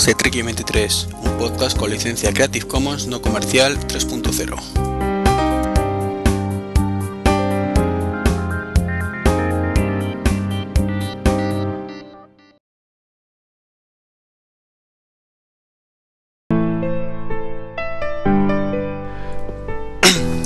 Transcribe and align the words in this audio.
podcast 0.00 0.06
de 0.06 0.14
Treki 0.14 0.42
23, 0.42 1.08
un 1.24 1.38
podcast 1.38 1.76
con 1.76 1.90
licencia 1.90 2.32
Creative 2.32 2.66
Commons 2.66 3.06
no 3.06 3.20
comercial 3.20 3.78
3.0. 3.86 4.56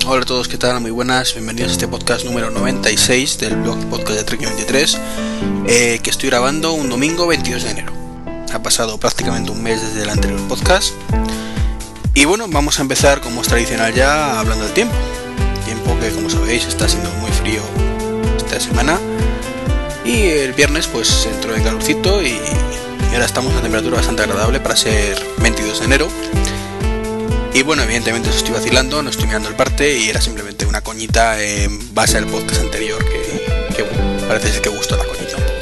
Hola 0.07 0.23
a 0.23 0.27
todos, 0.27 0.49
¿qué 0.49 0.59
tal? 0.59 0.81
Muy 0.81 0.91
buenas, 0.91 1.33
bienvenidos 1.35 1.71
a 1.71 1.73
este 1.75 1.87
podcast 1.87 2.25
número 2.25 2.51
96 2.51 3.39
del 3.39 3.55
blog 3.57 3.79
podcast 3.89 4.19
de 4.19 4.25
Trek 4.25 4.41
23 4.41 4.99
eh, 5.69 6.01
que 6.03 6.11
estoy 6.11 6.31
grabando 6.31 6.73
un 6.73 6.91
domingo 6.91 7.29
22 7.29 7.63
de 7.63 7.71
enero. 7.71 7.94
Ha 8.55 8.63
pasado 8.63 8.99
prácticamente 8.99 9.51
un 9.51 9.61
mes 9.65 9.83
desde 9.83 10.05
el 10.05 10.11
anterior 10.11 10.41
podcast. 10.43 10.95
Y 12.15 12.25
bueno, 12.25 12.47
vamos 12.49 12.79
a 12.79 12.83
empezar 12.83 13.21
como 13.21 13.43
es 13.43 13.49
tradicional 13.49 13.93
ya 13.93 14.39
hablando 14.39 14.65
del 14.65 14.73
tiempo. 14.73 14.95
Tiempo 15.65 15.99
que 15.99 16.11
como 16.11 16.31
sabéis 16.31 16.65
está 16.65 16.89
siendo 16.89 17.11
muy 17.15 17.33
frío 17.33 17.61
esta 18.37 18.61
semana. 18.61 19.01
Y 20.05 20.29
el 20.29 20.53
viernes 20.53 20.87
pues 20.87 21.27
entró 21.27 21.57
en 21.57 21.65
calorcito 21.65 22.23
y, 22.23 22.39
ahora 23.13 23.25
estamos 23.25 23.53
a 23.57 23.61
temperatura 23.61 23.97
bastante 23.97 24.23
agradable 24.23 24.61
para 24.61 24.77
ser 24.77 25.21
22 25.39 25.81
de 25.81 25.85
enero. 25.87 26.09
Y 27.55 27.63
bueno, 27.63 27.83
evidentemente 27.83 28.31
os 28.31 28.37
estoy 28.37 28.53
vacilando, 28.55 29.03
no 29.03 29.11
estoy 29.11 29.27
mirando 29.27 29.49
el 29.49 29.57
parte 29.57 29.99
y 29.99 30.09
era 30.11 30.21
simplemente 30.21 30.65
una 30.65 30.81
coñita 30.81 31.43
en 31.43 31.93
base 31.93 32.19
al 32.19 32.27
podcast 32.27 32.61
anterior 32.61 33.05
que, 33.05 33.85
parece 34.29 34.53
ser 34.53 34.63
que 34.63 34.69
gustó 34.69 34.97
la 34.97 35.05
coñita 35.05 35.54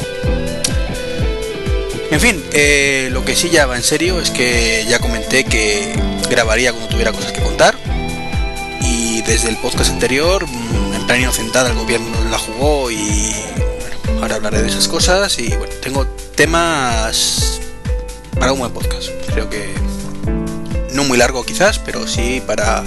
En 2.12 2.20
fin, 2.20 2.44
eh, 2.52 3.08
lo 3.10 3.24
que 3.24 3.34
sí 3.34 3.48
ya 3.48 3.64
va 3.64 3.74
en 3.74 3.82
serio 3.82 4.20
es 4.20 4.30
que 4.30 4.84
ya 4.86 4.98
comenté 4.98 5.44
que 5.44 5.94
grabaría 6.28 6.70
cuando 6.70 6.90
tuviera 6.90 7.10
cosas 7.10 7.32
que 7.32 7.40
contar. 7.40 7.74
Y 8.82 9.22
desde 9.22 9.48
el 9.48 9.56
podcast 9.56 9.90
anterior, 9.90 10.46
mm, 10.46 10.92
en 10.92 11.06
plan 11.06 11.22
inocentada, 11.22 11.70
el 11.70 11.74
gobierno 11.74 12.08
la 12.30 12.38
jugó 12.38 12.90
y 12.90 13.34
bueno, 13.80 14.20
ahora 14.20 14.34
hablaré 14.34 14.60
de 14.60 14.68
esas 14.68 14.88
cosas. 14.88 15.38
Y 15.38 15.48
bueno, 15.56 15.72
tengo 15.82 16.06
temas 16.36 17.60
para 18.38 18.52
un 18.52 18.58
buen 18.58 18.72
podcast. 18.72 19.08
Creo 19.32 19.48
que 19.48 19.72
no 20.92 21.04
muy 21.04 21.16
largo 21.16 21.46
quizás, 21.46 21.78
pero 21.78 22.06
sí 22.06 22.42
para, 22.46 22.84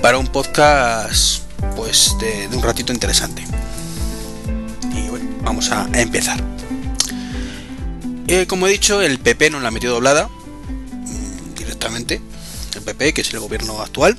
para 0.00 0.16
un 0.16 0.28
podcast 0.28 1.42
pues 1.76 2.16
de, 2.20 2.48
un 2.56 2.62
ratito 2.62 2.94
interesante. 2.94 3.44
Y 4.94 5.08
bueno, 5.10 5.26
vamos 5.42 5.70
a 5.70 5.86
empezar. 5.92 6.42
Eh, 8.28 8.46
como 8.46 8.66
he 8.66 8.70
dicho, 8.70 9.02
el 9.02 9.18
PP 9.18 9.50
no 9.50 9.60
la 9.60 9.70
metió 9.70 9.90
doblada 9.90 10.28
mm, 10.28 11.54
directamente. 11.54 12.20
El 12.74 12.82
PP, 12.82 13.14
que 13.14 13.20
es 13.20 13.32
el 13.32 13.38
gobierno 13.40 13.80
actual. 13.80 14.18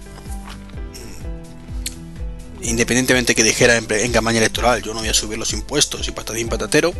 Mm, 2.61 2.63
independientemente 2.63 3.35
que 3.35 3.44
dijera 3.44 3.75
en, 3.75 4.11
campaña 4.11 4.38
electoral, 4.38 4.81
yo 4.81 4.94
no 4.94 5.02
voy 5.02 5.09
a 5.09 5.13
subir 5.13 5.38
los 5.38 5.52
impuestos 5.52 6.08
y 6.08 6.11
patadín 6.11 6.47
patatero. 6.47 6.94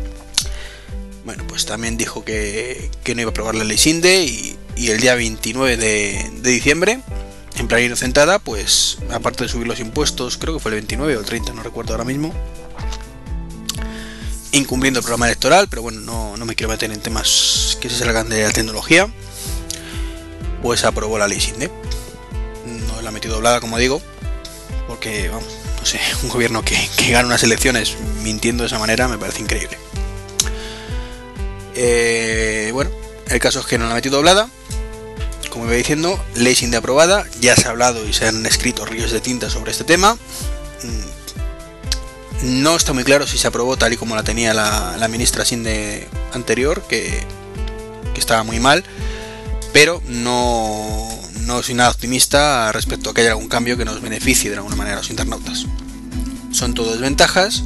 Bueno, 1.24 1.44
pues 1.46 1.64
también 1.66 1.96
dijo 1.96 2.24
que, 2.24 2.90
que 3.04 3.14
no 3.14 3.22
iba 3.22 3.30
a 3.30 3.32
aprobar 3.32 3.54
la 3.54 3.64
ley 3.64 3.78
SINDE 3.78 4.24
y, 4.24 4.56
el 4.88 5.00
día 5.00 5.14
29 5.14 5.76
de, 5.76 6.30
diciembre, 6.42 7.00
en 7.56 7.68
plan 7.68 7.82
inocentada, 7.82 8.38
pues 8.38 8.98
aparte 9.10 9.44
de 9.44 9.50
subir 9.50 9.66
los 9.66 9.80
impuestos, 9.80 10.38
creo 10.38 10.54
que 10.54 10.60
fue 10.60 10.70
el 10.70 10.76
29 10.76 11.16
o 11.16 11.20
el 11.20 11.26
30, 11.26 11.52
no 11.52 11.64
recuerdo 11.64 11.92
ahora 11.92 12.04
mismo, 12.04 12.32
incumpliendo 14.52 15.00
el 15.00 15.04
programa 15.04 15.26
electoral, 15.26 15.68
pero 15.68 15.82
bueno, 15.82 16.00
no, 16.00 16.44
me 16.44 16.54
quiero 16.54 16.70
meter 16.70 16.90
en 16.90 17.00
temas 17.00 17.78
que 17.80 17.90
se 17.90 17.96
salgan 17.96 18.28
de 18.28 18.44
la 18.44 18.50
tecnología, 18.50 19.08
pues 20.62 20.84
aprobó 20.84 21.18
la 21.18 21.28
ley 21.28 21.40
SINDE. 21.40 21.70
No 22.66 23.00
la 23.02 23.10
ha 23.10 23.12
metido 23.12 23.34
doblada, 23.34 23.60
como 23.60 23.78
digo, 23.78 24.00
porque, 24.86 25.28
vamos, 25.28 25.48
no 25.78 25.86
sé, 25.86 26.00
un 26.22 26.28
gobierno 26.28 26.64
que, 26.64 26.76
que 26.96 27.12
gana 27.12 27.26
unas 27.26 27.42
elecciones 27.42 27.96
mintiendo 28.22 28.62
de 28.62 28.68
esa 28.68 28.78
manera 28.78 29.08
me 29.08 29.18
parece 29.18 29.40
increíble. 29.40 29.78
Eh, 31.74 32.70
bueno, 32.72 32.90
el 33.28 33.38
caso 33.38 33.60
es 33.60 33.66
que 33.66 33.78
no 33.78 33.84
la 33.86 33.92
ha 33.92 33.94
metido 33.94 34.16
doblada, 34.16 34.48
como 35.50 35.66
iba 35.66 35.74
diciendo, 35.74 36.22
ley 36.34 36.54
sin 36.54 36.70
de 36.70 36.76
aprobada, 36.76 37.26
ya 37.40 37.56
se 37.56 37.66
ha 37.66 37.70
hablado 37.70 38.06
y 38.06 38.12
se 38.12 38.26
han 38.26 38.44
escrito 38.46 38.84
ríos 38.84 39.10
de 39.10 39.20
tinta 39.20 39.50
sobre 39.50 39.72
este 39.72 39.84
tema. 39.84 40.16
No 42.42 42.76
está 42.76 42.92
muy 42.92 43.04
claro 43.04 43.26
si 43.26 43.36
se 43.36 43.48
aprobó 43.48 43.76
tal 43.76 43.92
y 43.92 43.96
como 43.96 44.14
la 44.14 44.22
tenía 44.22 44.54
la, 44.54 45.08
ministra 45.08 45.44
sin 45.44 45.64
de 45.64 46.06
anterior, 46.32 46.82
que, 46.88 47.26
estaba 48.16 48.42
muy 48.42 48.58
mal, 48.58 48.82
pero 49.72 50.02
no, 50.08 51.08
no 51.42 51.62
soy 51.62 51.76
nada 51.76 51.90
optimista 51.90 52.72
respecto 52.72 53.10
a 53.10 53.14
que 53.14 53.20
haya 53.20 53.30
algún 53.30 53.48
cambio 53.48 53.76
que 53.76 53.84
nos 53.84 54.02
beneficie 54.02 54.50
de 54.50 54.56
alguna 54.56 54.74
manera 54.74 54.96
a 54.96 54.98
los 54.98 55.10
internautas. 55.10 55.66
Son 56.50 56.74
todo 56.74 56.90
desventajas 56.90 57.62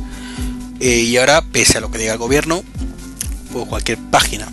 eh, 0.79 1.01
y 1.01 1.17
ahora, 1.17 1.43
pese 1.43 1.79
a 1.79 1.81
lo 1.81 1.91
que 1.91 1.97
diga 1.97 2.13
el 2.13 2.19
gobierno, 2.19 2.65
pues 3.51 3.67
cualquier 3.67 3.99
página 4.11 4.53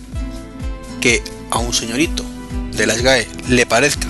que 1.01 1.21
a 1.51 1.57
un 1.57 1.73
señorito 1.73 2.23
de 2.71 2.87
la 2.87 2.95
SGAE 2.95 3.27
le 3.49 3.65
parezca, 3.65 4.07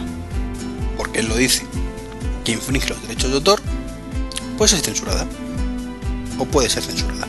porque 0.96 1.22
él 1.22 1.28
lo 1.28 1.36
dice, 1.36 1.66
que 2.46 2.52
infringe 2.52 2.90
los 2.90 3.02
derechos 3.02 3.30
de 3.32 3.38
autor, 3.38 3.62
pues 4.58 4.74
es 4.74 4.82
censurada. 4.82 5.26
O 6.40 6.46
puede 6.46 6.70
ser 6.70 6.84
censurada. 6.84 7.28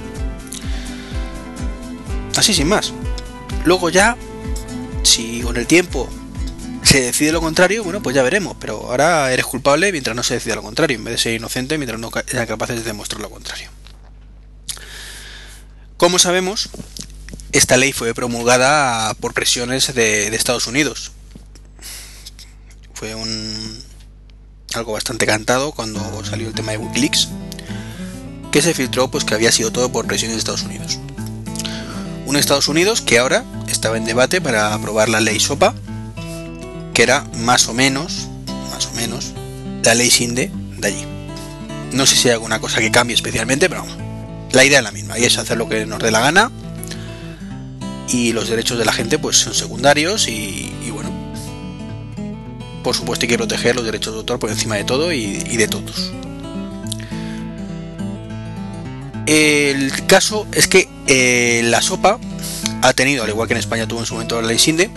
Así 2.37 2.55
sin 2.55 2.69
más. 2.69 2.95
Luego 3.65 3.91
ya, 3.91 4.17
si 5.03 5.43
con 5.43 5.59
el 5.59 5.67
tiempo 5.67 6.09
se 6.83 7.03
decide 7.03 7.33
lo 7.33 7.43
contrario, 7.43 7.85
bueno, 7.85 8.01
pues 8.01 8.17
ya 8.17 8.23
veremos. 8.23 8.57
Pero 8.59 8.87
ahora 8.89 9.31
eres 9.33 9.45
culpable 9.45 9.93
mientras 9.93 10.17
no 10.17 10.23
se 10.23 10.35
decida 10.35 10.55
lo 10.55 10.63
contrario, 10.63 10.97
en 10.97 11.05
vez 11.05 11.13
de 11.13 11.19
ser 11.19 11.35
inocente 11.35 11.77
mientras 11.77 12.01
no 12.01 12.11
sean 12.27 12.47
capaces 12.47 12.77
de 12.77 12.85
demostrar 12.85 13.21
lo 13.21 13.29
contrario. 13.29 13.69
Como 15.99 16.19
sabemos, 16.19 16.71
esta 17.53 17.77
ley 17.77 17.93
fue 17.93 18.15
promulgada 18.15 19.13
por 19.15 19.35
presiones 19.35 19.95
de 19.95 20.35
Estados 20.35 20.67
Unidos, 20.67 21.13
fue 23.01 23.15
un 23.15 23.83
algo 24.75 24.93
bastante 24.93 25.25
cantado 25.25 25.73
cuando 25.73 26.23
salió 26.23 26.49
el 26.49 26.55
tema 26.55 26.73
de 26.73 26.79
Wikileaks, 26.79 27.31
que 28.51 28.63
se 28.63 28.75
filtró 28.75 29.11
pues 29.11 29.25
que 29.25 29.35
había 29.35 29.53
sido 29.53 29.71
todo 29.71 29.91
por 29.91 30.07
presiones 30.07 30.37
de 30.37 30.39
Estados 30.39 30.63
Unidos. 30.63 30.99
Un 32.27 32.37
Estados 32.37 32.69
Unidos 32.69 33.01
que 33.01 33.19
ahora 33.19 33.45
estaba 33.69 33.97
en 33.97 34.05
debate 34.05 34.41
para 34.41 34.75
aprobar 34.75 35.09
la 35.09 35.21
ley 35.21 35.41
SOPA, 35.41 35.75
que 36.95 37.03
era 37.03 37.25
más 37.39 37.69
o 37.69 37.75
menos, 37.75 38.29
más 38.71 38.87
o 38.87 38.93
menos, 38.93 39.33
la 39.85 39.95
ley 39.95 40.11
SINDE 40.11 40.51
de 40.79 40.87
allí. 40.87 41.05
No 41.93 42.07
sé 42.07 42.17
si 42.17 42.29
hay 42.29 42.35
alguna 42.35 42.61
cosa 42.61 42.81
que 42.81 42.91
cambie 42.91 43.15
especialmente, 43.15 43.69
pero 43.69 43.85
la 44.53 44.65
idea 44.65 44.79
es 44.79 44.85
la 44.85 44.93
misma, 44.93 45.19
y 45.19 45.25
es 45.25 45.39
hacer 45.39 45.59
lo 45.59 45.69
que 45.69 45.87
nos 45.87 45.99
dé 46.01 46.11
la 46.11 46.21
gana, 46.21 46.51
y 48.13 48.33
los 48.33 48.49
derechos 48.49 48.79
de 48.79 48.85
la 48.85 48.93
gente 48.93 49.19
pues 49.19 49.37
son 49.37 49.55
secundarios 49.55 50.29
y, 50.29 50.73
bueno, 50.93 51.11
por 52.83 52.95
supuesto 52.95 53.25
hay 53.25 53.29
que 53.29 53.37
proteger 53.37 53.77
los 53.77 53.85
derechos 53.85 54.15
de 54.15 54.21
autor 54.21 54.39
por 54.39 54.51
encima 54.51 54.77
de 54.77 54.85
todo 54.85 55.13
y, 55.13 55.35
de 55.35 55.69
todos. 55.69 56.13
El 59.31 59.93
caso 60.09 60.45
es 60.51 60.67
que 60.67 60.89
eh, 61.07 61.63
la 61.63 61.81
sopa 61.81 62.19
ha 62.83 62.93
tenido, 62.95 63.23
al 63.23 63.31
igual 63.31 63.47
que 63.47 63.55
en 63.55 63.61
España 63.61 63.87
tuvo 63.87 64.01
en 64.01 64.07
su 64.07 64.15
momento 64.15 64.43
la 64.43 64.49
ley 64.49 64.59
SINDE, 64.59 64.91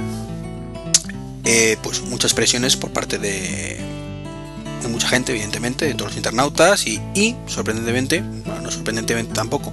eh, 1.44 1.78
pues 1.84 2.02
muchas 2.02 2.34
presiones 2.34 2.76
por 2.76 2.90
parte 2.90 3.20
de, 3.20 3.80
mucha 4.90 5.08
gente, 5.08 5.34
evidentemente, 5.34 5.86
de 5.86 5.94
todos 5.94 6.10
los 6.10 6.18
internautas 6.18 6.88
y, 6.88 7.00
y 7.14 7.36
sorprendentemente, 7.46 8.22
no 8.22 8.72
sorprendentemente 8.72 9.36
tampoco, 9.36 9.72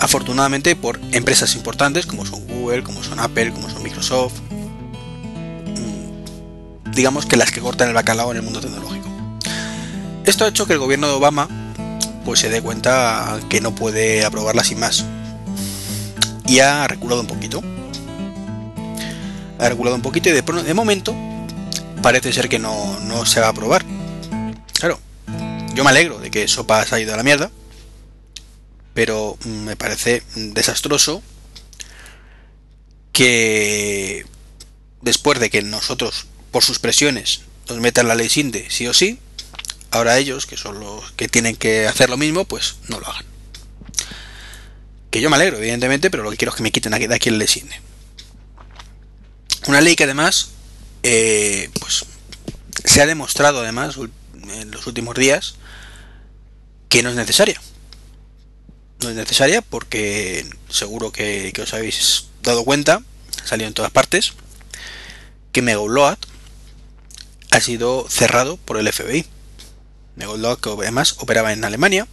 afortunadamente 0.00 0.74
por 0.74 0.98
empresas 1.12 1.54
importantes 1.54 2.06
como 2.06 2.26
son 2.26 2.44
Google, 2.48 2.82
como 2.82 3.04
son 3.04 3.20
Apple, 3.20 3.52
como 3.52 3.70
son 3.70 3.84
Microsoft, 3.84 4.40
digamos 6.92 7.24
que 7.24 7.36
las 7.36 7.52
que 7.52 7.60
cortan 7.60 7.86
el 7.86 7.94
bacalao 7.94 8.32
en 8.32 8.38
el 8.38 8.42
mundo 8.42 8.60
tecnológico. 8.60 9.08
Esto 10.24 10.44
ha 10.44 10.48
hecho 10.48 10.66
que 10.66 10.72
el 10.72 10.80
gobierno 10.80 11.06
de 11.06 11.12
Obama 11.12 11.59
pues 12.24 12.40
se 12.40 12.48
dé 12.48 12.62
cuenta 12.62 13.40
que 13.48 13.60
no 13.60 13.74
puede 13.74 14.24
aprobarla 14.24 14.64
sin 14.64 14.80
más. 14.80 15.04
Y 16.46 16.60
ha 16.60 16.86
reculado 16.86 17.20
un 17.20 17.26
poquito. 17.26 17.62
Ha 19.58 19.68
reculado 19.68 19.96
un 19.96 20.02
poquito 20.02 20.28
y 20.28 20.32
de, 20.32 20.42
de 20.42 20.74
momento 20.74 21.14
parece 22.02 22.32
ser 22.32 22.48
que 22.48 22.58
no, 22.58 22.98
no 23.00 23.26
se 23.26 23.40
va 23.40 23.46
a 23.46 23.50
aprobar. 23.50 23.84
Claro, 24.74 24.98
yo 25.74 25.84
me 25.84 25.90
alegro 25.90 26.18
de 26.18 26.30
que 26.30 26.48
Sopa 26.48 26.84
ha 26.90 27.00
ido 27.00 27.14
a 27.14 27.16
la 27.16 27.22
mierda, 27.22 27.50
pero 28.94 29.36
me 29.44 29.76
parece 29.76 30.22
desastroso 30.34 31.22
que 33.12 34.24
después 35.02 35.40
de 35.40 35.50
que 35.50 35.62
nosotros 35.62 36.26
por 36.50 36.64
sus 36.64 36.78
presiones 36.78 37.42
nos 37.68 37.78
metan 37.78 38.08
la 38.08 38.14
ley 38.14 38.28
SINDE 38.28 38.66
sí 38.70 38.86
o 38.86 38.94
sí, 38.94 39.18
ahora 39.90 40.18
ellos, 40.18 40.46
que 40.46 40.56
son 40.56 40.80
los 40.80 41.12
que 41.12 41.28
tienen 41.28 41.56
que 41.56 41.86
hacer 41.86 42.10
lo 42.10 42.16
mismo, 42.16 42.44
pues 42.44 42.76
no 42.88 43.00
lo 43.00 43.06
hagan. 43.06 43.24
Que 45.10 45.20
yo 45.20 45.30
me 45.30 45.36
alegro, 45.36 45.58
evidentemente, 45.58 46.10
pero 46.10 46.22
lo 46.22 46.30
que 46.30 46.36
quiero 46.36 46.50
es 46.50 46.56
que 46.56 46.62
me 46.62 46.72
quiten 46.72 46.92
de 46.92 47.14
aquí 47.14 47.28
el 47.28 47.38
designe. 47.38 47.80
Una 49.66 49.80
ley 49.80 49.96
que 49.96 50.04
además, 50.04 50.50
eh, 51.02 51.70
pues, 51.80 52.04
se 52.84 53.02
ha 53.02 53.06
demostrado 53.06 53.60
además 53.60 53.96
en 54.48 54.70
los 54.70 54.86
últimos 54.86 55.14
días 55.14 55.54
que 56.88 57.02
no 57.02 57.10
es 57.10 57.16
necesaria. 57.16 57.60
No 59.02 59.10
es 59.10 59.16
necesaria 59.16 59.62
porque 59.62 60.46
seguro 60.68 61.12
que, 61.12 61.52
os 61.62 61.74
habéis 61.74 62.26
dado 62.42 62.64
cuenta, 62.64 63.02
ha 63.42 63.46
salido 63.46 63.68
en 63.68 63.74
todas 63.74 63.90
partes, 63.90 64.32
que 65.52 65.62
Megaload 65.62 66.18
ha 67.50 67.60
sido 67.60 68.06
cerrado 68.08 68.56
por 68.56 68.76
el 68.78 68.92
FBI. 68.92 69.26
Que 70.16 70.70
además 70.70 71.16
operaba 71.18 71.52
en 71.52 71.64
Alemania. 71.64 72.06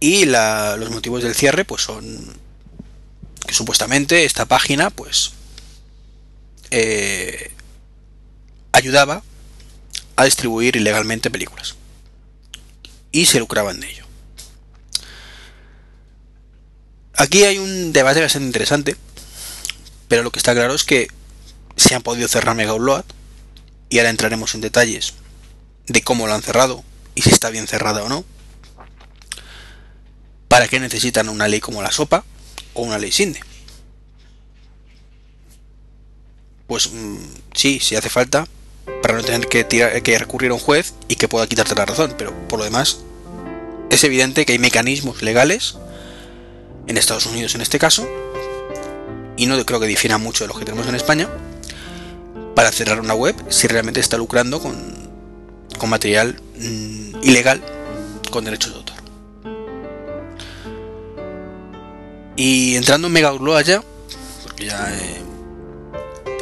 Y 0.00 0.26
los 0.26 0.90
motivos 0.90 1.22
del 1.22 1.34
cierre 1.34 1.64
pues 1.64 1.82
son 1.82 2.36
que 3.46 3.54
supuestamente 3.54 4.24
esta 4.24 4.46
página 4.46 4.90
pues 4.90 5.32
eh, 6.70 7.52
ayudaba 8.72 9.22
a 10.16 10.24
distribuir 10.24 10.76
ilegalmente 10.76 11.30
películas. 11.30 11.76
Y 13.12 13.26
se 13.26 13.38
lucraban 13.38 13.80
de 13.80 13.90
ello. 13.90 14.04
Aquí 17.16 17.44
hay 17.44 17.58
un 17.58 17.92
debate 17.92 18.20
bastante 18.20 18.46
interesante, 18.46 18.96
pero 20.08 20.24
lo 20.24 20.32
que 20.32 20.38
está 20.38 20.52
claro 20.52 20.74
es 20.74 20.82
que 20.82 21.08
se 21.76 21.94
han 21.94 22.02
podido 22.02 22.26
cerrar 22.28 22.56
Mega 22.56 22.74
Upload 22.74 23.04
y 23.88 23.98
ahora 23.98 24.10
entraremos 24.10 24.54
en 24.54 24.60
detalles 24.60 25.14
de 25.86 26.02
cómo 26.02 26.26
lo 26.26 26.34
han 26.34 26.42
cerrado 26.42 26.82
y 27.14 27.22
si 27.22 27.30
está 27.30 27.50
bien 27.50 27.66
cerrada 27.66 28.02
o 28.02 28.08
no. 28.08 28.24
¿Para 30.48 30.68
qué 30.68 30.78
necesitan 30.80 31.28
una 31.28 31.48
ley 31.48 31.60
como 31.60 31.82
la 31.82 31.90
SOPA 31.90 32.24
o 32.74 32.82
una 32.82 32.98
ley 32.98 33.12
SINDE? 33.12 33.40
Pues 36.66 36.90
mm, 36.92 37.18
sí, 37.54 37.80
si 37.80 37.96
hace 37.96 38.08
falta, 38.08 38.46
para 39.02 39.14
no 39.14 39.24
tener 39.24 39.48
que, 39.48 39.66
que 39.66 40.18
recurrir 40.18 40.50
a 40.50 40.54
un 40.54 40.60
juez 40.60 40.94
y 41.08 41.16
que 41.16 41.28
pueda 41.28 41.46
quitarte 41.46 41.74
la 41.74 41.86
razón, 41.86 42.14
pero 42.16 42.32
por 42.48 42.58
lo 42.58 42.64
demás 42.64 43.00
es 43.90 44.04
evidente 44.04 44.44
que 44.46 44.52
hay 44.52 44.58
mecanismos 44.58 45.22
legales 45.22 45.76
en 46.86 46.96
Estados 46.96 47.26
Unidos 47.26 47.54
en 47.54 47.60
este 47.60 47.78
caso 47.78 48.08
y 49.36 49.46
no 49.46 49.64
creo 49.64 49.80
que 49.80 49.86
difiera 49.86 50.18
mucho 50.18 50.44
de 50.44 50.48
los 50.48 50.58
que 50.58 50.64
tenemos 50.64 50.86
en 50.86 50.94
España 50.94 51.28
para 52.54 52.70
cerrar 52.72 53.00
una 53.00 53.14
web 53.14 53.34
si 53.48 53.66
realmente 53.66 54.00
está 54.00 54.16
lucrando 54.16 54.60
con, 54.60 55.03
con 55.78 55.90
material 55.90 56.40
mm, 56.56 57.22
ilegal 57.22 57.62
con 58.30 58.44
derechos 58.44 58.72
de 58.72 58.76
autor. 58.78 58.96
Y 62.36 62.74
entrando 62.74 63.06
en 63.06 63.12
Mega 63.12 63.30
allá, 63.30 63.82
porque 64.42 64.66
ya 64.66 64.92
eh, 64.92 65.22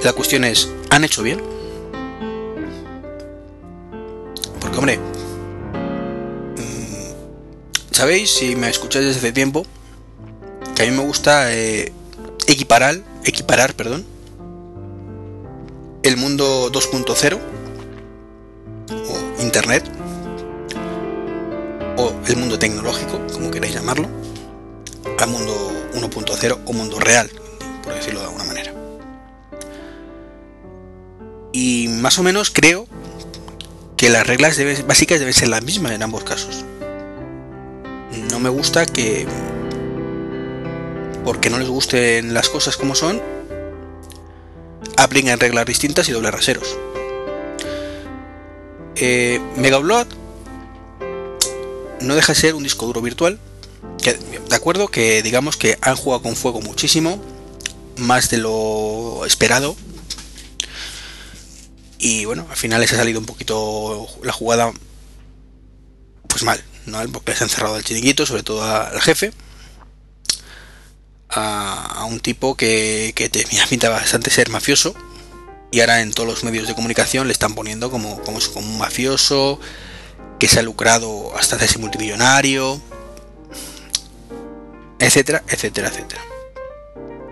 la 0.03 0.13
cuestión 0.15 0.45
es, 0.45 0.69
¿han 0.91 1.05
hecho 1.05 1.23
bien? 1.23 1.43
Porque 4.59 4.79
hombre, 4.79 4.99
mm, 6.57 7.93
sabéis, 7.95 8.31
si 8.31 8.57
me 8.57 8.71
escucháis 8.71 9.05
desde 9.05 9.19
hace 9.19 9.33
tiempo, 9.33 9.67
que 10.75 10.83
a 10.83 10.87
mí 10.87 10.93
me 10.93 11.05
gusta 11.05 11.53
eh, 11.55 11.93
equiparar, 12.47 13.03
equiparar, 13.25 13.75
perdón, 13.75 14.07
el 16.03 16.17
mundo 16.17 16.73
2.0 16.73 17.35
o 17.35 17.62
Internet 19.53 19.85
o 21.99 22.11
el 22.27 22.37
mundo 22.37 22.59
tecnológico, 22.59 23.21
como 23.35 23.51
queráis 23.51 23.75
llamarlo, 23.75 24.09
al 25.19 25.29
mundo 25.29 25.53
1.0 25.93 26.59
o 26.65 26.73
mundo 26.73 26.99
real, 26.99 27.31
por 27.85 27.93
decirlo 27.93 28.21
de 28.21 28.27
alguna 28.27 28.45
manera. 28.45 28.73
Y 31.53 31.89
más 31.89 32.19
o 32.19 32.23
menos 32.23 32.51
creo 32.51 32.87
que 33.99 34.09
las 34.09 34.27
reglas 34.27 34.59
básicas 34.87 35.19
deben 35.19 35.35
ser 35.35 35.49
las 35.49 35.63
mismas 35.63 35.93
en 35.93 36.03
ambos 36.03 36.25
casos. 36.25 36.65
No 38.31 38.41
me 38.41 38.49
gusta 38.49 38.87
que 38.87 39.27
porque 41.27 41.51
no 41.51 41.59
les 41.59 41.69
gusten 41.69 42.33
las 42.33 42.49
cosas 42.49 42.79
como 42.79 42.95
son, 42.95 43.21
apliquen 44.97 45.39
reglas 45.39 45.67
distintas 45.67 46.09
y 46.09 46.13
doble 46.13 46.31
raseros. 46.31 46.79
Eh, 49.05 49.41
Mega 49.57 49.79
Blood 49.79 50.07
no 52.03 52.15
deja 52.15 52.35
de 52.35 52.39
ser 52.39 52.55
un 52.55 52.63
disco 52.63 52.87
duro 52.87 53.03
virtual. 53.03 53.41
de 54.01 54.55
acuerdo 54.55 54.87
que 54.87 55.25
digamos 55.25 55.57
que 55.57 55.77
han 55.81 55.97
jugado 55.97 56.23
con 56.23 56.37
fuego 56.37 56.61
muchísimo, 56.61 57.21
más 57.97 58.31
de 58.31 58.39
lo 58.39 59.27
esperado. 59.27 59.75
Y 61.99 62.27
bueno, 62.27 62.47
al 62.49 62.57
final 62.57 62.81
les 62.81 62.93
ha 62.93 62.97
salido 62.97 63.19
un 63.19 63.27
poquito 63.27 64.07
la 64.23 64.33
jugada 64.33 64.73
pues 66.29 66.45
mal, 66.45 66.63
¿no? 66.87 67.03
porque 67.11 67.35
se 67.35 67.43
han 67.43 67.51
cerrado 67.51 67.77
el 67.77 67.83
chiringuito, 67.83 68.25
sobre 68.25 68.45
todo 68.45 68.63
al 68.63 69.01
jefe 69.01 69.33
a, 71.29 72.05
un 72.09 72.21
tipo 72.21 72.57
que, 72.57 73.13
que 73.17 73.29
tenía 73.29 73.67
pinta 73.67 73.89
bastante 73.89 74.31
ser 74.31 74.49
mafioso 74.49 74.95
y 75.73 75.81
ahora 75.81 76.03
en 76.03 76.13
todos 76.13 76.29
los 76.29 76.45
medios 76.45 76.69
de 76.69 76.75
comunicación 76.75 77.27
le 77.27 77.33
están 77.33 77.55
poniendo 77.55 77.91
como, 77.91 78.21
como, 78.21 78.39
un 78.57 78.79
mafioso 78.79 79.59
que 80.39 80.47
se 80.47 80.61
ha 80.61 80.63
lucrado 80.63 81.35
hasta 81.35 81.57
hacerse 81.57 81.79
multimillonario, 81.79 82.81
etcétera, 84.99 85.43
etcétera, 85.49 85.89
etcétera. 85.89 86.23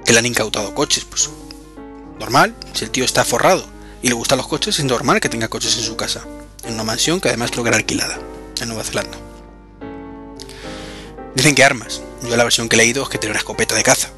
Que 0.07 0.13
le 0.15 0.19
han 0.19 0.27
incautado 0.27 0.75
coches, 0.75 1.05
pues 1.05 1.29
normal, 2.19 2.55
si 2.73 2.85
el 2.85 2.91
tío 2.91 3.05
está 3.05 3.25
forrado 3.25 3.65
y 4.01 4.09
le 4.09 4.15
gustan 4.15 4.39
los 4.39 4.49
coches, 4.49 4.79
es 4.79 4.85
normal 4.87 5.21
que 5.21 5.29
tenga 5.29 5.49
coches 5.49 5.77
en 5.77 5.85
su 5.85 5.97
casa, 5.97 6.25
en 6.65 6.75
una 6.75 6.85
mansión 6.85 7.21
que 7.21 7.29
además 7.29 7.51
creo 7.51 7.63
que 7.63 7.69
era 7.69 7.77
alquilada 7.77 8.19
en 8.59 8.69
Nueva 8.69 8.85
Zelanda. 8.85 9.19
Dicen 11.35 11.55
que 11.55 11.63
armas, 11.63 12.01
yo 12.23 12.37
la 12.37 12.45
versión 12.45 12.71
que 12.71 12.77
he 12.77 12.79
leído 12.79 13.03
es 13.03 13.11
que 13.11 13.19
tiene 13.19 13.33
una 13.33 13.41
escopeta 13.41 13.75
de 13.75 13.83
caza. 13.83 14.09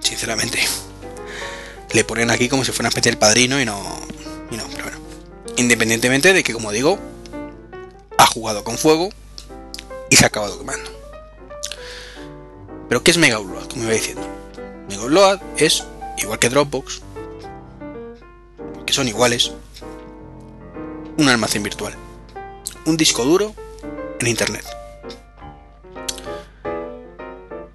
Sinceramente. 0.00 0.58
Le 1.92 2.04
ponen 2.04 2.30
aquí 2.30 2.48
como 2.48 2.64
si 2.64 2.72
fuera 2.72 2.82
una 2.82 2.88
especie 2.90 3.12
del 3.12 3.18
padrino 3.18 3.60
y 3.60 3.64
no. 3.64 3.82
Y 4.50 4.56
no, 4.56 4.64
pero 4.70 4.84
bueno. 4.84 4.98
Independientemente 5.56 6.32
de 6.32 6.42
que, 6.42 6.52
como 6.52 6.70
digo, 6.70 6.98
ha 8.16 8.26
jugado 8.26 8.64
con 8.64 8.78
fuego 8.78 9.08
y 10.10 10.16
se 10.16 10.24
ha 10.24 10.28
acabado 10.28 10.58
quemando. 10.58 10.90
Pero 12.88 13.02
¿qué 13.02 13.10
es 13.10 13.18
Mega 13.18 13.38
Upload? 13.38 13.68
Como 13.68 13.84
iba 13.84 13.92
diciendo. 13.92 14.26
Mega 14.88 15.04
Upload 15.04 15.40
es 15.56 15.84
igual 16.18 16.38
que 16.38 16.48
Dropbox, 16.48 17.02
que 18.86 18.92
son 18.92 19.08
iguales, 19.08 19.52
un 21.16 21.28
almacén 21.28 21.62
virtual, 21.62 21.94
un 22.86 22.96
disco 22.96 23.24
duro 23.24 23.54
en 24.20 24.26
Internet. 24.26 24.64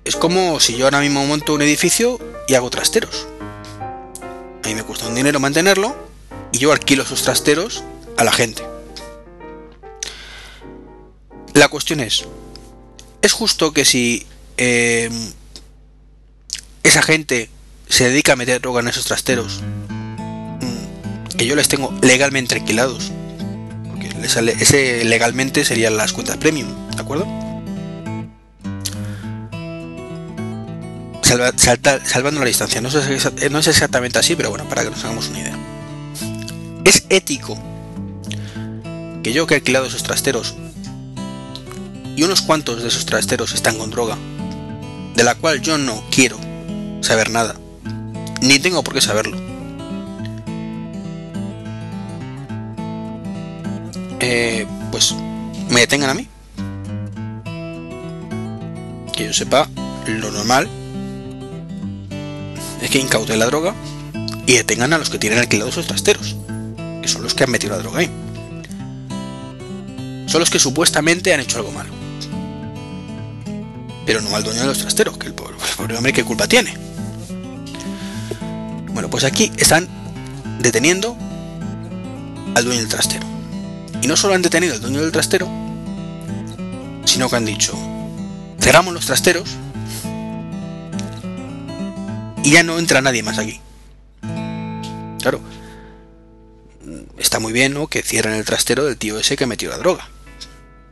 Es 0.03 0.15
como 0.15 0.59
si 0.59 0.75
yo 0.75 0.85
ahora 0.85 0.99
mismo 0.99 1.25
monto 1.25 1.53
un 1.53 1.61
edificio 1.61 2.19
y 2.47 2.55
hago 2.55 2.69
trasteros. 2.69 3.27
A 4.63 4.67
mí 4.67 4.75
me 4.75 4.83
cuesta 4.83 5.07
un 5.07 5.15
dinero 5.15 5.39
mantenerlo 5.39 5.95
y 6.51 6.57
yo 6.57 6.71
alquilo 6.71 7.03
esos 7.03 7.23
trasteros 7.23 7.83
a 8.17 8.23
la 8.23 8.31
gente. 8.31 8.63
La 11.53 11.67
cuestión 11.67 11.99
es, 11.99 12.25
¿es 13.21 13.31
justo 13.33 13.73
que 13.73 13.83
si 13.85 14.25
em, 14.57 15.31
esa 16.83 17.01
gente 17.01 17.49
se 17.89 18.09
dedica 18.09 18.33
a 18.33 18.35
meter 18.35 18.61
droga 18.61 18.79
en 18.81 18.87
esos 18.87 19.05
trasteros, 19.05 19.61
mm, 19.89 21.27
que 21.37 21.45
yo 21.45 21.55
les 21.55 21.67
tengo 21.67 21.93
legalmente 22.01 22.55
alquilados? 22.55 23.11
Porque 23.89 24.09
ese 24.23 25.03
legalmente 25.03 25.65
serían 25.65 25.97
las 25.97 26.13
cuentas 26.13 26.37
premium, 26.37 26.69
¿de 26.95 27.01
acuerdo? 27.01 27.52
Salvando 31.55 32.39
la 32.39 32.47
distancia. 32.47 32.81
No 32.81 32.89
es, 32.89 33.51
no 33.51 33.59
es 33.59 33.67
exactamente 33.67 34.19
así, 34.19 34.35
pero 34.35 34.49
bueno, 34.49 34.67
para 34.67 34.83
que 34.83 34.89
nos 34.89 35.03
hagamos 35.03 35.29
una 35.29 35.39
idea. 35.39 35.57
¿Es 36.83 37.05
ético 37.09 37.57
que 39.23 39.33
yo 39.33 39.47
que 39.47 39.53
he 39.53 39.57
alquilado 39.57 39.85
esos 39.85 40.03
trasteros 40.03 40.55
y 42.15 42.23
unos 42.23 42.41
cuantos 42.41 42.81
de 42.81 42.89
esos 42.89 43.05
trasteros 43.05 43.53
están 43.53 43.77
con 43.77 43.89
droga, 43.89 44.17
de 45.15 45.23
la 45.23 45.35
cual 45.35 45.61
yo 45.61 45.77
no 45.77 46.03
quiero 46.11 46.37
saber 47.01 47.29
nada, 47.29 47.55
ni 48.41 48.59
tengo 48.59 48.83
por 48.83 48.93
qué 48.93 49.01
saberlo? 49.01 49.37
Eh, 54.19 54.65
pues 54.91 55.13
me 55.69 55.81
detengan 55.81 56.09
a 56.09 56.13
mí. 56.13 56.27
Que 59.13 59.25
yo 59.25 59.33
sepa 59.33 59.69
lo 60.07 60.31
normal 60.31 60.69
es 62.83 62.91
que 62.91 62.99
incauten 62.99 63.39
la 63.39 63.45
droga 63.45 63.73
y 64.45 64.53
detengan 64.53 64.91
a 64.91 64.97
los 64.97 65.09
que 65.09 65.17
tienen 65.17 65.39
alquilados 65.39 65.73
esos 65.73 65.87
trasteros, 65.87 66.35
que 67.01 67.07
son 67.07 67.23
los 67.23 67.33
que 67.33 67.45
han 67.45 67.51
metido 67.51 67.75
la 67.75 67.81
droga 67.81 67.99
ahí. 67.99 68.09
Son 70.27 70.39
los 70.41 70.49
que 70.49 70.59
supuestamente 70.59 71.33
han 71.33 71.39
hecho 71.39 71.57
algo 71.57 71.71
malo. 71.71 71.91
pero 74.05 74.19
no 74.19 74.35
al 74.35 74.43
dueño 74.43 74.59
de 74.59 74.67
los 74.67 74.79
trasteros, 74.79 75.17
que 75.17 75.27
el 75.27 75.33
pobre, 75.33 75.55
hombre 75.95 76.11
qué 76.11 76.25
culpa 76.25 76.45
tiene. 76.45 76.77
Bueno, 78.91 79.09
pues 79.09 79.23
aquí 79.23 79.49
están 79.55 79.87
deteniendo 80.59 81.15
al 82.53 82.65
dueño 82.65 82.81
del 82.81 82.89
trastero. 82.89 83.25
Y 84.01 84.07
no 84.07 84.17
solo 84.17 84.33
han 84.33 84.41
detenido 84.41 84.73
al 84.73 84.81
dueño 84.81 84.99
del 84.99 85.13
trastero, 85.13 85.47
sino 87.05 87.29
que 87.29 87.35
han 87.37 87.45
dicho, 87.45 87.73
cerramos 88.59 88.93
los 88.93 89.05
trasteros 89.05 89.49
y 92.43 92.51
ya 92.51 92.63
no 92.63 92.77
entra 92.77 93.01
nadie 93.01 93.23
más 93.23 93.39
aquí. 93.39 93.59
Claro, 95.21 95.39
está 97.17 97.39
muy 97.39 97.53
bien 97.53 97.73
¿no? 97.73 97.87
que 97.87 98.01
cierren 98.03 98.33
el 98.33 98.45
trastero 98.45 98.83
del 98.83 98.97
tío 98.97 99.17
ese 99.17 99.37
que 99.37 99.45
metió 99.45 99.69
la 99.69 99.77
droga. 99.77 100.09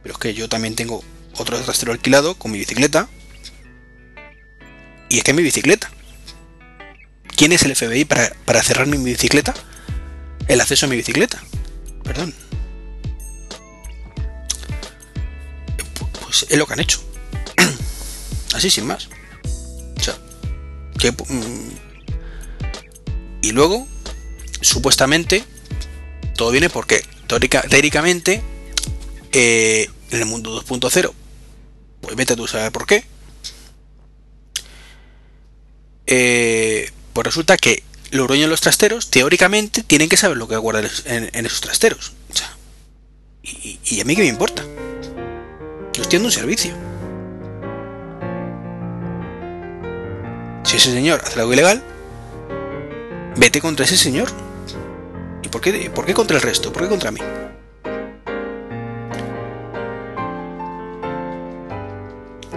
Pero 0.02 0.14
es 0.14 0.20
que 0.20 0.34
yo 0.34 0.50
también 0.50 0.76
tengo 0.76 1.04
otro 1.38 1.60
trastero 1.60 1.92
alquilado 1.92 2.36
con 2.36 2.52
mi 2.52 2.60
bicicleta. 2.60 3.10
Y 5.10 5.18
es 5.18 5.24
que 5.24 5.34
mi 5.34 5.44
bicicleta. 5.44 5.92
¿Quién 7.36 7.52
es 7.52 7.64
el 7.64 7.76
FBI 7.76 8.06
para, 8.06 8.34
para 8.46 8.64
cerrar 8.64 8.88
mi 8.88 8.98
bicicleta? 8.98 9.54
El 10.48 10.62
acceso 10.62 10.86
a 10.86 10.90
mi 10.90 10.96
bicicleta. 10.96 11.44
Perdón. 12.04 12.34
Pues 16.22 16.46
es 16.50 16.58
lo 16.58 16.66
que 16.66 16.74
han 16.74 16.80
hecho. 16.80 17.02
Así 18.54 18.70
sin 18.70 18.88
más. 18.88 19.10
Mm, 21.10 21.70
y 23.42 23.52
luego, 23.52 23.88
supuestamente, 24.62 25.44
todo 26.36 26.52
viene 26.52 26.70
porque 26.70 27.04
teóricamente 27.28 28.42
eh, 29.32 29.90
en 30.12 30.20
el 30.20 30.26
mundo 30.26 30.64
2.0, 30.64 31.12
pues 32.02 32.16
vete 32.16 32.36
tú 32.36 32.48
sabes 32.48 32.72
por 32.72 32.86
qué. 32.86 33.04
Eh, 36.06 36.92
pues 37.14 37.26
resulta 37.26 37.58
que 37.58 37.84
los 38.12 38.28
dueños 38.28 38.48
de 38.48 38.52
los 38.52 38.62
trasteros, 38.62 39.10
teóricamente, 39.10 39.84
tienen 39.84 40.10
que 40.10 40.18
saber 40.18 40.38
lo 40.38 40.48
que 40.48 40.58
guardan 40.58 40.88
en, 41.06 41.46
esos 41.46 41.62
trasteros. 41.62 42.12
y, 43.42 44.02
a 44.02 44.06
mí 44.06 44.16
qué 44.16 44.22
me 44.22 44.28
importa. 44.28 44.64
Yo 45.94 46.04
estoy 46.04 46.20
un 46.26 46.32
servicio. 46.32 46.91
Ese 50.82 50.94
señor 50.94 51.22
hace 51.24 51.40
algo 51.40 51.54
ilegal, 51.54 51.84
vete 53.36 53.62
contra 53.62 53.86
ese 53.86 53.98
señor. 53.98 54.28
¿Y 55.44 55.48
por 55.50 55.62
qué, 55.62 55.92
por 55.94 56.06
qué 56.06 56.14
contra 56.16 56.38
el 56.38 56.42
resto? 56.42 56.74
¿Por 56.74 56.82
qué 56.82 56.90
contra 56.90 57.12
mí? 57.12 57.20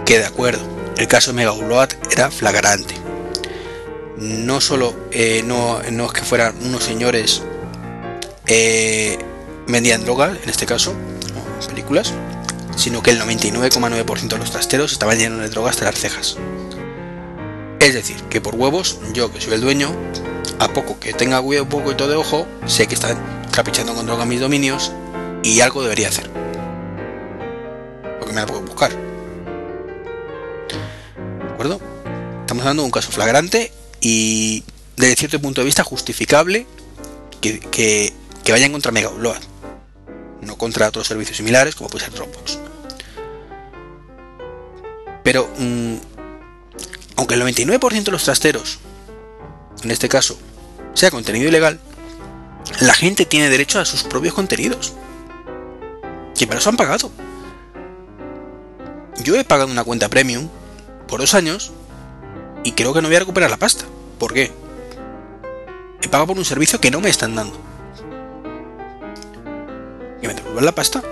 Que 0.05 0.17
de 0.17 0.25
acuerdo, 0.25 0.63
el 0.97 1.07
caso 1.07 1.31
de 1.31 1.37
Mega 1.37 1.53
era 2.11 2.31
flagrante. 2.31 2.95
No 4.17 4.59
solo 4.59 4.95
eh, 5.11 5.43
no, 5.45 5.81
es 5.81 6.11
que 6.13 6.21
fueran 6.21 6.55
unos 6.63 6.83
señores 6.83 7.43
eh, 8.47 9.19
vendían 9.67 10.03
drogas, 10.03 10.37
en 10.41 10.49
este 10.49 10.65
caso, 10.65 10.95
películas, 11.67 12.13
sino 12.75 13.03
que 13.03 13.11
el 13.11 13.19
99,9% 13.21 14.27
de 14.29 14.37
los 14.37 14.51
trasteros 14.51 14.93
estaban 14.93 15.19
llenos 15.19 15.41
de 15.41 15.49
drogas 15.49 15.75
hasta 15.75 15.85
las 15.85 15.99
cejas. 15.99 16.37
Es 17.85 17.93
decir, 17.93 18.17
que 18.31 18.41
por 18.41 18.55
huevos, 18.55 18.97
yo 19.13 19.31
que 19.31 19.39
soy 19.39 19.53
el 19.53 19.61
dueño, 19.61 19.91
a 20.57 20.73
poco 20.73 20.99
que 20.99 21.13
tenga 21.13 21.39
un 21.39 21.69
todo 21.95 22.07
de 22.07 22.15
ojo, 22.15 22.47
sé 22.65 22.87
que 22.87 22.95
están 22.95 23.15
capichando 23.51 23.93
con 23.93 24.07
droga 24.07 24.25
mis 24.25 24.39
dominios 24.39 24.91
y 25.43 25.61
algo 25.61 25.83
debería 25.83 26.07
hacer. 26.07 26.27
Porque 28.17 28.33
me 28.33 28.41
la 28.41 28.47
puedo 28.47 28.61
buscar. 28.61 28.89
¿De 28.89 28.97
acuerdo? 31.53 31.79
Estamos 32.41 32.63
hablando 32.63 32.81
de 32.81 32.87
un 32.87 32.91
caso 32.91 33.11
flagrante 33.11 33.71
y 34.01 34.63
desde 34.97 35.15
cierto 35.15 35.39
punto 35.39 35.61
de 35.61 35.65
vista 35.65 35.83
justificable 35.83 36.65
que 37.39 38.11
vayan 38.49 38.71
contra 38.71 38.91
Mega 38.91 39.09
Upload, 39.09 39.37
no 40.41 40.57
contra 40.57 40.87
otros 40.87 41.05
servicios 41.05 41.37
similares 41.37 41.75
como 41.75 41.91
puede 41.91 42.05
ser 42.05 42.15
Dropbox. 42.15 42.57
Pero, 45.23 45.47
mm, 45.59 46.14
aunque 47.15 47.35
el 47.35 47.41
99% 47.41 48.03
de 48.03 48.11
los 48.11 48.23
trasteros 48.23 48.79
en 49.83 49.91
este 49.91 50.09
caso, 50.09 50.37
sea 50.93 51.11
contenido 51.11 51.47
ilegal, 51.47 51.79
la 52.81 52.93
gente 52.93 53.25
tiene 53.25 53.49
derecho 53.49 53.79
a 53.79 53.85
sus 53.85 54.03
propios 54.03 54.33
contenidos. 54.33 54.93
Que 56.35 56.47
para 56.47 56.59
eso 56.59 56.69
han 56.69 56.77
pagado. 56.77 57.11
Yo 59.23 59.35
he 59.35 59.43
pagado 59.43 59.71
una 59.71 59.83
cuenta 59.83 60.09
premium 60.09 60.49
por 61.07 61.19
dos 61.19 61.35
años 61.35 61.71
y 62.63 62.71
creo 62.71 62.93
que 62.93 63.01
no 63.01 63.07
voy 63.07 63.15
a 63.15 63.19
recuperar 63.19 63.49
la 63.49 63.57
pasta. 63.57 63.85
¿Por 64.17 64.33
qué? 64.33 64.51
He 66.01 66.09
pagado 66.09 66.27
por 66.27 66.37
un 66.37 66.45
servicio 66.45 66.81
que 66.81 66.91
no 66.91 66.99
me 66.99 67.09
están 67.09 67.35
dando. 67.35 67.57
¿Y 70.21 70.27
me 70.27 70.33
devuelven 70.33 70.65
la 70.65 70.73
pasta? 70.73 71.03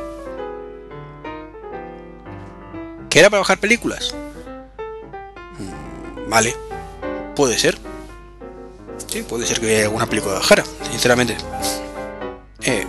¿Que 3.10 3.20
era 3.20 3.30
para 3.30 3.42
bajar 3.42 3.60
películas? 3.60 4.16
Vale, 6.28 6.56
puede 7.36 7.58
ser. 7.58 7.78
Sí, 9.08 9.24
puede 9.24 9.46
ser 9.46 9.60
que 9.60 9.76
haya 9.76 9.86
alguna 9.86 10.08
película 10.08 10.36
de 10.36 10.42
Jara, 10.42 10.64
sinceramente. 10.90 11.38
Eh, 12.62 12.86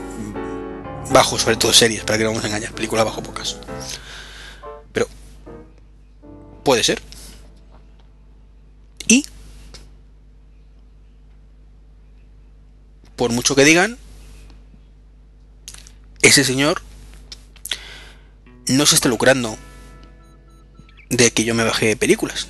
bajo, 1.11 1.39
sobre 1.39 1.57
todo 1.57 1.73
series, 1.73 2.05
para 2.05 2.19
que 2.19 2.25
no 2.25 2.31
vamos 2.31 2.45
a 2.45 2.49
engañar. 2.49 2.73
Películas 2.73 3.05
bajo 3.05 3.23
pocas. 3.23 3.59
Pero 4.93 5.07
puede 6.63 6.83
ser. 6.83 7.03
Y 9.07 9.27
por 13.17 13.33
mucho 13.33 13.55
que 13.55 13.65
digan, 13.65 13.99
ese 16.23 16.45
señor 16.45 16.81
no 18.67 18.87
se 18.87 18.95
está 18.95 19.09
lucrando 19.09 19.59
de 21.11 21.31
que 21.31 21.45
yo 21.45 21.55
me 21.55 21.65
baje 21.65 21.97
películas 21.97 22.49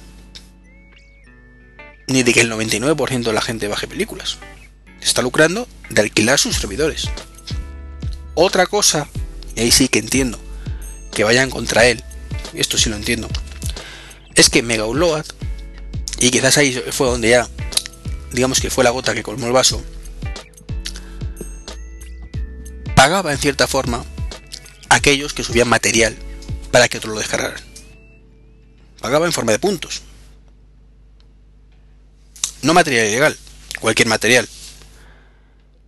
ni 2.07 2.23
de 2.23 2.33
que 2.33 2.41
el 2.41 2.51
99% 2.51 3.23
de 3.23 3.33
la 3.33 3.41
gente 3.41 3.69
baje 3.69 3.87
películas. 3.87 4.39
Está 5.01 5.23
lucrando 5.23 5.69
de 5.91 6.01
alquilar 6.01 6.39
sus 6.39 6.57
servidores. 6.57 7.09
Otra 8.35 8.67
cosa, 8.67 9.09
y 9.55 9.61
ahí 9.61 9.71
sí 9.71 9.89
que 9.89 9.99
entiendo, 9.99 10.39
que 11.13 11.25
vayan 11.25 11.51
contra 11.51 11.87
él, 11.87 12.03
esto 12.53 12.79
sí 12.79 12.91
lo 12.91 12.97
entiendo, 12.97 13.29
es 14.35 14.51
que 14.51 14.63
Mega 14.63 14.87
Upload, 14.87 15.25
y 16.19 16.31
quizás 16.31 16.59
ahí 16.59 16.73
fue 16.91 17.09
donde 17.09 17.31
ya, 17.31 17.49
digamos 18.33 18.61
que 18.61 18.71
fue 18.71 18.85
la 18.85 18.91
gota 18.91 19.15
que 19.15 19.23
colmó 19.23 19.47
el 19.47 19.53
vaso, 19.53 19.83
pagaba 22.97 23.33
en 23.33 23.39
cierta 23.39 23.67
forma 23.67 24.05
a 24.89 24.95
aquellos 24.95 25.35
que 25.35 25.45
subían 25.45 25.69
material 25.69 26.17
para 26.71 26.89
que 26.89 26.99
otros 26.99 27.15
lo 27.15 27.21
descargaran. 27.21 27.61
Pagaba 29.01 29.27
en 29.27 29.33
forma 29.33 29.53
de 29.53 29.59
puntos. 29.59 30.03
No 32.65 32.73
material 32.73 33.09
ilegal, 33.09 33.37
cualquier 33.79 34.09
material. 34.09 34.49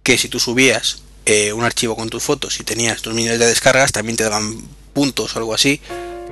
Que 0.02 0.18
si 0.18 0.28
tú 0.28 0.38
subías 0.38 0.99
eh, 1.25 1.54
un 1.54 1.64
archivo 1.64 1.97
con 1.97 2.11
tus 2.11 2.23
fotos 2.23 2.61
y 2.61 2.64
tenías 2.64 3.00
tus 3.00 3.14
millones 3.14 3.38
de 3.38 3.47
descargas, 3.47 3.92
también 3.92 4.18
te 4.18 4.25
daban 4.25 4.61
puntos 4.92 5.35
o 5.35 5.38
algo 5.38 5.54
así, 5.54 5.80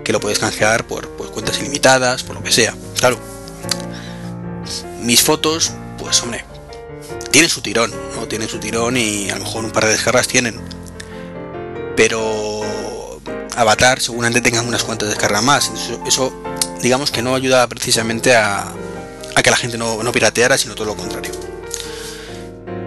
que 0.05 0.13
lo 0.13 0.21
puedes 0.21 0.39
canjear 0.39 0.87
por, 0.87 1.09
cuentas 1.33 1.59
ilimitadas, 1.61 2.25
por 2.25 2.37
lo 2.37 2.43
que 2.43 2.53
sea. 2.53 2.77
Claro. 2.99 3.19
Mis 5.01 5.23
fotos, 5.23 5.73
pues 5.97 6.23
hombre, 6.23 6.45
tienen 7.31 7.49
su 7.49 7.63
tirón, 7.63 7.91
¿no? 8.15 8.29
Tienen 8.29 8.51
su 8.51 8.59
tirón 8.59 8.99
y 8.99 9.31
a 9.31 9.37
lo 9.37 9.45
mejor 9.45 9.65
un 9.65 9.71
par 9.71 9.87
de 9.87 9.93
descargas 9.93 10.29
tienen. 10.29 10.61
Pero 11.97 13.19
Avatar 13.57 13.99
seguramente 13.99 14.43
tengan 14.43 14.69
unas 14.69 14.85
cuantas 14.85 15.09
descargas 15.09 15.43
más. 15.43 15.73
eso 16.07 16.35
digamos 16.83 17.11
que 17.11 17.23
no 17.23 17.35
ayuda 17.35 17.67
precisamente 17.67 18.37
a 18.37 18.71
que 19.45 19.51
la 19.51 19.57
gente 19.57 19.77
no, 19.77 20.11
pirateara, 20.11 20.57
sino 20.59 20.75
todo 20.75 20.87
lo 20.87 20.97
contrario. 20.97 21.31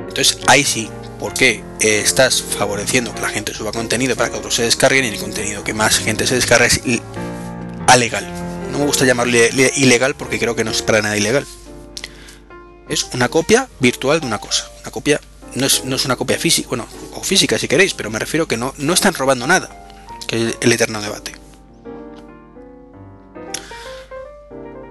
Entonces 0.09 0.39
ahí 0.47 0.65
sí, 0.65 0.89
porque 1.19 1.63
eh, 1.79 2.01
estás 2.03 2.41
favoreciendo 2.41 3.13
que 3.13 3.21
la 3.21 3.29
gente 3.29 3.53
suba 3.53 3.71
contenido 3.71 4.15
para 4.15 4.31
que 4.31 4.37
otros 4.37 4.55
se 4.55 4.63
descarguen 4.63 5.05
y 5.05 5.09
el 5.09 5.19
contenido 5.19 5.63
que 5.63 5.75
más 5.75 5.99
gente 5.99 6.25
se 6.25 6.33
descargue 6.33 6.65
es 6.65 6.81
alegal. 7.87 8.27
No 8.71 8.79
me 8.79 8.85
gusta 8.85 9.05
llamarlo 9.05 9.37
ilegal 9.75 10.15
porque 10.15 10.39
creo 10.39 10.55
que 10.55 10.63
no 10.63 10.71
es 10.71 10.81
para 10.81 11.01
nada 11.01 11.15
ilegal. 11.15 11.45
Es 12.89 13.05
una 13.13 13.29
copia 13.29 13.69
virtual 13.79 14.19
de 14.19 14.25
una 14.25 14.39
cosa. 14.39 14.67
Una 14.81 14.91
copia 14.91 15.21
no 15.53 15.67
es, 15.67 15.85
no 15.85 15.95
es 15.95 16.05
una 16.05 16.15
copia 16.15 16.39
física, 16.39 16.69
bueno, 16.69 16.87
o 17.13 17.23
física 17.23 17.59
si 17.59 17.67
queréis, 17.67 17.93
pero 17.93 18.09
me 18.09 18.17
refiero 18.17 18.47
que 18.47 18.57
no, 18.57 18.73
no 18.77 18.93
están 18.93 19.13
robando 19.13 19.45
nada, 19.45 19.69
que 20.27 20.49
es 20.49 20.57
el 20.59 20.71
eterno 20.71 21.01
debate. 21.01 21.35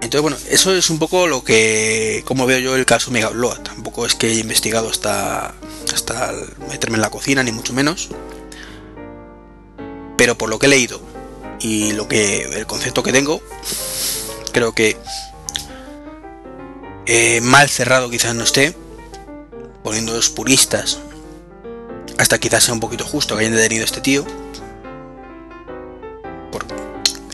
Entonces, 0.07 0.21
bueno, 0.21 0.37
eso 0.49 0.73
es 0.73 0.89
un 0.89 0.99
poco 0.99 1.27
lo 1.27 1.43
que, 1.43 2.23
como 2.25 2.45
veo 2.45 2.59
yo 2.59 2.77
el 2.77 2.85
caso 2.85 3.11
Mega 3.11 3.29
Upload. 3.29 3.59
Tampoco 3.59 4.05
es 4.05 4.15
que 4.15 4.31
he 4.31 4.35
investigado 4.35 4.89
hasta, 4.89 5.53
hasta 5.93 6.33
meterme 6.69 6.95
en 6.95 7.01
la 7.01 7.09
cocina, 7.09 7.43
ni 7.43 7.51
mucho 7.51 7.73
menos. 7.73 8.07
Pero 10.15 10.37
por 10.37 10.49
lo 10.49 10.59
que 10.59 10.67
he 10.67 10.69
leído 10.69 11.01
y 11.59 11.91
lo 11.91 12.07
que 12.07 12.43
el 12.43 12.65
concepto 12.65 13.03
que 13.03 13.11
tengo, 13.11 13.41
creo 14.53 14.71
que 14.71 14.95
eh, 17.05 17.41
mal 17.41 17.67
cerrado 17.67 18.09
quizás 18.09 18.33
no 18.33 18.45
esté, 18.45 18.73
poniendo 19.83 20.13
los 20.13 20.29
puristas, 20.29 20.99
hasta 22.17 22.37
quizás 22.37 22.63
sea 22.63 22.73
un 22.73 22.79
poquito 22.79 23.03
justo 23.03 23.35
que 23.35 23.41
hayan 23.41 23.57
detenido 23.57 23.83
a 23.83 23.87
este 23.87 23.99
tío, 23.99 24.25
por 26.49 26.65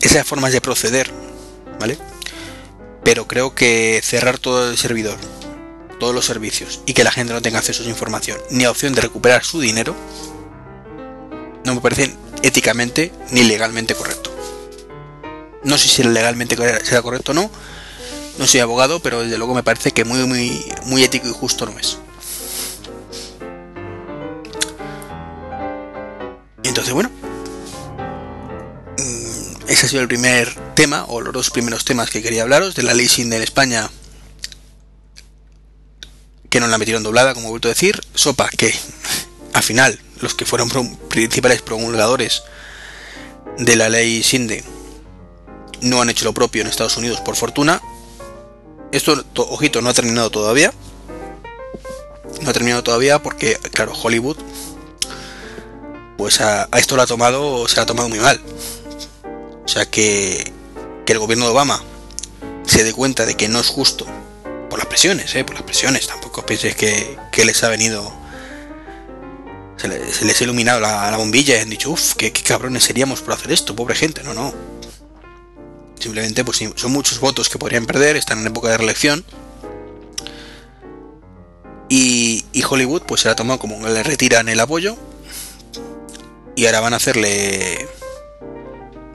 esas 0.01 0.25
formas 0.25 0.53
de 0.53 0.59
proceder, 0.59 1.11
¿vale? 1.79 1.99
Pero 3.03 3.27
creo 3.27 3.53
que 3.53 4.01
cerrar 4.03 4.37
todo 4.37 4.69
el 4.69 4.77
servidor, 4.77 5.17
todos 5.99 6.15
los 6.15 6.25
servicios 6.25 6.81
y 6.85 6.93
que 6.93 7.03
la 7.03 7.11
gente 7.11 7.33
no 7.33 7.41
tenga 7.41 7.59
acceso 7.59 7.81
a 7.81 7.83
esa 7.83 7.91
información 7.91 8.37
ni 8.49 8.65
opción 8.65 8.93
de 8.93 9.01
recuperar 9.01 9.43
su 9.43 9.59
dinero, 9.59 9.95
no 11.65 11.75
me 11.75 11.81
parece 11.81 12.15
éticamente 12.41 13.11
ni 13.31 13.43
legalmente 13.43 13.95
correcto. 13.95 14.31
No 15.63 15.77
sé 15.77 15.87
si 15.87 16.03
legalmente 16.03 16.55
será 16.83 17.01
correcto 17.01 17.31
o 17.31 17.35
no, 17.35 17.49
no 18.37 18.47
soy 18.47 18.59
abogado, 18.59 18.99
pero 18.99 19.21
desde 19.21 19.37
luego 19.37 19.53
me 19.53 19.63
parece 19.63 19.91
que 19.91 20.03
muy, 20.05 20.19
muy, 20.25 20.65
muy 20.85 21.03
ético 21.03 21.27
y 21.27 21.31
justo 21.31 21.65
no 21.65 21.77
es. 21.79 21.97
Entonces, 26.63 26.93
bueno, 26.93 27.11
ese 29.73 29.85
ha 29.87 29.89
sido 29.89 30.01
el 30.01 30.07
primer 30.07 30.53
tema, 30.75 31.05
o 31.07 31.21
los 31.21 31.33
dos 31.33 31.49
primeros 31.49 31.85
temas 31.85 32.09
que 32.09 32.21
quería 32.21 32.43
hablaros, 32.43 32.75
de 32.75 32.83
la 32.83 32.93
ley 32.93 33.07
SIN 33.07 33.33
en 33.33 33.41
España, 33.41 33.89
que 36.49 36.59
no 36.59 36.67
la 36.67 36.77
metieron 36.77 37.03
doblada, 37.03 37.33
como 37.33 37.47
he 37.47 37.49
vuelto 37.49 37.67
a 37.67 37.73
decir. 37.73 37.99
Sopa, 38.13 38.49
que 38.49 38.73
al 39.53 39.63
final 39.63 39.99
los 40.21 40.35
que 40.35 40.45
fueron 40.45 40.69
principales 41.09 41.61
promulgadores 41.61 42.43
de 43.57 43.75
la 43.75 43.89
ley 43.89 44.23
SINDE 44.23 44.63
no 45.81 46.01
han 46.01 46.09
hecho 46.09 46.25
lo 46.25 46.33
propio 46.33 46.61
en 46.61 46.67
Estados 46.67 46.97
Unidos, 46.97 47.21
por 47.21 47.35
fortuna. 47.35 47.81
Esto, 48.91 49.25
ojito, 49.35 49.81
no 49.81 49.89
ha 49.89 49.93
terminado 49.93 50.29
todavía. 50.29 50.73
No 52.41 52.49
ha 52.49 52.53
terminado 52.53 52.83
todavía 52.83 53.21
porque, 53.21 53.57
claro, 53.73 53.93
Hollywood, 53.93 54.37
pues 56.17 56.39
a, 56.41 56.69
esto 56.77 56.95
lo 56.95 57.01
ha 57.01 57.07
tomado, 57.07 57.67
se 57.67 57.79
ha 57.79 57.85
tomado 57.85 58.09
muy 58.09 58.19
mal. 58.19 58.39
O 59.65 59.67
sea 59.67 59.85
que, 59.85 60.51
que 61.05 61.13
el 61.13 61.19
gobierno 61.19 61.45
de 61.45 61.51
Obama 61.51 61.81
se 62.65 62.83
dé 62.83 62.93
cuenta 62.93 63.25
de 63.25 63.35
que 63.35 63.47
no 63.47 63.59
es 63.59 63.67
justo 63.67 64.05
por 64.69 64.79
las 64.79 64.87
presiones, 64.87 65.33
¿eh? 65.35 65.43
por 65.43 65.55
las 65.55 65.63
presiones. 65.63 66.07
Tampoco 66.07 66.45
penséis 66.45 66.75
que, 66.75 67.17
que 67.31 67.45
les 67.45 67.63
ha 67.63 67.69
venido 67.69 68.23
se, 69.77 70.25
les 70.25 70.39
ha 70.39 70.43
iluminado 70.43 70.79
la, 70.79 71.15
bombilla 71.17 71.57
y 71.57 71.59
han 71.59 71.69
dicho, 71.69 71.91
uff, 71.91 72.13
qué, 72.15 72.31
cabrones 72.31 72.83
seríamos 72.83 73.21
por 73.21 73.33
hacer 73.33 73.51
esto, 73.51 73.75
pobre 73.75 73.95
gente. 73.95 74.23
No, 74.23 74.33
no. 74.33 74.53
Simplemente, 75.99 76.43
pues 76.43 76.61
son 76.75 76.91
muchos 76.91 77.19
votos 77.19 77.49
que 77.49 77.57
podrían 77.57 77.85
perder, 77.85 78.15
están 78.15 78.39
en 78.39 78.47
época 78.47 78.69
de 78.69 78.77
reelección. 78.77 79.25
Y, 81.89 82.43
Hollywood, 82.67 83.03
pues 83.03 83.21
se 83.21 83.27
la 83.27 83.33
ha 83.33 83.35
tomado 83.35 83.59
como 83.59 83.87
le 83.87 84.03
retiran 84.03 84.49
el 84.49 84.59
apoyo. 84.59 84.97
Y 86.55 86.65
ahora 86.65 86.79
van 86.79 86.93
a 86.93 86.97
hacerle. 86.97 87.87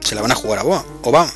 Se 0.08 0.14
la 0.14 0.22
van 0.22 0.32
a 0.32 0.34
jugar 0.34 0.60
a 0.60 0.64
Obama. 0.64 1.32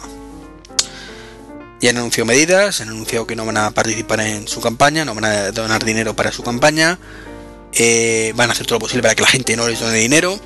Ya 1.82 1.90
han 1.90 1.98
anunciado 1.98 2.24
medidas, 2.24 2.80
han 2.80 2.88
anunciado 2.88 3.26
que 3.26 3.36
no 3.36 3.44
van 3.44 3.58
a 3.58 3.70
participar 3.72 4.20
en 4.20 4.48
su 4.48 4.62
campaña, 4.62 5.04
no 5.04 5.14
van 5.14 5.26
a 5.26 5.50
donar 5.50 5.84
dinero 5.84 6.16
para 6.16 6.32
su 6.32 6.42
campaña 6.42 6.98
eh, 7.74 8.32
van 8.36 8.50
a 8.50 8.52
hacer 8.52 8.66
todo 8.66 8.76
lo 8.76 8.80
posible 8.80 9.02
para 9.02 9.14
que 9.14 9.22
la 9.22 9.28
gente 9.28 9.56
no 9.56 9.68
les 9.68 9.80
done 9.80 9.98
dinero. 9.98 10.38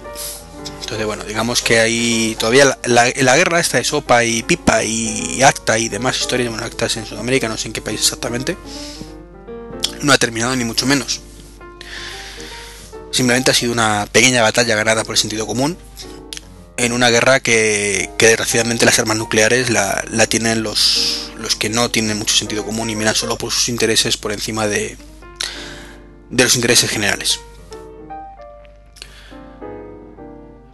Entonces, 0.80 1.06
bueno, 1.06 1.24
digamos 1.24 1.62
que 1.62 1.80
hay 1.80 2.36
todavía 2.38 2.78
la, 2.84 3.36
guerra 3.36 3.60
esta 3.60 3.78
de 3.78 3.84
sopa 3.84 4.24
y 4.24 4.42
pipa 4.42 4.84
y 4.84 5.42
acta 5.42 5.78
y 5.78 5.88
demás 5.88 6.18
historias, 6.18 6.50
bueno, 6.50 6.64
actas 6.64 6.96
en 6.96 7.06
Sudamérica, 7.06 7.48
no 7.48 7.56
sé 7.56 7.68
en 7.68 7.72
qué 7.72 7.80
país 7.80 8.00
exactamente, 8.00 8.56
no 10.02 10.12
ha 10.12 10.18
terminado 10.18 10.54
ni 10.54 10.64
mucho 10.64 10.86
menos. 10.86 11.20
Simplemente 13.10 13.50
ha 13.50 13.54
sido 13.54 13.72
una 13.72 14.08
pequeña 14.10 14.42
batalla 14.42 14.76
ganada 14.76 15.04
por 15.04 15.14
el 15.14 15.18
sentido 15.18 15.46
común 15.46 15.76
en 16.76 16.92
una 16.92 17.10
guerra 17.10 17.40
que, 17.40 18.10
desgraciadamente 18.18 18.84
las 18.84 18.98
armas 18.98 19.16
nucleares 19.16 19.70
la, 19.70 20.04
la 20.10 20.26
tienen 20.26 20.62
los, 20.62 21.32
los 21.38 21.56
que 21.56 21.68
no 21.68 21.90
tienen 21.90 22.18
mucho 22.18 22.34
sentido 22.34 22.64
común 22.64 22.90
y 22.90 22.96
miran 22.96 23.14
solo 23.14 23.38
por 23.38 23.52
sus 23.52 23.68
intereses 23.68 24.16
por 24.16 24.32
encima 24.32 24.66
de, 24.66 24.96
de 26.30 26.44
los 26.44 26.54
intereses 26.56 26.90
generales. 26.90 27.40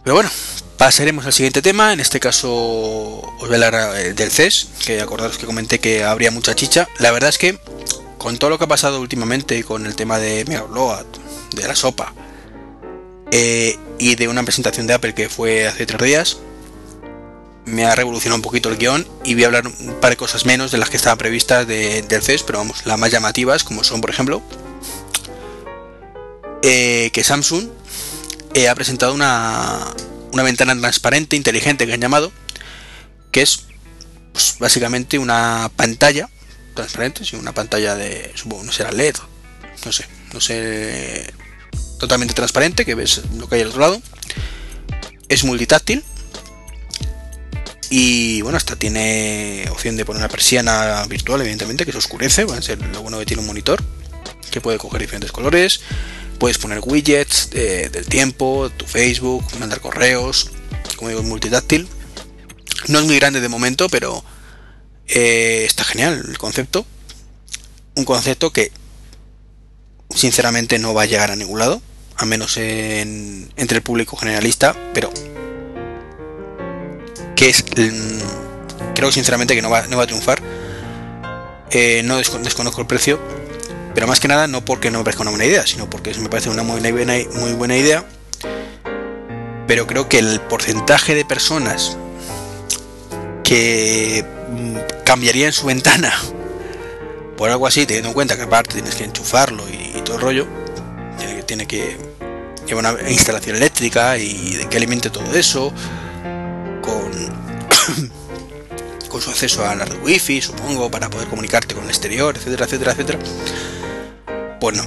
Pero 0.03 0.15
bueno, 0.15 0.29
pasaremos 0.77 1.25
al 1.25 1.33
siguiente 1.33 1.61
tema. 1.61 1.93
En 1.93 2.01
este 2.01 2.19
caso 2.19 2.51
os 2.53 3.47
voy 3.47 3.51
a 3.51 3.67
hablar 3.67 3.97
eh, 3.97 4.13
del 4.13 4.31
CES, 4.31 4.67
que 4.85 4.99
acordaros 4.99 5.37
que 5.37 5.45
comenté 5.45 5.79
que 5.79 6.03
habría 6.03 6.31
mucha 6.31 6.55
chicha. 6.55 6.89
La 6.99 7.11
verdad 7.11 7.29
es 7.29 7.37
que 7.37 7.57
con 8.17 8.37
todo 8.37 8.49
lo 8.49 8.57
que 8.57 8.65
ha 8.65 8.67
pasado 8.67 8.99
últimamente 8.99 9.63
con 9.63 9.85
el 9.85 9.95
tema 9.95 10.19
de 10.19 10.43
Mega 10.45 10.65
de 11.53 11.67
la 11.67 11.75
sopa 11.75 12.13
eh, 13.35 13.79
y 13.97 14.13
de 14.13 14.27
una 14.27 14.43
presentación 14.43 14.85
de 14.85 14.93
Apple 14.93 15.15
que 15.15 15.27
fue 15.27 15.67
hace 15.67 15.87
tres 15.87 15.99
días, 16.03 16.37
me 17.65 17.83
ha 17.83 17.95
revolucionado 17.95 18.35
un 18.35 18.43
poquito 18.43 18.69
el 18.69 18.77
guion 18.77 19.07
y 19.23 19.33
voy 19.33 19.43
a 19.43 19.47
hablar 19.47 19.65
un 19.65 19.99
par 19.99 20.11
de 20.11 20.17
cosas 20.17 20.45
menos 20.45 20.71
de 20.71 20.77
las 20.77 20.91
que 20.91 20.97
estaban 20.97 21.17
previstas 21.17 21.65
del 21.65 22.21
CES, 22.21 22.43
pero 22.43 22.59
vamos, 22.59 22.85
las 22.85 22.99
más 22.99 23.11
llamativas, 23.11 23.63
como 23.63 23.83
son 23.83 24.01
por 24.01 24.11
ejemplo 24.11 24.43
eh, 26.61 27.09
que 27.11 27.23
Samsung 27.23 27.69
eh, 28.53 28.69
ha 28.69 28.75
presentado 28.75 29.15
una, 29.15 29.79
una 30.31 30.43
ventana 30.43 30.79
transparente 30.79 31.35
inteligente 31.35 31.87
que 31.87 31.93
han 31.93 32.01
llamado, 32.01 32.31
que 33.31 33.41
es 33.41 33.63
pues, 34.31 34.57
básicamente 34.59 35.17
una 35.17 35.71
pantalla 35.75 36.29
transparente, 36.75 37.25
sí, 37.25 37.35
una 37.35 37.51
pantalla 37.51 37.95
de, 37.95 38.31
supongo, 38.35 38.63
no 38.63 38.71
será 38.71 38.91
LED, 38.91 39.15
no 39.85 39.91
sé, 39.91 40.05
no 40.33 40.39
sé, 40.39 41.33
totalmente 42.03 42.33
transparente, 42.33 42.85
que 42.85 42.95
ves 42.95 43.21
lo 43.37 43.47
que 43.47 43.55
hay 43.55 43.61
al 43.61 43.69
otro 43.69 43.81
lado. 43.81 44.01
Es 45.29 45.43
multitáctil. 45.43 46.03
Y 47.89 48.41
bueno, 48.41 48.57
hasta 48.57 48.75
tiene 48.75 49.67
opción 49.71 49.95
de 49.95 50.05
poner 50.05 50.21
una 50.21 50.29
persiana 50.29 51.05
virtual, 51.07 51.41
evidentemente, 51.41 51.85
que 51.85 51.91
se 51.91 51.97
oscurece. 51.97 52.45
Va 52.45 52.57
a 52.57 52.61
ser 52.61 52.81
lo 52.81 53.01
bueno 53.01 53.19
que 53.19 53.25
tiene 53.25 53.41
un 53.41 53.47
monitor, 53.47 53.83
que 54.51 54.61
puede 54.61 54.77
coger 54.77 55.01
diferentes 55.01 55.31
colores 55.31 55.81
puedes 56.43 56.57
poner 56.57 56.81
widgets 56.83 57.51
del 57.51 58.05
tiempo, 58.07 58.69
tu 58.75 58.85
Facebook, 58.85 59.45
mandar 59.59 59.79
correos, 59.79 60.51
como 60.97 61.07
digo, 61.07 61.23
multitáctil. 61.23 61.87
No 62.89 62.99
es 62.99 63.05
muy 63.05 63.15
grande 63.15 63.39
de 63.39 63.47
momento, 63.47 63.87
pero 63.87 64.25
eh, 65.07 65.63
está 65.65 65.85
genial 65.85 66.21
el 66.27 66.37
concepto. 66.37 66.85
Un 67.95 68.03
concepto 68.03 68.51
que 68.51 68.73
sinceramente 70.13 70.79
no 70.79 70.93
va 70.93 71.03
a 71.03 71.05
llegar 71.05 71.31
a 71.31 71.37
ningún 71.37 71.59
lado, 71.59 71.81
a 72.17 72.25
menos 72.25 72.57
entre 72.57 73.77
el 73.77 73.83
público 73.83 74.15
generalista, 74.17 74.75
pero 74.93 75.11
que 77.35 77.49
es, 77.49 77.63
creo 78.95 79.11
sinceramente 79.11 79.55
que 79.55 79.61
no 79.61 79.69
va, 79.69 79.87
no 79.87 79.97
va 79.97 80.03
a 80.03 80.07
triunfar. 80.07 80.41
Eh, 81.71 82.03
no 82.05 82.17
desconozco 82.17 82.81
el 82.81 82.87
precio, 82.87 83.19
pero 83.95 84.07
más 84.07 84.19
que 84.19 84.27
nada 84.27 84.47
no 84.47 84.63
porque 84.63 84.91
no 84.91 84.99
me 84.99 85.03
parezca 85.03 85.23
una 85.23 85.31
buena 85.31 85.45
idea, 85.45 85.65
sino 85.65 85.89
porque 85.89 86.13
me 86.15 86.29
parece 86.29 86.49
una 86.49 86.63
muy 86.63 86.79
buena, 86.91 87.77
idea. 87.77 88.05
Pero 89.67 89.87
creo 89.87 90.07
que 90.07 90.19
el 90.19 90.39
porcentaje 90.41 91.15
de 91.15 91.25
personas 91.25 91.97
que 93.43 94.25
mm, 94.51 95.03
cambiarían 95.03 95.51
su 95.51 95.65
ventana 95.65 96.13
por 97.37 97.49
algo 97.49 97.65
así, 97.65 97.85
teniendo 97.85 98.09
en 98.09 98.13
cuenta 98.13 98.35
que 98.35 98.43
aparte 98.43 98.75
tienes 98.75 98.95
que 98.95 99.05
enchufarlo 99.05 99.63
y, 99.67 100.01
todo 100.01 100.17
el 100.17 100.21
rollo, 100.21 100.47
tiene, 101.55 101.67
que 101.67 101.97
llevar 102.67 102.95
una 102.95 103.09
instalación 103.09 103.55
eléctrica 103.55 104.17
y 104.17 104.55
de 104.55 104.69
que 104.69 104.77
alimente 104.77 105.09
todo 105.09 105.33
eso, 105.35 105.73
con, 106.81 107.11
con 109.09 109.21
su 109.21 109.29
acceso 109.29 109.65
a 109.65 109.75
la 109.75 109.85
red 109.85 110.01
wifi, 110.03 110.41
supongo, 110.41 110.89
para 110.89 111.09
poder 111.09 111.27
comunicarte 111.27 111.75
con 111.75 111.83
el 111.83 111.89
exterior, 111.89 112.35
etcétera, 112.35 112.65
etcétera, 112.65 112.91
etcétera 112.93 113.19
bueno, 114.63 114.81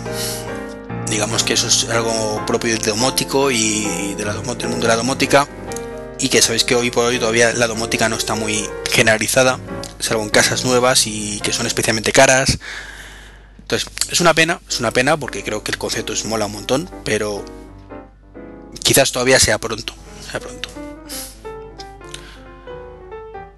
digamos 1.10 1.42
que 1.42 1.52
eso 1.52 1.68
es 1.68 1.86
algo 1.90 2.42
propio 2.46 2.72
del 2.72 2.80
domótico 2.80 3.50
y 3.50 4.14
de 4.16 4.24
la 4.24 4.32
del 4.32 4.42
mundo 4.42 4.66
de 4.66 4.88
la 4.88 4.96
domótica 4.96 5.46
y 6.18 6.30
que 6.30 6.40
sabéis 6.40 6.64
que 6.64 6.74
hoy 6.74 6.90
por 6.90 7.04
hoy 7.04 7.18
todavía 7.18 7.52
la 7.52 7.66
domótica 7.66 8.08
no 8.08 8.16
está 8.16 8.34
muy 8.34 8.66
generalizada, 8.90 9.58
salvo 9.98 10.22
en 10.22 10.30
casas 10.30 10.64
nuevas 10.64 11.06
y 11.06 11.40
que 11.40 11.52
son 11.52 11.66
especialmente 11.66 12.10
caras. 12.10 12.56
Entonces, 13.66 13.88
es 14.10 14.20
una 14.20 14.32
pena, 14.32 14.60
es 14.68 14.78
una 14.78 14.92
pena 14.92 15.16
porque 15.16 15.42
creo 15.42 15.64
que 15.64 15.72
el 15.72 15.78
concepto 15.78 16.12
es 16.12 16.24
mola 16.24 16.46
un 16.46 16.52
montón, 16.52 16.90
pero 17.04 17.44
quizás 18.82 19.10
todavía 19.10 19.40
sea 19.40 19.58
pronto, 19.58 19.92
sea 20.30 20.38
pronto. 20.40 20.68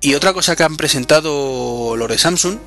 Y 0.00 0.14
otra 0.14 0.32
cosa 0.32 0.56
que 0.56 0.62
han 0.62 0.76
presentado 0.76 1.96
los 1.96 2.08
de 2.08 2.18
Samsung 2.18 2.58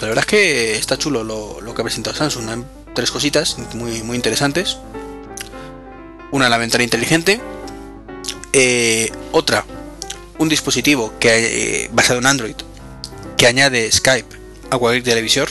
la 0.00 0.06
verdad 0.06 0.24
es 0.24 0.26
que 0.26 0.76
está 0.76 0.96
chulo 0.96 1.24
lo, 1.24 1.74
que 1.74 1.80
ha 1.80 1.84
presentado 1.84 2.16
Samsung. 2.16 2.64
tres 2.94 3.10
cositas 3.10 3.56
muy, 3.74 4.02
muy 4.02 4.16
interesantes. 4.16 4.78
Una, 6.30 6.48
la 6.48 6.58
ventana 6.58 6.84
inteligente. 6.84 7.40
Eh, 8.52 9.10
otra, 9.32 9.64
un 10.38 10.48
dispositivo 10.48 11.12
que 11.18 11.84
eh, 11.84 11.90
basado 11.92 12.20
en 12.20 12.26
Android 12.26 12.54
que 13.36 13.46
añade 13.46 13.90
Skype 13.90 14.36
a 14.70 14.78
cualquier 14.78 15.04
televisor. 15.04 15.47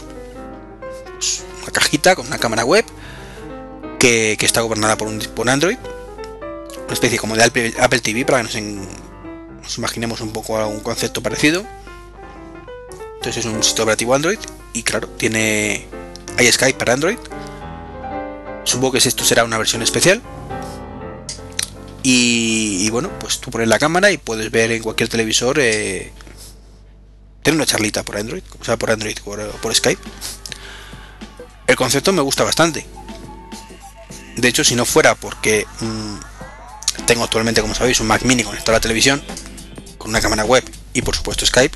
Con 2.15 2.27
una 2.27 2.37
cámara 2.37 2.65
web 2.65 2.85
que, 3.97 4.37
está 4.41 4.61
gobernada 4.61 4.97
por 4.97 5.07
un 5.07 5.19
por 5.19 5.49
Android. 5.49 5.77
Una 6.83 6.93
especie 6.93 7.17
como 7.17 7.35
de 7.35 7.43
Apple, 7.43 7.99
TV 8.01 8.25
para 8.25 8.43
que 8.43 8.61
nos, 8.61 9.77
imaginemos 9.77 10.21
un 10.21 10.31
poco 10.31 10.65
un 10.67 10.81
concepto 10.81 11.23
parecido. 11.23 11.65
Entonces 13.15 13.37
es 13.37 13.45
un 13.45 13.63
sistema 13.63 13.85
operativo 13.85 14.13
Android 14.13 14.39
y 14.73 14.83
claro, 14.83 15.07
tiene 15.07 15.87
hay 16.37 16.51
Skype 16.51 16.77
para 16.77 16.93
Android. 16.93 17.17
Supongo 18.63 18.93
que 18.93 18.97
esto 18.99 19.23
será 19.23 19.45
una 19.45 19.57
versión 19.57 19.81
especial. 19.81 20.21
Y, 22.03 22.89
bueno, 22.89 23.09
pues 23.19 23.39
tú 23.39 23.51
pones 23.51 23.67
la 23.67 23.79
cámara 23.79 24.11
y 24.11 24.17
puedes 24.17 24.49
ver 24.49 24.71
en 24.71 24.81
cualquier 24.81 25.09
televisor 25.09 25.57
eh, 25.59 26.13
tener 27.43 27.57
una 27.57 27.65
charlita 27.65 28.03
por 28.03 28.15
Android, 28.15 28.43
o 28.61 28.63
sea, 28.63 28.77
por 28.77 28.91
Android, 28.91 29.17
por, 29.25 29.45
por 29.59 29.75
Skype. 29.75 30.01
El 31.67 31.75
concepto 31.75 32.13
me 32.13 32.21
gusta 32.21 32.43
bastante. 32.43 32.85
De 34.37 34.47
hecho, 34.47 34.63
si 34.63 34.75
no 34.75 34.85
fuera 34.85 35.15
porque 35.15 35.65
mm, 35.81 37.05
tengo 37.05 37.23
actualmente, 37.23 37.61
como 37.61 37.75
sabéis, 37.75 37.99
un 37.99 38.07
Mac 38.07 38.23
Mini 38.23 38.43
conectado 38.43 38.71
a 38.71 38.77
la 38.77 38.81
televisión, 38.81 39.21
con 39.97 40.09
una 40.09 40.21
cámara 40.21 40.45
web 40.45 40.63
y 40.93 41.01
por 41.01 41.15
supuesto 41.15 41.45
Skype, 41.45 41.75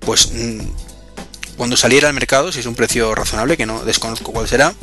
pues 0.00 0.30
mm, 0.32 0.60
cuando 1.56 1.76
saliera 1.76 2.08
al 2.08 2.14
mercado, 2.14 2.52
si 2.52 2.60
es 2.60 2.66
un 2.66 2.74
precio 2.74 3.14
razonable, 3.14 3.56
que 3.56 3.66
no 3.66 3.84
desconozco 3.84 4.32
cuál 4.32 4.48
será, 4.48 4.74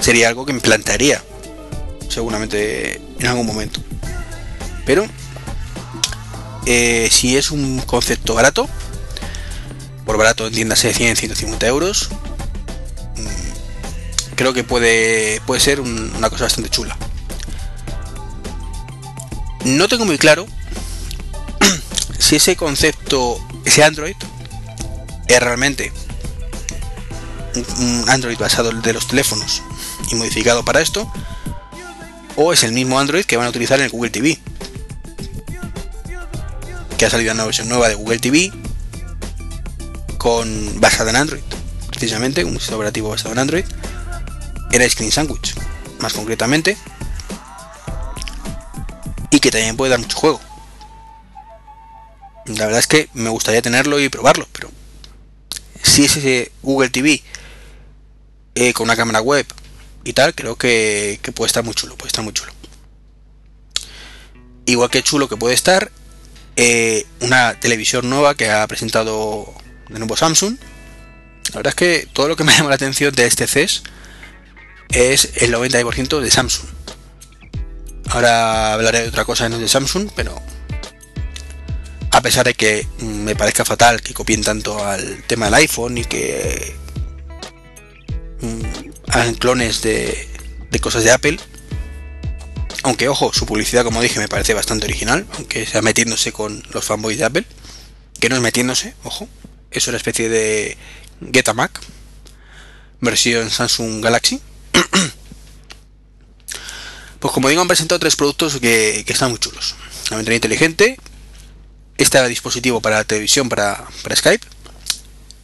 sería 0.00 0.28
algo 0.28 0.44
que 0.46 0.52
me 0.52 0.60
plantearía 0.60 1.22
seguramente 2.08 3.00
en 3.18 3.26
algún 3.26 3.46
momento. 3.46 3.80
Pero 4.86 5.06
eh, 6.66 7.08
si 7.10 7.36
es 7.36 7.50
un 7.50 7.80
concepto 7.80 8.34
barato, 8.34 8.68
por 10.04 10.16
barato 10.16 10.46
entiéndase 10.46 10.92
100, 10.92 11.16
150 11.16 11.66
euros, 11.66 12.10
creo 14.34 14.52
que 14.52 14.64
puede, 14.64 15.40
puede 15.46 15.60
ser 15.60 15.80
una 15.80 16.30
cosa 16.30 16.44
bastante 16.44 16.70
chula. 16.70 16.96
No 19.64 19.88
tengo 19.88 20.04
muy 20.04 20.18
claro 20.18 20.46
si 22.18 22.36
ese 22.36 22.56
concepto, 22.56 23.38
ese 23.64 23.82
Android, 23.82 24.16
es 25.26 25.40
realmente 25.40 25.92
un 27.78 28.04
Android 28.08 28.38
basado 28.38 28.72
de 28.72 28.92
los 28.92 29.06
teléfonos 29.06 29.62
y 30.10 30.16
modificado 30.16 30.64
para 30.64 30.80
esto, 30.80 31.10
o 32.36 32.52
es 32.52 32.62
el 32.64 32.72
mismo 32.72 32.98
Android 32.98 33.24
que 33.24 33.36
van 33.36 33.46
a 33.46 33.50
utilizar 33.50 33.78
en 33.78 33.86
el 33.86 33.90
Google 33.90 34.10
TV. 34.10 34.38
Que 36.98 37.06
ha 37.06 37.10
salido 37.10 37.32
una 37.32 37.44
versión 37.44 37.68
nueva 37.68 37.88
de 37.88 37.94
Google 37.94 38.18
TV 38.18 38.52
con 40.18 40.80
basada 40.80 41.10
en 41.10 41.16
Android, 41.16 41.42
precisamente, 41.88 42.44
un 42.44 42.54
sistema 42.54 42.76
operativo 42.76 43.10
basado 43.10 43.32
en 43.32 43.38
Android, 43.38 43.64
era 44.74 44.90
Screen 44.90 45.12
Sandwich, 45.12 45.54
más 46.00 46.12
concretamente, 46.12 46.76
y 49.30 49.38
que 49.38 49.52
también 49.52 49.76
puede 49.76 49.90
dar 49.90 50.00
mucho 50.00 50.18
juego. 50.18 50.40
La 52.46 52.66
verdad 52.66 52.80
es 52.80 52.88
que 52.88 53.08
me 53.14 53.30
gustaría 53.30 53.62
tenerlo 53.62 54.00
y 54.00 54.08
probarlo, 54.08 54.48
pero 54.52 54.70
si 55.80 56.04
es 56.04 56.16
ese 56.16 56.50
Google 56.62 56.90
TV 56.90 57.22
eh, 58.56 58.72
con 58.72 58.86
una 58.86 58.96
cámara 58.96 59.20
web 59.20 59.46
y 60.02 60.12
tal, 60.12 60.34
creo 60.34 60.56
que, 60.56 61.20
puede 61.34 61.46
estar 61.46 61.62
muy 61.62 61.74
chulo, 61.74 61.96
puede 61.96 62.08
estar 62.08 62.24
muy 62.24 62.32
chulo. 62.32 62.52
Igual 64.66 64.90
que 64.90 65.04
chulo 65.04 65.28
que 65.28 65.36
puede 65.36 65.54
estar 65.54 65.92
eh, 66.56 67.06
una 67.20 67.58
televisión 67.60 68.10
nueva 68.10 68.34
que 68.34 68.50
ha 68.50 68.66
presentado 68.66 69.54
de 69.88 70.00
nuevo 70.00 70.16
Samsung. 70.16 70.56
La 71.50 71.56
verdad 71.58 71.70
es 71.70 71.74
que 71.76 72.08
todo 72.12 72.26
lo 72.26 72.34
que 72.34 72.42
me 72.42 72.52
llama 72.56 72.70
la 72.70 72.74
atención 72.74 73.14
de 73.14 73.26
este 73.26 73.46
CES 73.46 73.84
es 74.90 75.30
el 75.36 75.52
90% 75.52 76.20
de 76.20 76.30
Samsung. 76.30 76.68
Ahora 78.10 78.74
hablaré 78.74 79.02
de 79.02 79.08
otra 79.08 79.24
cosa 79.24 79.48
no 79.48 79.58
de 79.58 79.68
Samsung, 79.68 80.10
pero 80.14 80.40
a 82.10 82.20
pesar 82.20 82.46
de 82.46 82.54
que 82.54 82.86
me 83.00 83.34
parezca 83.34 83.64
fatal 83.64 84.00
que 84.00 84.14
copien 84.14 84.42
tanto 84.42 84.84
al 84.84 85.24
tema 85.24 85.46
del 85.46 85.54
iPhone 85.54 85.98
y 85.98 86.04
que 86.04 86.76
mm, 88.40 88.84
hagan 89.08 89.34
clones 89.34 89.82
de, 89.82 90.28
cosas 90.80 91.02
de 91.02 91.10
Apple. 91.10 91.38
Aunque 92.84 93.08
ojo, 93.08 93.32
su 93.32 93.46
publicidad, 93.46 93.82
como 93.82 94.00
dije, 94.00 94.20
me 94.20 94.28
parece 94.28 94.54
bastante 94.54 94.84
original, 94.84 95.26
aunque 95.34 95.66
sea 95.66 95.82
metiéndose 95.82 96.30
con 96.30 96.62
los 96.70 96.84
fanboys 96.84 97.18
de 97.18 97.24
Apple. 97.24 97.44
Que 98.20 98.28
no 98.28 98.36
es 98.36 98.42
metiéndose, 98.42 98.94
ojo. 99.02 99.28
Es 99.72 99.88
una 99.88 99.96
especie 99.96 100.28
de 100.28 100.76
Get 101.32 101.48
a 101.48 101.54
Mac. 101.54 101.80
Versión 103.00 103.50
Samsung 103.50 104.02
Galaxy. 104.04 104.40
pues 107.20 107.32
como 107.32 107.48
digo, 107.48 107.62
han 107.62 107.68
presentado 107.68 107.98
tres 107.98 108.16
productos 108.16 108.58
que, 108.60 109.04
están 109.06 109.30
muy 109.30 109.38
chulos. 109.38 109.76
La 110.10 110.16
ventana 110.16 110.34
inteligente, 110.34 110.98
este 111.96 112.28
dispositivo 112.28 112.80
para 112.80 112.96
la 112.96 113.04
televisión, 113.04 113.48
para, 113.48 113.84
para 114.02 114.16
Skype, 114.16 114.46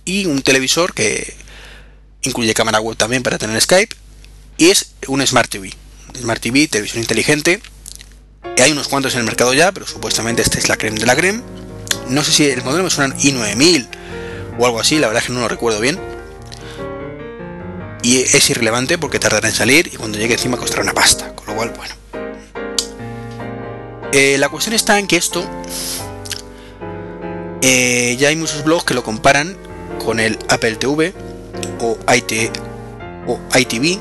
y 0.04 0.26
un 0.26 0.42
televisor 0.42 0.92
que 0.92 1.34
incluye 2.22 2.54
cámara 2.54 2.80
web 2.80 2.96
también 2.96 3.22
para 3.22 3.38
tener 3.38 3.60
Skype 3.60 3.94
y 4.58 4.70
es 4.70 4.92
un 5.06 5.26
Smart 5.26 5.48
TV. 5.48 5.72
Smart 6.18 6.40
TV, 6.40 6.68
televisión 6.68 7.00
inteligente. 7.00 7.62
Hay 8.58 8.72
unos 8.72 8.88
cuantos 8.88 9.14
en 9.14 9.20
el 9.20 9.26
mercado 9.26 9.54
ya, 9.54 9.72
pero 9.72 9.86
supuestamente 9.86 10.42
este 10.42 10.58
es 10.58 10.68
la 10.68 10.76
creme 10.76 10.98
de 10.98 11.06
la 11.06 11.16
creme. 11.16 11.42
No 12.08 12.24
sé 12.24 12.32
si 12.32 12.44
el 12.44 12.62
modelo 12.62 12.84
me 12.84 12.90
suena 12.90 13.16
i9000 13.16 13.88
o 14.58 14.66
algo 14.66 14.80
así, 14.80 14.98
la 14.98 15.06
verdad 15.06 15.22
es 15.22 15.28
que 15.28 15.32
no 15.32 15.40
lo 15.40 15.48
recuerdo 15.48 15.80
bien. 15.80 15.98
Y 18.02 18.18
es 18.18 18.50
irrelevante 18.50 18.98
porque 18.98 19.18
tardará 19.18 19.48
en 19.48 19.54
salir 19.54 19.90
y 19.92 19.96
cuando 19.96 20.18
llegue 20.18 20.34
encima 20.34 20.56
costará 20.56 20.82
una 20.82 20.94
pasta, 20.94 21.34
con 21.34 21.46
lo 21.46 21.54
cual, 21.54 21.72
bueno. 21.76 21.94
Eh, 24.12 24.38
la 24.38 24.48
cuestión 24.48 24.74
está 24.74 24.98
en 24.98 25.06
que 25.06 25.16
esto 25.16 25.48
eh, 27.62 28.16
ya 28.18 28.28
hay 28.28 28.36
muchos 28.36 28.64
blogs 28.64 28.84
que 28.84 28.94
lo 28.94 29.04
comparan 29.04 29.56
con 30.04 30.18
el 30.18 30.38
Apple 30.48 30.76
TV 30.76 31.12
o, 31.80 31.98
IT, 32.12 32.50
o 33.26 33.38
ITV, 33.56 33.98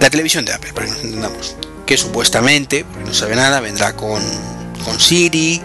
la 0.00 0.08
televisión 0.08 0.44
de 0.44 0.52
Apple, 0.52 0.72
para 0.72 0.86
que 0.86 0.92
nos 0.92 1.02
entendamos, 1.02 1.56
que 1.84 1.96
supuestamente, 1.96 2.84
porque 2.84 3.04
no 3.04 3.14
sabe 3.14 3.36
nada, 3.36 3.60
vendrá 3.60 3.94
con, 3.94 4.22
con 4.84 5.00
Siri, 5.00 5.60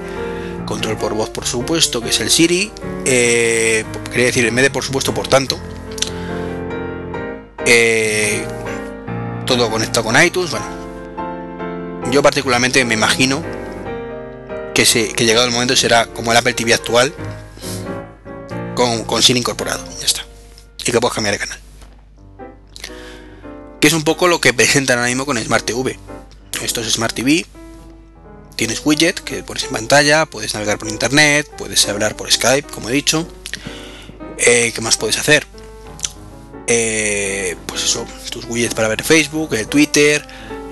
control 0.65 0.97
por 0.97 1.13
voz 1.13 1.30
por 1.30 1.45
supuesto, 1.45 2.02
que 2.02 2.10
es 2.10 2.19
el 2.19 2.30
Siri, 2.30 2.71
eh, 3.06 3.86
quería 4.10 4.26
decir, 4.26 4.45
en 4.45 4.56
vez 4.56 4.63
de 4.63 4.71
por 4.71 4.84
supuesto, 4.84 5.13
por 5.13 5.28
tanto, 5.28 5.60
eh, 7.65 8.45
todo 9.45 9.69
conectado 9.69 10.06
con 10.06 10.21
iTunes, 10.21 10.52
bueno, 10.52 10.65
yo 12.12 12.21
particularmente 12.21 12.84
me 12.86 12.93
imagino 12.93 13.43
que, 14.74 14.86
llegado 14.86 15.45
el 15.45 15.52
momento 15.52 15.76
será 15.76 16.08
como 16.08 16.32
el 16.32 16.38
Apple 16.38 16.54
TV 16.54 16.74
actual, 16.74 17.13
con, 18.76 19.21
Siri 19.21 19.39
incorporado, 19.39 19.84
ya 20.00 20.06
está 20.06 20.26
y 20.86 20.91
que 20.91 21.00
puedes 21.00 21.15
cambiar 21.15 21.34
de 21.34 21.39
canal. 21.39 21.60
Que 23.80 23.88
es 23.88 23.93
un 23.93 24.04
poco 24.04 24.28
lo 24.28 24.41
que 24.41 24.54
presentan 24.54 24.97
ahora 24.97 25.10
mismo 25.10 25.26
con 25.26 25.38
Smart 25.38 25.65
TV. 25.65 25.97
Esto 26.62 26.82
es 26.82 26.91
Smart 26.91 27.15
TV. 27.15 27.45
Tienes 28.56 28.82
widget 28.86 29.19
que 29.19 29.43
pones 29.43 29.63
en 29.63 29.71
pantalla, 29.71 30.26
puedes 30.26 30.54
navegar 30.54 30.78
por 30.78 30.88
internet, 30.88 31.50
puedes 31.58 31.88
hablar 31.88 32.15
por 32.15 32.32
Skype, 32.32 32.71
como 32.71 32.89
he 32.89 32.93
dicho. 32.93 33.28
Eh, 34.38 34.71
¿Qué 34.74 34.82
más 34.82 34.97
puedes 34.97 35.17
hacer? 35.17 35.47
Eh, 36.73 37.57
pues 37.65 37.84
eso, 37.84 38.05
tus 38.29 38.45
widgets 38.45 38.73
para 38.73 38.88
ver 38.88 39.03
Facebook, 39.03 39.53
el 39.55 39.67
Twitter, 39.67 40.25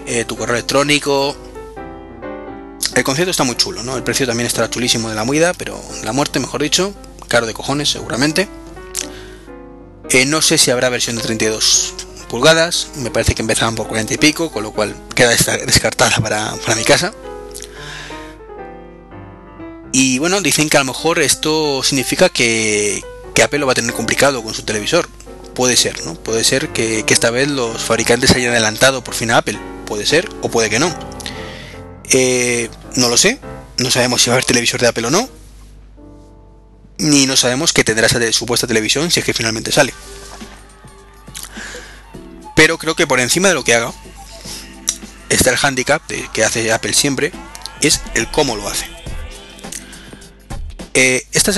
eh, 0.07 0.23
tu 0.23 0.37
correo 0.37 0.55
electrónico. 0.55 1.35
El 2.95 3.03
concepto 3.03 3.31
está 3.31 3.43
muy 3.43 3.57
chulo, 3.57 3.83
¿no? 3.83 3.97
El 3.97 4.03
precio 4.03 4.25
también 4.25 4.47
estará 4.47 4.69
chulísimo 4.69 5.09
de 5.09 5.15
la 5.15 5.25
muida, 5.25 5.53
pero 5.53 5.77
la 6.05 6.13
muerte, 6.13 6.39
mejor 6.39 6.61
dicho, 6.61 6.93
caro 7.27 7.47
de 7.47 7.53
cojones 7.53 7.89
seguramente. 7.89 8.47
Eh, 10.09 10.25
no 10.25 10.41
sé 10.41 10.57
si 10.57 10.71
habrá 10.71 10.87
versión 10.87 11.17
de 11.17 11.21
32 11.21 11.93
pulgadas, 12.29 12.87
me 12.95 13.11
parece 13.11 13.35
que 13.35 13.41
empezaban 13.41 13.75
por 13.75 13.87
40 13.87 14.13
y 14.13 14.17
pico, 14.17 14.51
con 14.53 14.63
lo 14.63 14.71
cual 14.71 14.95
queda 15.15 15.31
descartada 15.31 16.15
para, 16.21 16.75
mi 16.77 16.83
casa. 16.85 17.13
Y 19.91 20.17
bueno, 20.19 20.39
dicen 20.39 20.69
que 20.69 20.77
a 20.77 20.79
lo 20.79 20.93
mejor 20.93 21.19
esto 21.19 21.83
significa 21.83 22.29
que, 22.29 23.03
Apple 23.43 23.59
lo 23.59 23.67
va 23.67 23.71
a 23.71 23.75
tener 23.75 23.93
complicado 23.93 24.43
con 24.43 24.53
su 24.53 24.63
televisor. 24.63 25.07
Puede 25.59 25.75
ser, 25.75 26.05
¿no? 26.05 26.13
Puede 26.13 26.45
ser 26.45 26.69
que, 26.69 27.03
esta 27.09 27.31
vez 27.31 27.49
los 27.49 27.83
fabricantes 27.83 28.31
hayan 28.31 28.51
adelantado 28.51 29.03
por 29.03 29.13
fin 29.13 29.29
a 29.29 29.39
Apple. 29.39 29.59
Puede 29.85 30.05
ser, 30.05 30.29
o 30.41 30.49
puede 30.49 30.69
que 30.69 30.79
no. 30.79 30.89
Eh, 32.11 32.69
no 32.95 33.09
lo 33.09 33.17
sé. 33.17 33.41
No 33.77 33.91
sabemos 33.91 34.21
si 34.21 34.29
va 34.29 34.35
a 34.35 34.37
haber 34.37 34.45
televisor 34.45 34.79
de 34.79 34.87
Apple 34.87 35.07
o 35.07 35.09
no 35.09 35.27
ni 36.99 37.25
no 37.25 37.35
sabemos 37.35 37.73
qué 37.73 37.83
tendrá 37.83 38.07
esa 38.07 38.31
supuesta 38.31 38.67
televisión 38.67 39.11
si 39.11 39.19
es 39.19 39.25
que 39.25 39.33
finalmente 39.33 39.73
sale. 39.73 39.93
Pero 42.55 42.77
creo 42.77 42.95
que 42.95 43.05
por 43.05 43.19
encima 43.19 43.49
de 43.49 43.53
lo 43.53 43.65
que 43.65 43.73
haga, 43.73 43.91
está 45.27 45.49
el 45.49 45.57
handicap 45.61 46.01
que 46.31 46.45
hace 46.45 46.71
Apple 46.71 46.93
siempre, 46.93 47.33
es 47.81 47.99
el 48.13 48.31
cómo 48.31 48.55
lo 48.55 48.69
hace. 48.69 48.85
Eh, 50.93 51.27
esta 51.33 51.51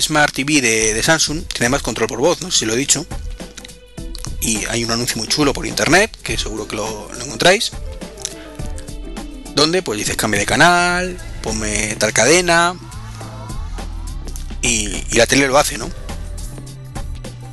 Smart 0.00 0.32
TV 0.32 0.60
de, 0.60 1.02
Samsung 1.02 1.42
tiene 1.42 1.70
más 1.70 1.82
control 1.82 2.06
por 2.06 2.20
voz, 2.20 2.40
no 2.40 2.52
si 2.52 2.64
lo 2.64 2.74
he 2.74 2.76
dicho. 2.76 3.04
Y 4.40 4.64
hay 4.66 4.84
un 4.84 4.90
anuncio 4.90 5.16
muy 5.16 5.26
chulo 5.26 5.52
por 5.52 5.66
internet, 5.66 6.16
que 6.22 6.38
seguro 6.38 6.68
que 6.68 6.76
lo, 6.76 7.08
encontráis. 7.20 7.72
Donde 9.54 9.82
pues 9.82 9.98
dices 9.98 10.16
cambio 10.16 10.38
de 10.38 10.46
canal, 10.46 11.18
ponme 11.42 11.96
tal 11.96 12.12
cadena. 12.12 12.76
Y, 14.62 15.16
la 15.16 15.26
tele 15.26 15.48
lo 15.48 15.58
hace, 15.58 15.78
¿no? 15.78 15.88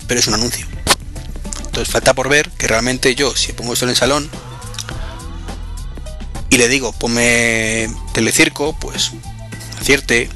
Pero 0.08 0.20
es 0.20 0.28
un 0.28 0.36
anuncio. 0.36 0.68
Entonces 1.66 1.92
falta 1.92 2.14
por 2.14 2.30
ver 2.30 2.50
que 2.52 2.68
realmente 2.68 3.16
yo, 3.16 3.36
si 3.36 3.54
pongo 3.54 3.74
esto 3.74 3.86
en 3.86 3.90
el 3.90 3.96
salón, 3.96 4.30
y 6.50 6.58
le 6.58 6.70
digo, 6.70 6.94
ponme 6.94 7.90
telecirco, 8.14 8.78
pues 8.80 9.12
acierte, 9.82 10.30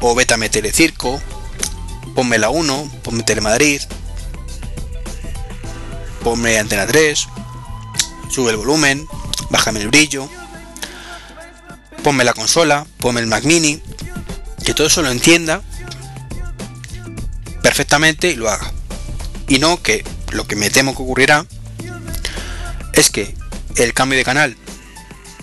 o 0.00 0.14
vétame 0.14 0.48
telecirco, 0.50 1.20
ponme 2.14 2.38
la 2.38 2.50
1, 2.50 2.92
ponme 3.02 3.22
telemadrid, 3.22 3.80
ponme 6.24 6.58
antena 6.58 6.86
3, 6.86 7.28
sube 8.30 8.50
el 8.50 8.56
volumen, 8.56 9.06
bájame 9.50 9.80
el 9.80 9.88
brillo, 9.88 10.28
ponme 12.02 12.24
la 12.24 12.32
consola, 12.32 12.86
ponme 12.98 13.20
el 13.20 13.26
Mac 13.26 13.44
mini, 13.44 13.80
que 14.64 14.72
todo 14.72 14.86
eso 14.86 15.02
lo 15.02 15.10
entienda 15.10 15.62
perfectamente 17.62 18.30
y 18.30 18.36
lo 18.36 18.48
haga. 18.48 18.72
Y 19.48 19.58
no 19.58 19.82
que 19.82 20.02
lo 20.30 20.46
que 20.46 20.56
me 20.56 20.70
temo 20.70 20.96
que 20.96 21.02
ocurrirá 21.02 21.46
es 22.94 23.10
que 23.10 23.34
el 23.76 23.92
cambio 23.92 24.18
de 24.18 24.24
canal 24.24 24.56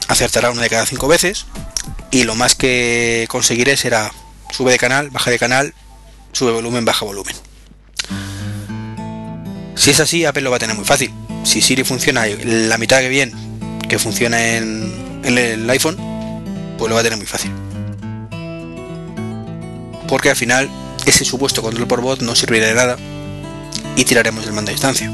acertará 0.07 0.49
una 0.49 0.63
de 0.63 0.69
cada 0.69 0.87
cinco 0.87 1.07
veces 1.07 1.45
y 2.09 2.23
lo 2.23 2.33
más 2.33 2.55
que 2.55 3.27
conseguiré 3.29 3.77
será 3.77 4.11
sube 4.51 4.71
de 4.71 4.79
canal, 4.79 5.11
baja 5.11 5.29
de 5.29 5.37
canal, 5.37 5.75
sube 6.31 6.51
volumen, 6.51 6.85
baja 6.85 7.05
volumen. 7.05 7.35
Si 9.81 9.89
es 9.89 9.99
así, 9.99 10.25
Apple 10.25 10.43
lo 10.43 10.51
va 10.51 10.57
a 10.57 10.59
tener 10.59 10.75
muy 10.75 10.85
fácil. 10.85 11.11
Si 11.43 11.59
Siri 11.59 11.83
funciona 11.83 12.27
la 12.27 12.77
mitad 12.77 12.99
que 12.99 13.09
bien 13.09 13.33
que 13.89 13.97
funciona 13.97 14.55
en, 14.55 14.93
el 15.23 15.67
iPhone, 15.71 15.97
pues 16.77 16.87
lo 16.87 16.93
va 16.93 17.01
a 17.01 17.03
tener 17.03 17.17
muy 17.17 17.25
fácil. 17.25 17.49
Porque 20.07 20.29
al 20.29 20.35
final 20.35 20.69
ese 21.07 21.25
supuesto 21.25 21.63
control 21.63 21.87
por 21.87 21.99
voz 22.01 22.21
no 22.21 22.35
servirá 22.35 22.67
de 22.67 22.75
nada 22.75 22.97
y 23.95 24.05
tiraremos 24.05 24.45
el 24.45 24.53
mando 24.53 24.69
a 24.69 24.73
distancia. 24.73 25.11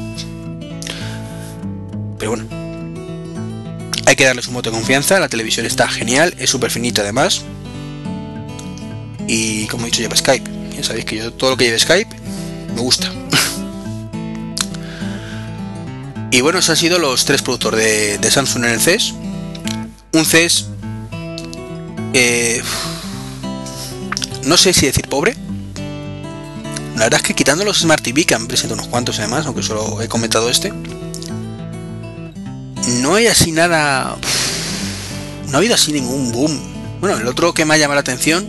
Pero 2.18 2.32
bueno, 2.32 2.46
hay 4.04 4.16
que 4.16 4.24
darle 4.24 4.42
su 4.42 4.50
voto 4.50 4.70
de 4.70 4.76
confianza, 4.76 5.18
la 5.18 5.30
televisión 5.30 5.64
está 5.64 5.88
genial, 5.88 6.34
es 6.36 6.50
súper 6.50 6.70
finita 6.70 7.00
además. 7.00 7.40
Y 9.26 9.66
como 9.68 9.84
he 9.84 9.86
dicho, 9.86 10.02
lleva 10.02 10.14
Skype. 10.14 10.50
Ya 10.76 10.84
sabéis 10.84 11.06
que 11.06 11.16
yo 11.16 11.32
todo 11.32 11.52
lo 11.52 11.56
que 11.56 11.64
lleve 11.64 11.78
Skype 11.78 12.14
me 12.74 12.82
gusta. 12.82 13.10
y 16.30 16.40
bueno, 16.40 16.58
esos 16.58 16.70
han 16.70 16.76
sido 16.76 16.98
los 16.98 17.24
tres 17.24 17.42
productos 17.42 17.76
de, 17.76 18.30
Samsung 18.30 18.64
en 18.64 18.70
el 18.70 18.80
CES. 18.80 19.14
Un 20.12 20.24
CES... 20.24 20.66
Eh, 22.14 22.62
no 24.44 24.56
sé 24.56 24.72
si 24.72 24.86
decir 24.86 25.06
pobre. 25.08 25.36
La 26.96 27.04
verdad 27.04 27.20
es 27.20 27.26
que 27.26 27.34
quitando 27.34 27.64
los 27.64 27.80
Smart 27.80 28.02
TV, 28.02 28.24
que 28.24 28.34
han 28.34 28.46
presentado 28.46 28.80
unos 28.80 28.88
cuantos 28.88 29.18
además, 29.18 29.46
aunque 29.46 29.62
solo 29.62 30.00
he 30.00 30.08
comentado 30.08 30.48
este, 30.48 30.72
no 33.02 33.14
hay 33.14 33.26
así 33.26 33.52
nada. 33.52 34.16
No 35.48 35.54
ha 35.54 35.58
habido 35.58 35.74
así 35.74 35.92
ningún 35.92 36.32
boom. 36.32 36.58
Bueno, 37.00 37.18
el 37.18 37.26
otro 37.26 37.52
que 37.54 37.64
me 37.64 37.74
ha 37.74 37.76
llamado 37.76 37.96
la 37.96 38.00
atención 38.00 38.46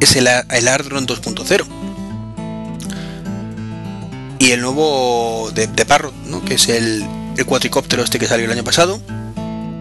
es 0.00 0.16
el, 0.16 0.26
el 0.26 0.68
Ardron 0.68 1.06
2.0. 1.06 1.77
Y 4.38 4.52
el 4.52 4.60
nuevo 4.60 5.50
de, 5.52 5.66
Parrot, 5.84 6.14
¿no? 6.26 6.44
que 6.44 6.54
es 6.54 6.68
el, 6.68 7.04
el 7.36 7.46
cuatricóptero 7.46 8.02
este 8.02 8.18
que 8.18 8.26
salió 8.26 8.46
el 8.46 8.52
año 8.52 8.64
pasado, 8.64 9.00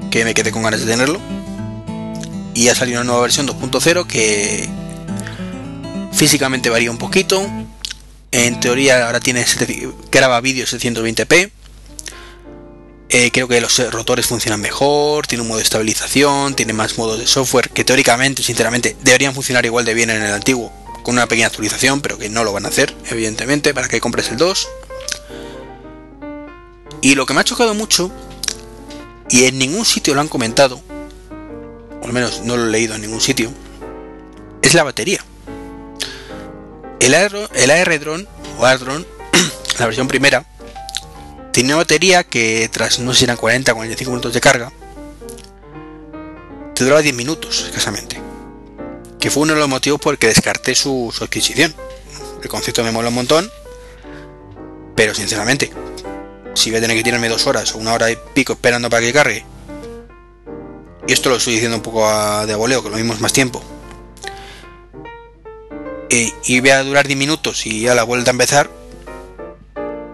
que 0.09 0.25
me 0.25 0.33
quedé 0.33 0.51
con 0.51 0.63
ganas 0.63 0.79
de 0.79 0.91
tenerlo. 0.91 1.19
Y 2.53 2.69
ha 2.69 2.75
salido 2.75 3.01
una 3.01 3.05
nueva 3.05 3.21
versión 3.21 3.47
2.0 3.47 4.07
que 4.07 4.67
físicamente 6.11 6.69
varía 6.69 6.89
un 6.89 6.97
poquito. 6.97 7.47
En 8.31 8.59
teoría 8.59 9.05
ahora 9.05 9.19
tiene 9.19 9.45
graba 10.11 10.41
vídeo 10.41 10.65
720p 10.65 11.51
eh, 13.09 13.31
creo 13.31 13.47
que 13.47 13.61
los 13.61 13.79
rotores 13.91 14.25
funcionan 14.25 14.59
mejor, 14.59 15.27
tiene 15.27 15.41
un 15.41 15.47
modo 15.47 15.59
de 15.59 15.63
estabilización, 15.63 16.55
tiene 16.55 16.73
más 16.73 16.97
modos 16.97 17.17
de 17.19 17.25
software 17.25 17.69
que 17.69 17.85
teóricamente, 17.85 18.43
sinceramente, 18.43 18.97
deberían 19.01 19.33
funcionar 19.33 19.65
igual 19.65 19.85
de 19.85 19.93
bien 19.93 20.09
en 20.09 20.21
el 20.21 20.33
antiguo, 20.33 20.73
con 21.07 21.15
una 21.15 21.25
pequeña 21.25 21.47
actualización, 21.47 22.01
pero 22.01 22.17
que 22.17 22.27
no 22.27 22.43
lo 22.43 22.51
van 22.51 22.65
a 22.65 22.67
hacer, 22.67 22.93
evidentemente, 23.09 23.73
para 23.73 23.87
que 23.87 24.01
compres 24.01 24.29
el 24.29 24.35
2. 24.35 24.67
Y 26.99 27.15
lo 27.15 27.25
que 27.25 27.33
me 27.33 27.39
ha 27.39 27.45
chocado 27.45 27.73
mucho, 27.73 28.11
y 29.29 29.45
en 29.45 29.57
ningún 29.57 29.85
sitio 29.85 30.13
lo 30.13 30.19
han 30.19 30.27
comentado, 30.27 30.81
o 32.01 32.05
al 32.05 32.11
menos 32.11 32.41
no 32.43 32.57
lo 32.57 32.65
he 32.65 32.71
leído 32.71 32.95
en 32.95 33.03
ningún 33.03 33.21
sitio, 33.21 33.53
es 34.61 34.73
la 34.73 34.83
batería. 34.83 35.23
El, 36.99 37.13
el 37.13 37.71
AR 37.71 37.99
Drone, 38.01 38.27
o 38.59 38.65
AirDrone, 38.65 39.05
la 39.79 39.85
versión 39.85 40.09
primera, 40.09 40.43
tiene 41.53 41.69
una 41.69 41.77
batería 41.77 42.25
que 42.25 42.69
tras 42.69 42.99
no 42.99 43.13
sé 43.13 43.19
si 43.19 43.23
eran 43.23 43.37
40 43.37 43.71
o 43.71 43.75
45 43.75 44.11
minutos 44.11 44.33
de 44.33 44.41
carga, 44.41 44.73
te 46.75 46.83
duraba 46.83 47.01
10 47.01 47.15
minutos 47.15 47.63
escasamente. 47.65 48.26
Que 49.19 49.32
fue 49.32 49.43
uno 49.43 49.53
de 49.53 49.60
los 49.60 49.69
motivos 49.69 49.99
por 49.99 50.13
el 50.13 50.19
que 50.19 50.27
descarté 50.27 50.75
su, 50.75 51.13
adquisición. 51.21 51.73
El 52.41 52.49
concepto 52.49 52.84
me 52.84 52.91
mola 52.91 53.10
un 53.10 53.15
montón, 53.15 53.51
pero 54.95 55.15
sinceramente, 55.15 55.71
si 56.53 56.69
voy 56.69 56.77
a 56.77 56.82
tener 56.82 56.95
que 56.95 57.03
tirarme 57.03 57.30
dos 57.30 57.47
horas 57.47 57.73
o 57.73 57.80
una 57.80 57.93
hora 57.93 58.12
y 58.12 58.17
pico 58.34 58.53
esperando 58.53 58.89
para 58.89 59.01
que 59.01 59.13
cargue, 59.13 59.45
y 61.08 61.13
esto 61.13 61.30
lo 61.30 61.38
estoy 61.38 61.53
diciendo 61.53 61.77
un 61.77 61.84
poco 61.84 62.01
de 62.45 62.53
aboleo, 62.53 62.84
que 62.84 62.89
lo 62.89 62.97
mismo 62.97 63.15
más 63.19 63.34
tiempo, 63.34 63.63
y, 66.10 66.34
y 66.45 66.60
voy 66.60 66.69
a 66.69 66.84
durar 66.84 67.08
10 67.08 67.17
minutos 67.17 67.65
y 67.65 67.82
ya 67.82 67.95
la 67.95 68.03
vuelta 68.03 68.32
a 68.32 68.34
empezar, 68.34 68.69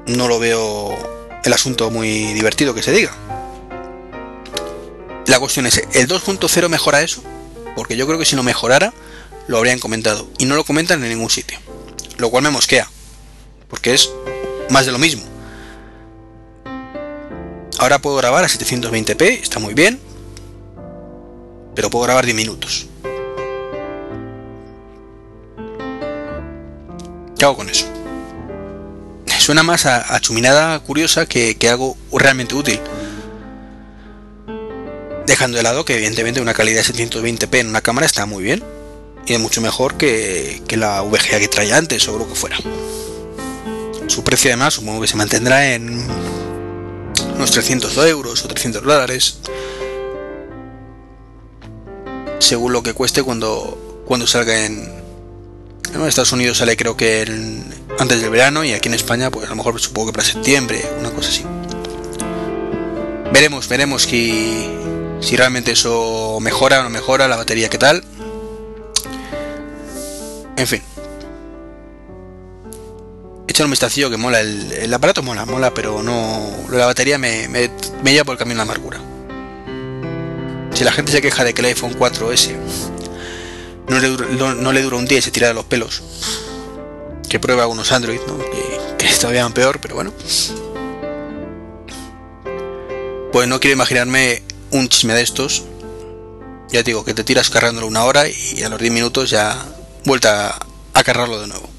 no 0.07 0.27
lo 0.27 0.39
veo 0.39 0.97
el 1.43 1.53
asunto 1.53 1.89
muy 1.91 2.33
divertido 2.33 2.73
que 2.73 2.81
se 2.81 2.91
diga. 2.91 3.13
La 5.27 5.39
cuestión 5.39 5.65
es, 5.65 5.77
¿el 5.93 6.07
2.0 6.07 6.69
mejora 6.69 7.01
eso? 7.01 7.23
Porque 7.75 7.95
yo 7.95 8.05
creo 8.05 8.19
que 8.19 8.25
si 8.25 8.35
no 8.35 8.43
mejorara, 8.43 8.93
lo 9.47 9.57
habrían 9.57 9.79
comentado. 9.79 10.27
Y 10.37 10.45
no 10.45 10.55
lo 10.55 10.63
comentan 10.63 11.03
en 11.03 11.09
ningún 11.09 11.29
sitio. 11.29 11.57
Lo 12.17 12.29
cual 12.29 12.43
me 12.43 12.49
mosquea. 12.49 12.89
Porque 13.69 13.93
es 13.93 14.09
más 14.69 14.85
de 14.85 14.91
lo 14.91 14.99
mismo. 14.99 15.23
Ahora 17.79 17.99
puedo 17.99 18.15
grabar 18.17 18.43
a 18.43 18.47
720p, 18.47 19.41
está 19.41 19.59
muy 19.59 19.73
bien. 19.73 19.99
Pero 21.75 21.89
puedo 21.89 22.05
grabar 22.05 22.25
10 22.25 22.35
minutos. 22.35 22.87
¿Qué 27.37 27.45
hago 27.45 27.57
con 27.57 27.69
eso? 27.69 27.85
suena 29.43 29.61
más 29.61 29.85
a, 29.85 30.17
chuminada 30.21 30.79
curiosa 30.79 31.25
que, 31.25 31.57
algo 31.69 31.97
realmente 32.13 32.55
útil. 32.55 32.79
Dejando 35.25 35.57
de 35.57 35.63
lado 35.63 35.85
que 35.85 35.95
evidentemente 35.95 36.41
una 36.41 36.53
calidad 36.53 36.83
de 36.85 36.93
720p 36.93 37.59
en 37.59 37.69
una 37.69 37.81
cámara 37.81 38.05
está 38.05 38.25
muy 38.25 38.43
bien. 38.43 38.63
Y 39.25 39.33
es 39.33 39.39
mucho 39.39 39.61
mejor 39.61 39.95
que, 39.95 40.61
la 40.71 41.01
VGA 41.01 41.39
que 41.39 41.47
traía 41.47 41.77
antes 41.77 42.07
o 42.09 42.17
lo 42.17 42.27
que 42.27 42.35
fuera. 42.35 42.57
Su 44.07 44.23
precio 44.23 44.49
además 44.49 44.73
supongo 44.73 45.01
que 45.01 45.07
se 45.07 45.15
mantendrá 45.15 45.73
en 45.73 46.05
unos 47.35 47.51
300 47.51 47.95
euros 48.07 48.43
o 48.43 48.47
300 48.47 48.81
dólares. 48.81 49.37
Según 52.39 52.73
lo 52.73 52.83
que 52.83 52.93
cueste 52.93 53.23
cuando, 53.23 54.03
cuando 54.05 54.27
salga 54.27 54.65
en, 54.65 54.91
en 55.93 56.01
Estados 56.01 56.33
Unidos 56.33 56.57
sale 56.57 56.75
creo 56.75 56.97
que 56.97 57.21
antes 57.97 58.21
del 58.21 58.29
verano 58.29 58.65
y 58.65 58.73
aquí 58.73 58.89
en 58.89 58.95
España 58.95 59.31
pues 59.31 59.45
a 59.45 59.49
lo 59.49 59.55
mejor 59.55 59.79
supongo 59.79 60.07
que 60.07 60.13
para 60.17 60.27
septiembre, 60.27 60.83
una 60.99 61.11
cosa 61.11 61.29
así. 61.29 61.45
Veremos, 63.31 63.67
veremos 63.67 64.03
si, 64.03 64.67
si 65.23 65.37
realmente 65.37 65.71
eso 65.71 66.39
mejora 66.41 66.81
o 66.81 66.83
no 66.83 66.89
mejora, 66.89 67.27
la 67.27 67.37
batería 67.37 67.69
qué 67.69 67.77
tal. 67.77 68.03
En 70.57 70.67
fin. 70.67 70.81
Echar 73.47 73.65
un 73.65 73.71
vistacillo 73.71 74.09
que 74.09 74.17
mola, 74.17 74.41
el, 74.41 74.93
aparato 74.93 75.23
mola, 75.23 75.45
mola, 75.45 75.73
pero 75.73 76.03
no. 76.03 76.51
La 76.69 76.85
batería 76.85 77.17
me, 77.17 77.47
me, 77.47 77.69
me 78.03 78.11
lleva 78.11 78.25
por 78.25 78.33
el 78.33 78.39
camino 78.39 78.57
la 78.57 78.63
amargura. 78.63 78.99
Si 80.73 80.83
la 80.83 80.91
gente 80.91 81.11
se 81.11 81.21
queja 81.21 81.43
de 81.43 81.53
que 81.53 81.61
el 81.61 81.67
iPhone 81.67 81.97
4S 81.97 82.55
no 83.87 83.99
le, 83.99 84.07
dura, 84.07 84.55
no, 84.55 84.71
le 84.71 84.81
dura 84.81 84.97
un 84.97 85.05
día 85.05 85.19
y 85.19 85.21
se 85.21 85.31
tira 85.31 85.47
de 85.47 85.53
los 85.53 85.65
pelos. 85.65 86.01
Que 87.29 87.39
prueba 87.39 87.63
algunos 87.63 87.91
Android, 87.91 88.19
¿no? 88.27 88.37
que, 88.97 89.07
que 89.07 89.49
peor, 89.53 89.79
pero 89.79 89.95
bueno. 89.95 90.13
Pues 93.31 93.47
no 93.47 93.59
quiero 93.59 93.73
imaginarme 93.73 94.43
un 94.73 94.89
chisme 94.89 95.13
de 95.13 95.21
estos. 95.21 95.63
Ya 96.71 96.83
digo, 96.83 97.05
que 97.05 97.13
te 97.13 97.23
tiras 97.23 97.49
cargándolo 97.49 97.87
una 97.87 98.03
hora 98.03 98.27
y 98.27 98.63
a 98.63 98.69
los 98.69 98.79
10 98.79 98.91
minutos 98.91 99.29
ya 99.29 99.63
vuelta 100.05 100.59
a 100.93 101.03
cargarlo 101.03 101.39
de 101.39 101.47
nuevo. 101.47 101.69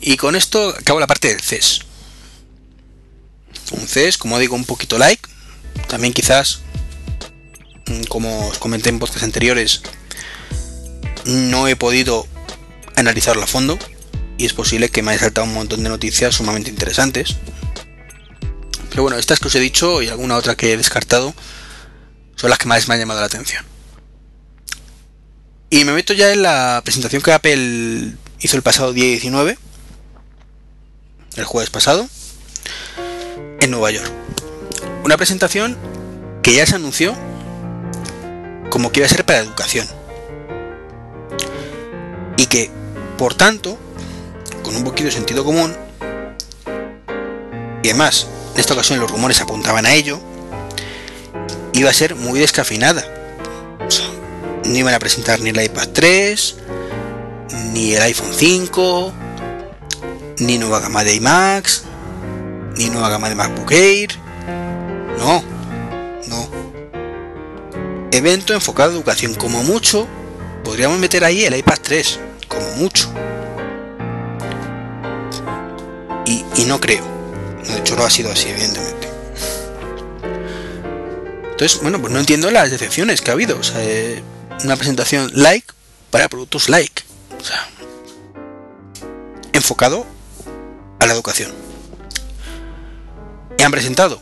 y 0.00 0.16
con 0.16 0.34
esto 0.34 0.70
acabo 0.70 0.98
la 0.98 1.06
parte 1.06 1.28
del 1.28 1.40
CES. 1.40 1.82
Un 3.72 3.86
CES, 3.86 4.18
como 4.18 4.38
digo, 4.38 4.56
un 4.56 4.64
poquito 4.64 4.98
like. 4.98 5.28
También 5.86 6.12
quizás, 6.12 6.60
mm, 7.86 8.04
como 8.08 8.48
os 8.48 8.58
comenté 8.58 8.88
en 8.88 8.98
podcasts 8.98 9.22
anteriores, 9.22 9.82
no 11.24 11.68
he 11.68 11.76
podido 11.76 12.26
analizarlo 12.96 13.44
a 13.44 13.46
fondo. 13.46 13.78
Y 14.38 14.46
es 14.46 14.54
posible 14.54 14.88
que 14.88 15.02
me 15.02 15.12
haya 15.12 15.20
saltado 15.20 15.46
un 15.46 15.54
montón 15.54 15.82
de 15.84 15.88
noticias 15.88 16.34
sumamente 16.34 16.70
interesantes. 16.70 17.36
Pero 18.96 19.02
bueno, 19.02 19.18
estas 19.18 19.40
que 19.40 19.48
os 19.48 19.54
he 19.54 19.60
dicho 19.60 20.00
y 20.00 20.08
alguna 20.08 20.36
otra 20.36 20.54
que 20.54 20.72
he 20.72 20.76
descartado 20.78 21.34
son 22.34 22.48
las 22.48 22.58
que 22.58 22.66
más 22.66 22.88
me 22.88 22.94
han 22.94 23.00
llamado 23.00 23.20
la 23.20 23.26
atención. 23.26 23.62
Y 25.68 25.84
me 25.84 25.92
meto 25.92 26.14
ya 26.14 26.32
en 26.32 26.40
la 26.40 26.80
presentación 26.82 27.20
que 27.20 27.30
Apple 27.30 28.14
hizo 28.40 28.56
el 28.56 28.62
pasado 28.62 28.94
día 28.94 29.04
19, 29.04 29.58
el 31.36 31.44
jueves 31.44 31.68
pasado, 31.68 32.08
en 33.60 33.70
Nueva 33.70 33.90
York. 33.90 34.10
Una 35.04 35.18
presentación 35.18 35.76
que 36.42 36.54
ya 36.54 36.64
se 36.64 36.76
anunció 36.76 37.14
como 38.70 38.92
que 38.92 39.00
iba 39.00 39.06
a 39.08 39.10
ser 39.10 39.26
para 39.26 39.40
educación. 39.40 39.86
Y 42.38 42.46
que, 42.46 42.70
por 43.18 43.34
tanto, 43.34 43.78
con 44.62 44.74
un 44.74 44.84
poquito 44.84 45.04
de 45.04 45.12
sentido 45.12 45.44
común, 45.44 45.76
y 47.82 47.90
además, 47.90 48.26
en 48.56 48.60
esta 48.60 48.72
ocasión 48.72 48.98
los 48.98 49.10
rumores 49.10 49.38
apuntaban 49.42 49.84
a 49.84 49.92
ello, 49.92 50.18
iba 51.74 51.90
a 51.90 51.92
ser 51.92 52.14
muy 52.14 52.40
descafinada 52.40 53.04
no 54.68 54.76
iban 54.76 54.94
a 54.94 54.98
presentar 54.98 55.40
ni 55.40 55.50
el 55.50 55.62
iPad 55.62 55.88
3, 55.92 56.56
ni 57.72 57.94
el 57.94 58.02
iPhone 58.02 58.32
5, 58.32 59.12
ni 60.38 60.58
nueva 60.58 60.80
gama 60.80 61.04
de 61.04 61.14
iMacs, 61.14 61.84
ni 62.76 62.90
nueva 62.90 63.08
gama 63.08 63.28
de 63.28 63.34
MacBook 63.34 63.70
Air. 63.72 64.10
No, 65.18 65.42
no. 66.28 66.48
Evento 68.10 68.54
enfocado 68.54 68.90
a 68.90 68.94
educación, 68.94 69.34
como 69.34 69.62
mucho, 69.62 70.06
podríamos 70.64 70.98
meter 70.98 71.24
ahí 71.24 71.44
el 71.44 71.56
iPad 71.56 71.78
3, 71.82 72.20
como 72.48 72.68
mucho. 72.72 73.10
Y 76.56 76.64
no 76.64 76.80
creo. 76.80 77.15
De 77.68 77.78
hecho, 77.78 77.96
no 77.96 78.04
ha 78.04 78.10
sido 78.10 78.30
así, 78.30 78.48
evidentemente. 78.48 79.08
Entonces, 81.50 81.80
bueno, 81.80 82.00
pues 82.00 82.12
no 82.12 82.18
entiendo 82.18 82.50
las 82.50 82.70
decepciones 82.70 83.22
que 83.22 83.30
ha 83.30 83.34
habido. 83.34 83.58
O 83.58 83.62
sea, 83.62 83.82
eh, 83.82 84.22
una 84.64 84.76
presentación 84.76 85.30
like 85.34 85.66
para 86.10 86.28
productos 86.28 86.68
like. 86.68 87.02
O 87.40 87.44
sea, 87.44 87.66
enfocado 89.52 90.06
a 90.98 91.06
la 91.06 91.14
educación. 91.14 91.52
Y 93.58 93.62
han 93.62 93.72
presentado 93.72 94.20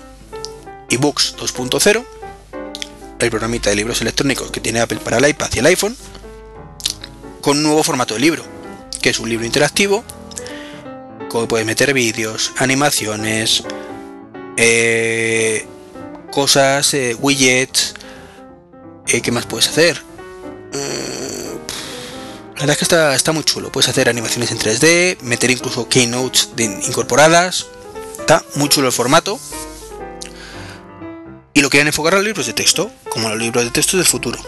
eBooks 0.91 1.37
2.0, 1.37 2.05
el 3.19 3.31
programita 3.31 3.71
de 3.71 3.77
libros 3.77 4.01
electrónicos 4.01 4.51
que 4.51 4.61
tiene 4.61 4.81
Apple 4.81 4.99
para 4.99 5.19
el 5.19 5.29
iPad 5.29 5.51
y 5.55 5.59
el 5.59 5.67
iPhone, 5.67 5.97
con 7.41 7.57
un 7.57 7.65
nuevo 7.65 7.83
formato 7.83 8.15
de 8.15 8.21
libro, 8.21 8.45
que 9.03 9.11
es 9.11 9.19
un 9.19 9.29
libro 9.29 9.45
interactivo, 9.45 10.05
como 11.35 11.49
puede 11.49 11.65
meter 11.65 11.93
vídeos, 11.93 12.53
animaciones, 12.59 13.65
eh, 14.57 15.67
cosas, 16.31 16.95
eh, 16.95 17.17
widgets, 17.19 17.95
eh, 19.09 19.21
¿qué 19.21 19.33
más 19.33 19.45
puedes 19.45 19.69
hacer? 19.69 20.01
la 20.73 22.61
verdad 22.61 22.71
es 22.71 22.79
que 22.79 22.85
está, 22.85 23.15
está, 23.17 23.33
muy 23.33 23.43
chulo. 23.43 23.73
Puedes 23.73 23.89
hacer 23.89 24.09
animaciones 24.09 24.53
en 24.53 24.59
3D, 24.59 25.23
meter 25.23 25.51
incluso 25.51 25.89
keynotes 25.89 26.51
incorporadas. 26.57 27.67
Está 28.21 28.45
muy 28.55 28.69
chulo 28.69 28.87
el 28.87 28.93
formato. 28.93 29.41
Y 31.53 31.63
lo 31.63 31.69
quieren 31.69 31.89
enfocar 31.89 32.15
a 32.15 32.19
los 32.19 32.27
libros 32.27 32.47
de 32.47 32.53
texto, 32.53 32.93
como 33.09 33.29
los 33.29 33.39
libros 33.39 33.65
de 33.65 33.71
texto 33.71 33.97
del 33.97 34.07
futuro. 34.07 34.39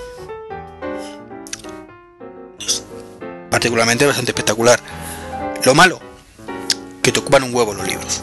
particularmente 3.50 4.06
bastante 4.06 4.30
espectacular. 4.30 4.78
Lo 5.64 5.74
malo, 5.74 5.98
que 7.06 7.12
te 7.12 7.20
ocupan 7.20 7.44
un 7.44 7.54
huevo 7.54 7.72
los 7.72 7.86
libros. 7.86 8.20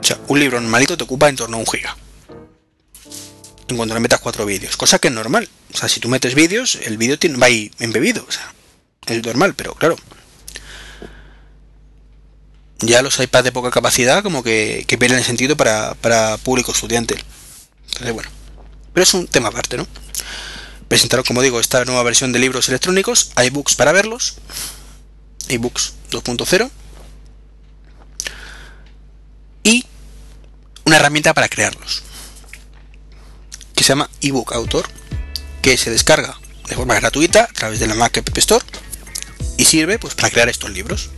O 0.00 0.02
sea, 0.02 0.18
un 0.28 0.40
libro 0.40 0.58
normalito 0.58 0.96
te 0.96 1.04
ocupa 1.04 1.28
en 1.28 1.36
torno 1.36 1.58
a 1.58 1.60
un 1.60 1.66
giga 1.66 1.94
en 3.68 3.76
cuanto 3.76 3.92
le 3.92 4.00
metas 4.00 4.20
cuatro 4.20 4.46
vídeos, 4.46 4.78
cosa 4.78 4.98
que 4.98 5.08
es 5.08 5.14
normal. 5.14 5.46
O 5.74 5.76
sea, 5.76 5.90
si 5.90 6.00
tú 6.00 6.08
metes 6.08 6.34
vídeos, 6.34 6.76
el 6.76 6.96
vídeo 6.96 7.18
va 7.38 7.46
ahí 7.46 7.70
embebido, 7.78 8.24
o 8.26 8.32
sea, 8.32 8.54
es 9.06 9.22
normal, 9.22 9.52
pero 9.54 9.74
claro. 9.74 9.96
Ya 12.78 13.02
los 13.02 13.20
iPads 13.20 13.44
de 13.44 13.52
poca 13.52 13.70
capacidad 13.70 14.22
como 14.22 14.42
que, 14.42 14.86
que 14.88 14.96
pierden 14.96 15.18
el 15.18 15.24
sentido 15.24 15.58
para, 15.58 15.94
para 15.96 16.38
público 16.38 16.72
estudiante. 16.72 17.22
Entonces, 17.88 18.14
bueno. 18.14 18.30
Pero 18.94 19.04
es 19.04 19.12
un 19.12 19.26
tema 19.26 19.50
aparte, 19.50 19.76
¿no? 19.76 19.86
Presentaron, 20.88 21.26
como 21.26 21.42
digo, 21.42 21.60
esta 21.60 21.84
nueva 21.84 22.02
versión 22.02 22.32
de 22.32 22.38
libros 22.38 22.70
electrónicos, 22.70 23.30
iBooks 23.36 23.74
para 23.74 23.92
verlos, 23.92 24.36
iBooks 25.50 25.92
2.0 26.10 26.70
y 29.62 29.84
una 30.84 30.96
herramienta 30.96 31.34
para 31.34 31.48
crearlos 31.48 32.02
que 33.74 33.84
se 33.84 33.88
llama 33.88 34.10
ebook 34.20 34.52
autor 34.52 34.86
que 35.62 35.76
se 35.76 35.90
descarga 35.90 36.38
de 36.68 36.76
forma 36.76 36.94
gratuita 36.94 37.44
a 37.44 37.52
través 37.52 37.80
de 37.80 37.86
la 37.86 37.94
Mac 37.94 38.16
App 38.18 38.38
Store 38.38 38.64
y 39.56 39.64
sirve 39.64 39.98
pues 39.98 40.14
para 40.14 40.30
crear 40.30 40.48
estos 40.48 40.70
libros. 40.70 41.10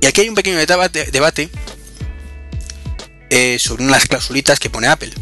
Y 0.00 0.06
aquí 0.06 0.22
hay 0.22 0.28
un 0.28 0.34
pequeño 0.34 0.56
debate, 0.58 1.50
eh, 3.30 3.58
sobre 3.58 3.84
unas 3.84 4.06
clausulitas 4.06 4.58
que 4.58 4.70
pone 4.70 4.86
Apple. 4.86 5.12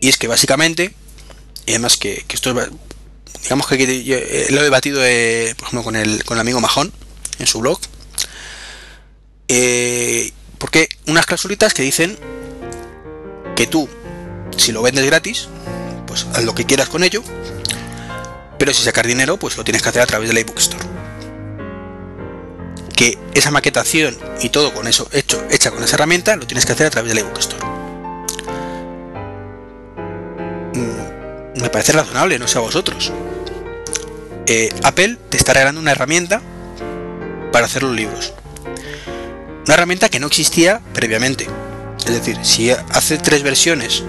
Y 0.00 0.08
es 0.08 0.18
que 0.18 0.28
básicamente 0.28 0.94
y 1.66 1.72
además 1.72 1.96
que, 1.96 2.24
esto 2.28 2.58
es 2.60 2.68
digamos 3.42 3.66
que 3.66 3.76
eh, 3.76 4.46
lo 4.50 4.60
he 4.60 4.64
debatido 4.64 5.00
eh, 5.04 5.54
por 5.56 5.68
ejemplo 5.68 5.84
con 5.84 5.96
el, 5.96 6.24
con 6.24 6.36
el 6.36 6.40
amigo 6.40 6.60
Majón 6.60 6.92
en 7.38 7.46
su 7.46 7.60
blog 7.60 7.80
porque 10.58 10.88
unas 11.06 11.26
clausulitas 11.26 11.74
que 11.74 11.82
dicen 11.82 12.18
que 13.56 13.66
tú, 13.66 13.88
si 14.56 14.72
lo 14.72 14.82
vendes 14.82 15.04
gratis, 15.06 15.48
pues 16.06 16.26
haz 16.32 16.44
lo 16.44 16.54
que 16.54 16.64
quieras 16.64 16.88
con 16.88 17.04
ello, 17.04 17.22
pero 18.58 18.72
si 18.72 18.82
sacar 18.82 19.06
dinero, 19.06 19.36
pues 19.36 19.56
lo 19.56 19.64
tienes 19.64 19.82
que 19.82 19.88
hacer 19.88 20.02
a 20.02 20.06
través 20.06 20.28
del 20.28 20.38
iBook 20.38 20.58
Store. 20.58 20.84
Que 22.96 23.18
esa 23.34 23.50
maquetación 23.50 24.16
y 24.40 24.50
todo 24.50 24.72
con 24.72 24.86
eso 24.86 25.08
hecho, 25.12 25.44
hecha 25.50 25.70
con 25.70 25.82
esa 25.82 25.96
herramienta, 25.96 26.36
lo 26.36 26.46
tienes 26.46 26.64
que 26.64 26.72
hacer 26.72 26.86
a 26.86 26.90
través 26.90 27.12
del 27.12 27.18
iBook 27.24 27.38
Store. 27.38 27.66
Mm, 30.74 31.60
me 31.60 31.70
parece 31.70 31.92
razonable, 31.92 32.38
no 32.38 32.48
sé 32.48 32.58
a 32.58 32.62
vosotros. 32.62 33.12
Eh, 34.46 34.68
Apple 34.82 35.18
te 35.28 35.36
está 35.36 35.52
regalando 35.52 35.80
una 35.80 35.92
herramienta 35.92 36.40
para 37.50 37.66
hacer 37.66 37.82
los 37.82 37.94
libros. 37.94 38.32
Una 39.66 39.74
herramienta 39.74 40.10
que 40.10 40.20
no 40.20 40.26
existía 40.26 40.80
previamente. 40.92 41.46
Es 41.98 42.12
decir, 42.12 42.38
si 42.42 42.70
hace 42.70 43.16
tres 43.16 43.42
versiones 43.42 44.02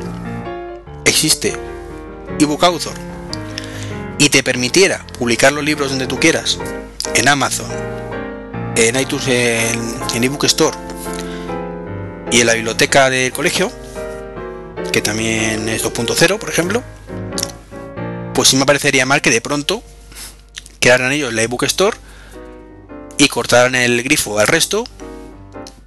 existe 1.05 1.53
ebook 2.39 2.63
author 2.65 2.93
y 4.17 4.29
te 4.29 4.43
permitiera 4.43 5.05
publicar 5.17 5.53
los 5.53 5.63
libros 5.63 5.89
donde 5.89 6.07
tú 6.07 6.19
quieras, 6.19 6.59
en 7.13 7.29
Amazon, 7.29 7.67
en 8.75 8.99
iTunes, 8.99 9.27
en, 9.27 10.23
ebook 10.23 10.43
store 10.45 10.77
y 12.31 12.41
en 12.41 12.47
la 12.47 12.53
biblioteca 12.53 13.09
del 13.09 13.31
colegio, 13.31 13.71
que 14.91 15.01
también 15.01 15.69
es 15.69 15.85
2.0, 15.85 16.37
por 16.37 16.49
ejemplo, 16.49 16.83
pues 18.33 18.49
sí 18.49 18.57
me 18.57 18.65
parecería 18.65 19.05
mal 19.05 19.21
que 19.21 19.31
de 19.31 19.39
pronto 19.39 19.81
quedaran 20.81 21.13
ellos 21.13 21.33
la 21.33 21.43
ebook 21.43 21.63
store 21.63 21.97
y 23.17 23.29
cortaran 23.29 23.75
el 23.75 24.03
grifo 24.03 24.37
al 24.37 24.47
resto 24.47 24.83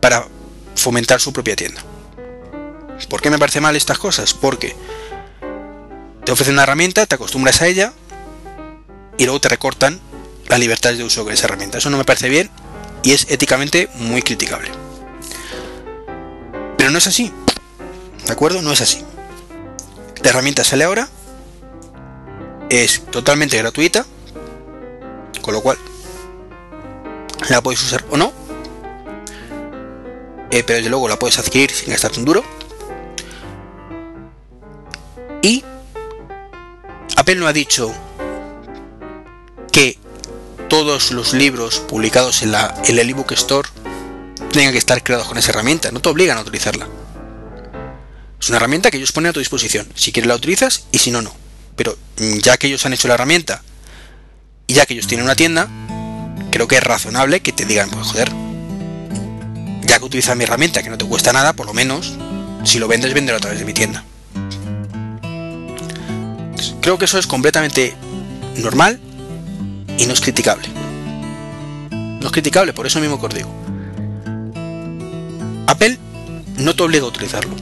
para 0.01 0.27
fomentar 0.75 1.21
su 1.21 1.33
propia 1.33 1.57
tienda. 1.57 1.83
¿Por 3.09 3.21
qué 3.21 3.31
me 3.31 3.39
parece 3.39 3.61
mal 3.61 3.77
estas 3.77 3.99
cosas? 3.99 4.35
Porque 4.35 4.75
te 6.25 6.33
ofrecen 6.33 6.55
una 6.55 6.65
herramienta, 6.65 7.07
te 7.07 7.15
acostumbras 7.15 7.63
a 7.63 7.67
ella 7.67 7.93
y 9.17 9.25
luego 9.25 9.41
te 9.41 9.49
recortan 9.49 10.01
las 10.47 10.59
libertades 10.59 10.99
de 10.99 11.05
uso 11.05 11.25
de 11.25 11.35
esa 11.35 11.47
herramienta. 11.47 11.79
Eso 11.79 11.91
no 11.91 11.97
me 11.97 12.05
parece 12.05 12.29
bien 12.29 12.51
y 13.03 13.13
es 13.13 13.27
éticamente 13.31 13.89
muy 13.95 14.23
criticable. 14.23 14.71
Pero 16.77 16.91
no 16.91 16.99
es 16.99 17.07
así. 17.07 17.33
¿De 18.27 18.33
acuerdo? 18.33 18.63
No 18.63 18.73
es 18.73 18.81
así. 18.81 19.05
La 20.23 20.31
herramienta 20.31 20.65
sale 20.65 20.85
ahora. 20.85 21.09
Es 22.69 23.05
totalmente 23.07 23.57
gratuita. 23.57 24.05
Con 25.41 25.55
lo 25.55 25.63
cual 25.63 25.79
la 27.49 27.63
puedes 27.63 27.83
usar 27.83 28.05
o 28.11 28.17
no. 28.17 28.33
Eh, 30.51 30.63
pero 30.65 30.79
desde 30.79 30.91
luego 30.91 31.09
la 31.09 31.19
puedes 31.19 31.39
adquirir 31.39 31.71
sin 31.71 31.91
gastarte 31.91 32.19
un 32.19 32.25
duro. 32.25 32.45
Y 35.43 35.65
Apple 37.17 37.37
no 37.37 37.47
ha 37.47 37.53
dicho 37.53 37.93
que 39.71 39.99
todos 40.69 41.13
los 41.13 41.33
libros 41.35 41.81
publicados 41.81 42.43
en, 42.43 42.53
la, 42.53 42.75
en 42.85 42.99
el 42.99 43.11
ebook 43.11 43.33
store 43.33 43.69
tengan 44.53 44.73
que 44.73 44.79
estar 44.79 45.03
creados 45.03 45.29
con 45.29 45.39
esa 45.39 45.51
herramienta, 45.51 45.91
no 45.93 46.01
te 46.01 46.09
obligan 46.09 46.39
a 46.39 46.41
utilizarla. 46.41 46.89
Es 48.41 48.49
una 48.49 48.57
herramienta 48.57 48.91
que 48.91 48.97
ellos 48.97 49.13
ponen 49.13 49.31
a 49.31 49.33
tu 49.33 49.41
disposición. 49.41 49.89
Si 49.95 50.13
quieres 50.13 50.29
la 50.29 50.37
utilizas 50.37 50.85
y 50.93 50.99
si 50.99 51.11
no, 51.11 51.23
no. 51.23 51.35
Pero 51.77 51.97
ya 52.17 52.57
que 52.57 52.67
ellos 52.69 52.85
han 52.87 52.93
hecho 52.93 53.09
la 53.09 53.15
herramienta 53.15 53.63
y 54.67 54.75
ya 54.75 54.87
que 54.87 54.95
ellos 54.95 55.07
tienen 55.07 55.25
una 55.25 55.37
tienda, 55.37 55.69
creo 56.51 56.69
que 56.69 56.77
es 56.77 56.83
razonable 56.83 57.41
que 57.41 57.53
te 57.53 57.65
digan, 57.65 57.91
pues 57.91 58.09
joder, 58.09 58.33
ya 59.89 59.99
que 59.99 60.05
utilizas 60.05 60.37
mi 60.37 60.45
herramienta 60.45 60.83
que 60.83 60.91
no 60.91 60.99
te 60.99 61.07
cuesta 61.07 61.33
nada, 61.33 61.55
por 61.55 61.67
lo 61.67 61.75
menos, 61.75 62.15
si 62.65 62.79
lo 62.79 62.87
vendes, 62.87 63.13
véndelo 63.15 63.39
a 63.39 63.41
través 63.41 63.59
de 63.59 63.65
mi 63.65 63.73
tienda. 63.73 64.05
Creo 66.83 66.99
que 66.99 67.07
eso 67.07 67.19
es 67.19 67.27
completamente 67.27 67.95
normal 68.57 69.01
y 69.97 70.07
no 70.07 70.13
es 70.13 70.21
criticable. 70.21 70.69
No 71.91 72.27
es 72.27 72.33
criticable, 72.33 72.73
por 72.73 72.87
eso 72.87 73.01
mismo 73.01 73.19
que. 73.19 73.49
Apple 75.67 75.99
no 76.59 76.77
te 76.77 76.83
obliga 76.83 77.05
a 77.05 77.09
utilizarlo. 77.09 77.55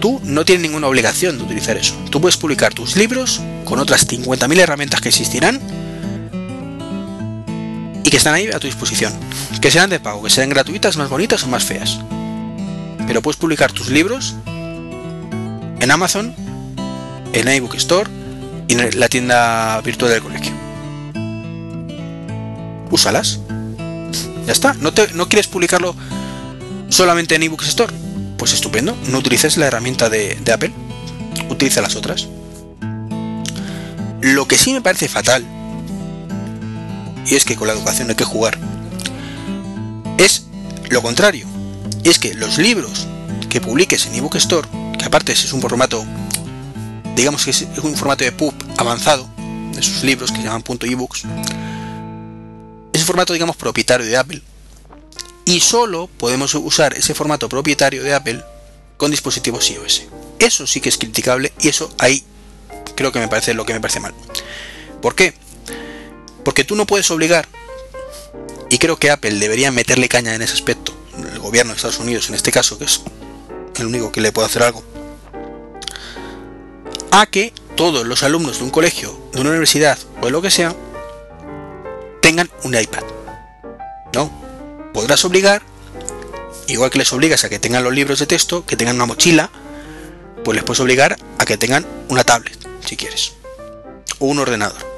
Tú 0.00 0.20
no 0.22 0.44
tienes 0.44 0.62
ninguna 0.62 0.86
obligación 0.86 1.38
de 1.38 1.44
utilizar 1.44 1.76
eso. 1.76 1.94
Tú 2.10 2.20
puedes 2.20 2.36
publicar 2.36 2.72
tus 2.72 2.96
libros 2.96 3.40
con 3.64 3.80
otras 3.80 4.06
50.000 4.06 4.58
herramientas 4.60 5.00
que 5.00 5.08
existirán 5.08 5.60
y 8.04 8.10
que 8.10 8.16
están 8.16 8.34
ahí 8.34 8.48
a 8.48 8.58
tu 8.58 8.66
disposición. 8.66 9.12
Que 9.60 9.70
sean 9.70 9.90
de 9.90 10.00
pago, 10.00 10.22
que 10.22 10.30
sean 10.30 10.48
gratuitas, 10.48 10.96
más 10.96 11.08
bonitas 11.08 11.42
o 11.42 11.48
más 11.48 11.64
feas. 11.64 11.98
Pero 13.06 13.22
puedes 13.22 13.38
publicar 13.38 13.72
tus 13.72 13.88
libros 13.88 14.34
en 14.46 15.90
Amazon, 15.90 16.34
en 17.32 17.48
iBook 17.48 17.74
Store 17.74 18.10
y 18.68 18.74
en 18.74 19.00
la 19.00 19.08
tienda 19.08 19.80
virtual 19.82 20.10
del 20.10 20.22
colegio. 20.22 20.52
Úsalas. 22.90 23.40
Ya 24.46 24.52
está. 24.52 24.74
¿No, 24.74 24.92
te, 24.92 25.12
no 25.14 25.28
quieres 25.28 25.46
publicarlo 25.46 25.94
solamente 26.88 27.34
en 27.34 27.42
iBooks 27.44 27.68
Store? 27.68 27.92
Pues 28.36 28.52
estupendo. 28.52 28.96
No 29.08 29.18
utilices 29.18 29.56
la 29.56 29.66
herramienta 29.66 30.08
de, 30.08 30.36
de 30.36 30.52
Apple. 30.52 30.72
Utiliza 31.48 31.82
las 31.82 31.96
otras. 31.96 32.28
Lo 34.20 34.48
que 34.48 34.58
sí 34.58 34.72
me 34.72 34.80
parece 34.80 35.08
fatal, 35.08 35.44
y 37.28 37.36
es 37.36 37.44
que 37.44 37.56
con 37.56 37.68
la 37.68 37.74
educación 37.74 38.08
hay 38.10 38.16
que 38.16 38.24
jugar, 38.24 38.58
es 40.18 40.46
lo 40.88 41.02
contrario. 41.02 41.46
Es 42.04 42.18
que 42.18 42.34
los 42.34 42.58
libros 42.58 43.06
que 43.48 43.60
publiques 43.60 44.06
en 44.06 44.14
ebook 44.14 44.36
store, 44.36 44.68
que 44.98 45.04
aparte 45.04 45.32
es 45.32 45.52
un 45.52 45.60
formato, 45.60 46.04
digamos 47.16 47.44
que 47.44 47.50
es 47.50 47.66
un 47.82 47.96
formato 47.96 48.24
de 48.24 48.32
pub 48.32 48.54
avanzado, 48.78 49.28
de 49.74 49.82
sus 49.82 50.02
libros 50.02 50.30
que 50.30 50.38
se 50.38 50.44
llaman 50.44 50.62
punto 50.62 50.86
.ebooks, 50.86 51.24
es 52.92 53.00
un 53.00 53.06
formato, 53.06 53.32
digamos, 53.32 53.56
propietario 53.56 54.06
de 54.06 54.16
Apple. 54.16 54.42
Y 55.44 55.60
solo 55.60 56.08
podemos 56.18 56.54
usar 56.54 56.94
ese 56.94 57.14
formato 57.14 57.48
propietario 57.48 58.02
de 58.02 58.14
Apple 58.14 58.42
con 58.96 59.10
dispositivos 59.10 59.70
iOS. 59.70 60.02
Eso 60.38 60.66
sí 60.66 60.80
que 60.80 60.88
es 60.88 60.98
criticable 60.98 61.52
y 61.60 61.68
eso 61.68 61.90
ahí 61.98 62.24
creo 62.96 63.12
que 63.12 63.18
me 63.18 63.28
parece 63.28 63.54
lo 63.54 63.64
que 63.64 63.72
me 63.72 63.80
parece 63.80 64.00
mal. 64.00 64.14
¿Por 65.00 65.14
qué? 65.14 65.34
Porque 66.44 66.64
tú 66.64 66.76
no 66.76 66.86
puedes 66.86 67.10
obligar, 67.10 67.48
y 68.70 68.78
creo 68.78 68.96
que 68.96 69.10
Apple 69.10 69.32
debería 69.38 69.70
meterle 69.70 70.08
caña 70.08 70.34
en 70.34 70.42
ese 70.42 70.54
aspecto, 70.54 70.92
el 71.32 71.38
gobierno 71.38 71.72
de 71.72 71.76
Estados 71.76 71.98
Unidos 71.98 72.28
en 72.28 72.34
este 72.34 72.52
caso, 72.52 72.78
que 72.78 72.84
es 72.84 73.00
el 73.76 73.86
único 73.86 74.12
que 74.12 74.20
le 74.20 74.32
puede 74.32 74.46
hacer 74.46 74.62
algo, 74.62 74.82
a 77.10 77.26
que 77.26 77.52
todos 77.76 78.06
los 78.06 78.22
alumnos 78.22 78.58
de 78.58 78.64
un 78.64 78.70
colegio, 78.70 79.18
de 79.32 79.40
una 79.40 79.50
universidad 79.50 79.98
o 80.20 80.26
de 80.26 80.30
lo 80.30 80.42
que 80.42 80.50
sea, 80.50 80.74
tengan 82.20 82.50
un 82.64 82.78
iPad. 82.78 83.02
¿No? 84.14 84.30
Podrás 84.92 85.24
obligar, 85.24 85.62
igual 86.66 86.90
que 86.90 86.98
les 86.98 87.12
obligas 87.12 87.44
a 87.44 87.48
que 87.48 87.58
tengan 87.58 87.84
los 87.84 87.94
libros 87.94 88.18
de 88.18 88.26
texto, 88.26 88.66
que 88.66 88.76
tengan 88.76 88.96
una 88.96 89.06
mochila, 89.06 89.50
pues 90.44 90.56
les 90.56 90.64
puedes 90.64 90.80
obligar 90.80 91.16
a 91.38 91.44
que 91.44 91.56
tengan 91.56 91.86
una 92.08 92.24
tablet, 92.24 92.58
si 92.84 92.96
quieres, 92.96 93.32
o 94.18 94.26
un 94.26 94.38
ordenador. 94.38 94.97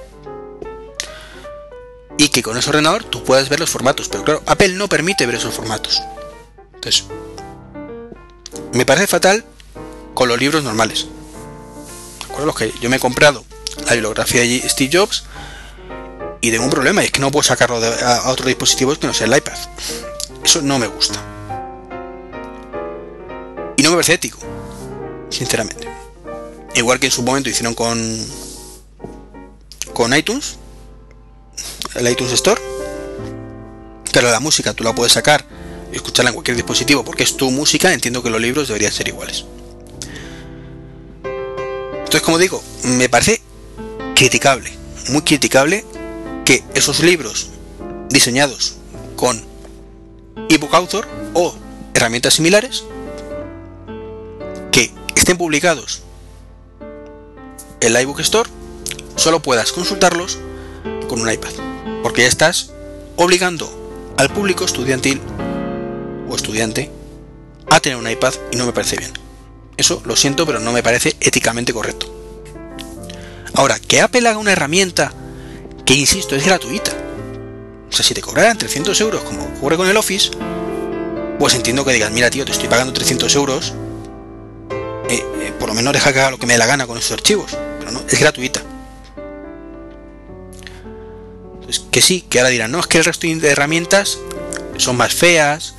Y 2.21 2.29
que 2.29 2.43
con 2.43 2.59
ese 2.59 2.69
ordenador 2.69 3.03
tú 3.03 3.25
puedas 3.25 3.49
ver 3.49 3.61
los 3.61 3.71
formatos, 3.71 4.11
pero 4.11 4.23
claro, 4.23 4.43
Apple 4.45 4.75
no 4.75 4.91
permite 4.91 5.25
ver 5.25 5.37
esos 5.37 5.55
formatos. 5.55 6.03
Entonces, 6.75 7.07
me 8.75 8.85
parece 8.85 9.07
fatal 9.07 9.43
con 10.13 10.29
los 10.29 10.39
libros 10.39 10.63
normales. 10.63 11.07
¿De 12.39 12.45
Los 12.45 12.55
que 12.55 12.75
yo 12.79 12.91
me 12.91 12.97
he 12.97 13.01
comprado 13.01 13.43
la 13.87 13.95
bibliografía 13.95 14.43
de 14.43 14.69
Steve 14.69 14.91
Jobs 14.93 15.25
y 16.43 16.51
tengo 16.51 16.65
un 16.65 16.71
problema, 16.71 17.01
y 17.01 17.07
es 17.07 17.11
que 17.11 17.21
no 17.21 17.31
puedo 17.31 17.43
sacarlo 17.43 17.79
a, 17.79 18.17
a 18.17 18.31
otros 18.31 18.49
dispositivos 18.49 18.99
que 18.99 19.07
no 19.07 19.15
sea 19.15 19.27
el 19.27 19.35
iPad. 19.39 19.57
Eso 20.45 20.61
no 20.61 20.79
me 20.79 20.89
gusta. 20.89 21.19
Y 23.79 23.83
no 23.83 23.89
me 23.89 23.97
parece 23.97 24.13
ético, 24.13 24.39
sinceramente. 25.31 25.89
Igual 26.75 27.01
que 27.01 27.07
en 27.07 27.13
su 27.13 27.23
momento 27.23 27.49
hicieron 27.49 27.73
con 27.73 27.99
con 29.95 30.15
iTunes, 30.15 30.59
el 31.95 32.09
iTunes 32.09 32.33
Store. 32.33 32.61
Pero 34.13 34.31
la 34.31 34.41
música 34.41 34.75
tú 34.75 34.85
la 34.85 34.95
puedes 34.95 35.13
sacar 35.13 35.45
y 35.93 35.97
escucharla 35.97 36.31
en 36.31 36.35
cualquier 36.35 36.57
dispositivo 36.57 37.05
porque 37.05 37.23
es 37.23 37.37
tu 37.37 37.51
música. 37.51 37.93
Entiendo 37.93 38.23
que 38.23 38.31
los 38.31 38.41
libros 38.41 38.69
deberían 38.69 38.93
ser 38.93 39.09
iguales. 39.09 39.45
Entonces, 41.25 42.23
como 42.23 42.39
digo, 42.39 42.63
me 42.83 43.09
parece 43.09 43.41
criticable, 44.17 44.73
muy 45.11 45.23
criticable 45.23 45.85
que 46.45 46.65
esos 46.75 47.01
libros 47.01 47.51
diseñados 48.09 48.77
con 49.15 49.41
ebook 50.49 50.75
author 50.75 51.07
o 51.35 51.55
herramientas 51.95 52.35
similares 52.35 52.85
que 54.73 54.93
estén 55.15 55.39
publicados 55.39 56.03
en 57.81 57.93
la 57.93 58.03
iBook 58.03 58.21
Store 58.21 58.51
solo 59.17 59.41
puedas 59.41 59.73
consultarlos 59.73 60.39
con 61.11 61.21
un 61.21 61.31
iPad, 61.31 61.51
porque 62.05 62.23
ya 62.23 62.29
estás 62.29 62.71
obligando 63.17 64.15
al 64.17 64.33
público 64.33 64.65
estudiantil 64.65 65.21
o 66.29 66.37
estudiante 66.37 66.89
a 67.69 67.81
tener 67.81 67.99
un 67.99 68.09
iPad 68.09 68.33
y 68.53 68.57
no 68.57 68.65
me 68.65 68.73
parece 68.73 68.97
bien. 68.97 69.11
Eso 69.77 70.03
lo 70.05 70.15
siento, 70.15 70.47
pero 70.47 70.61
no 70.61 70.71
me 70.71 70.85
parece 70.85 71.17
éticamente 71.21 71.73
correcto. 71.73 72.07
Ahora, 73.55 73.81
que 73.81 74.01
Apple 74.01 74.29
haga 74.29 74.39
una 74.39 74.53
herramienta 74.53 75.13
que, 75.85 75.95
insisto, 75.95 76.37
es 76.37 76.47
gratuita. 76.47 76.93
O 77.89 77.93
sea, 77.93 78.05
si 78.05 78.15
te 78.15 78.21
cobraran 78.21 78.57
300 78.57 79.01
euros 79.01 79.23
como 79.23 79.43
ocurre 79.47 79.77
con 79.77 79.89
el 79.89 79.97
Office, 79.97 80.31
pues 81.41 81.55
entiendo 81.55 81.85
que 81.85 81.93
digas, 81.93 82.13
mira 82.13 82.31
tío, 82.31 82.45
te 82.45 82.53
estoy 82.53 82.69
pagando 82.69 82.93
300 82.93 83.35
euros, 83.35 83.75
eh, 85.09 85.25
eh, 85.41 85.53
por 85.59 85.69
lo 85.69 85.75
menos 85.75 85.93
deja 85.93 86.13
que 86.13 86.21
haga 86.21 86.31
lo 86.31 86.39
que 86.39 86.47
me 86.47 86.53
dé 86.53 86.59
la 86.61 86.67
gana 86.67 86.87
con 86.87 86.97
esos 86.97 87.11
archivos. 87.11 87.57
Pero 87.81 87.91
no, 87.91 88.01
es 88.09 88.21
gratuita. 88.21 88.63
Que 91.91 92.01
sí, 92.01 92.23
que 92.29 92.41
ahora 92.41 92.51
dirán, 92.51 92.73
no, 92.73 92.81
es 92.81 92.87
que 92.87 92.99
el 92.99 93.05
resto 93.05 93.27
de 93.27 93.49
herramientas 93.49 94.19
son 94.77 94.97
más 94.97 95.15
feas, 95.15 95.75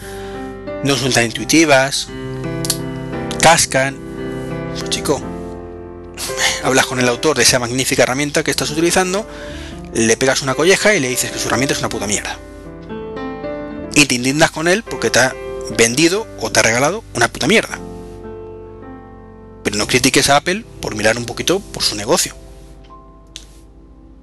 no 0.83 0.95
son 0.95 1.11
tan 1.11 1.25
intuitivas, 1.25 2.07
cascan. 3.41 3.97
Pues 4.77 4.89
chico, 4.89 5.21
hablas 6.63 6.85
con 6.85 6.99
el 6.99 7.07
autor 7.07 7.37
de 7.37 7.43
esa 7.43 7.59
magnífica 7.59 8.03
herramienta 8.03 8.43
que 8.43 8.51
estás 8.51 8.69
utilizando, 8.69 9.27
le 9.93 10.17
pegas 10.17 10.41
una 10.41 10.55
colleja 10.55 10.93
y 10.95 10.99
le 10.99 11.09
dices 11.09 11.31
que 11.31 11.39
su 11.39 11.47
herramienta 11.47 11.73
es 11.73 11.79
una 11.79 11.89
puta 11.89 12.07
mierda. 12.07 12.37
Y 13.93 14.05
te 14.05 14.15
indignas 14.15 14.51
con 14.51 14.67
él 14.67 14.83
porque 14.83 15.09
te 15.09 15.19
ha 15.19 15.35
vendido 15.77 16.27
o 16.39 16.51
te 16.51 16.59
ha 16.59 16.63
regalado 16.63 17.03
una 17.13 17.27
puta 17.27 17.47
mierda. 17.47 17.77
Pero 19.63 19.77
no 19.77 19.87
critiques 19.87 20.29
a 20.29 20.37
Apple 20.37 20.65
por 20.79 20.95
mirar 20.95 21.17
un 21.17 21.25
poquito 21.25 21.59
por 21.59 21.83
su 21.83 21.95
negocio. 21.95 22.35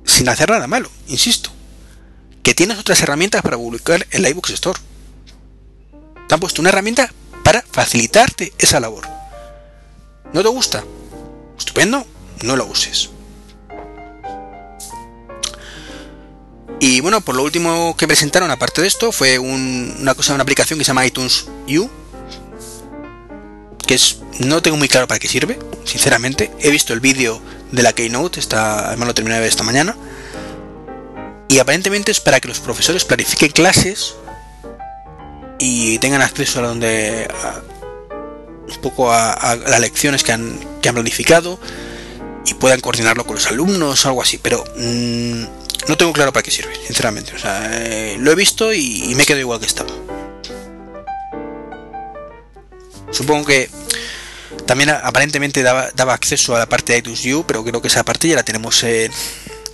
Sin 0.05 0.29
hacer 0.29 0.51
nada 0.51 0.67
malo, 0.67 0.91
insisto. 1.07 1.51
Que 2.49 2.55
tienes 2.55 2.79
otras 2.79 3.03
herramientas 3.03 3.43
para 3.43 3.59
publicar 3.59 4.07
en 4.11 4.23
la 4.23 4.31
iBooks 4.31 4.53
Store. 4.53 4.81
Te 6.27 6.35
han 6.35 6.41
puesto 6.41 6.63
una 6.63 6.71
herramienta 6.71 7.13
para 7.45 7.61
facilitarte 7.61 8.55
esa 8.57 8.81
labor. 8.81 9.07
¿No 10.33 10.41
te 10.41 10.49
gusta? 10.49 10.83
Estupendo, 11.59 12.07
no 12.45 12.57
lo 12.57 12.65
uses. 12.65 13.11
Y 16.81 17.03
bueno, 17.03 17.21
por 17.21 17.37
lo 17.37 17.43
último 17.43 17.95
que 17.99 18.07
presentaron, 18.07 18.51
aparte 18.51 18.81
de 18.81 18.89
esto, 18.89 19.13
fue 19.13 19.39
una 19.39 20.15
cosa, 20.15 20.33
una 20.33 20.43
aplicación 20.43 20.79
que 20.79 20.87
se 20.87 20.89
llama 20.89 21.05
iTunes 21.05 21.49
U. 21.69 21.91
Que 23.87 23.93
es. 23.93 24.21
No 24.39 24.63
tengo 24.63 24.79
muy 24.79 24.89
claro 24.89 25.07
para 25.07 25.21
qué 25.21 25.29
sirve, 25.29 25.59
sinceramente. 25.85 26.51
He 26.61 26.71
visto 26.71 26.95
el 26.95 27.01
vídeo 27.01 27.43
de 27.73 27.83
la 27.83 27.93
Keynote, 27.93 28.41
está, 28.41 28.89
además 28.89 29.09
lo 29.09 29.15
terminé 29.15 29.35
de 29.35 29.43
ver 29.43 29.51
esta 29.51 29.65
mañana. 29.65 29.95
Y 31.49 31.59
aparentemente 31.59 32.13
es 32.13 32.21
para 32.21 32.41
que 32.41 32.49
los 32.49 32.61
profesores 32.61 33.05
planifiquen 33.05 33.51
clases 33.51 34.15
y 35.59 35.99
tengan 35.99 36.23
acceso 36.23 36.61
a 36.61 36.69
donde. 36.69 37.29
un 38.69 38.81
poco 38.83 39.11
a, 39.13 39.57
las 39.57 39.81
lecciones 39.81 40.23
que 40.23 40.33
han, 40.33 40.59
que 40.83 40.89
han 40.89 40.95
planificado 40.95 41.59
y 42.47 42.55
puedan 42.55 42.81
coordinarlo 42.81 43.27
con 43.27 43.37
los 43.37 43.47
alumnos 43.47 44.05
o 44.05 44.09
algo 44.09 44.23
así, 44.23 44.39
pero 44.39 44.65
mm, 44.77 45.43
no 45.89 45.97
tengo 45.97 46.13
claro 46.13 46.33
para 46.33 46.43
qué 46.43 46.51
sirve, 46.51 46.75
sinceramente. 46.87 47.35
O 47.35 47.39
sea, 47.39 47.69
eh, 47.73 48.17
lo 48.19 48.31
he 48.31 48.35
visto 48.35 48.73
y, 48.73 49.15
me 49.17 49.25
quedo 49.25 49.41
igual 49.41 49.61
que 49.61 49.67
estaba. 49.67 49.91
Supongo 53.11 53.47
que 53.47 53.71
también 54.67 54.91
aparentemente 54.91 55.63
daba, 55.63 55.91
acceso 56.13 56.55
a 56.55 56.59
la 56.59 56.69
parte 56.69 56.93
de 56.93 56.99
iTunes 56.99 57.25
U, 57.27 57.45
pero 57.47 57.65
creo 57.65 57.81
que 57.81 57.89
esa 57.89 58.05
parte 58.05 58.29
ya 58.29 58.37
la 58.37 58.43
tenemos 58.43 58.83
en, 58.83 59.11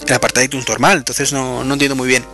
la 0.06 0.20
parte 0.20 0.40
de 0.40 0.46
iTunes 0.46 0.68
normal, 0.68 0.98
entonces 0.98 1.32
no, 1.32 1.62
entiendo 1.62 1.96
muy 1.96 2.08
bien. 2.08 2.24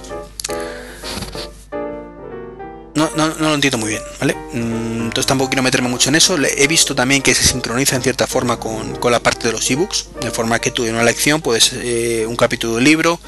No, 2.95 3.09
no, 3.17 3.29
lo 3.29 3.55
entiendo 3.55 3.79
muy 3.79 3.91
bien, 3.91 4.03
¿vale? 4.19 4.35
Mm, 4.53 5.05
entonces 5.05 5.27
tampoco 5.27 5.51
quiero 5.51 5.63
meterme 5.63 5.89
mucho 5.89 6.11
en 6.11 6.17
eso. 6.17 6.37
He 6.37 6.67
visto 6.67 6.95
también 6.95 7.23
que 7.23 7.35
se 7.35 7.43
sincroniza 7.45 7.97
en 7.97 8.03
cierta 8.03 8.27
forma 8.27 8.59
con, 8.59 8.99
la 9.11 9.21
parte 9.21 9.47
de 9.47 9.53
los 9.53 9.71
ebooks, 9.71 10.09
de 10.21 10.31
forma 10.31 10.59
que 10.59 10.71
tú 10.71 10.85
en 10.85 10.95
una 10.95 11.05
lección 11.05 11.41
puedes 11.41 11.73
eh, 11.73 12.27
un 12.29 12.37
capítulo 12.37 12.77
de 12.77 12.83
libro, 12.83 13.19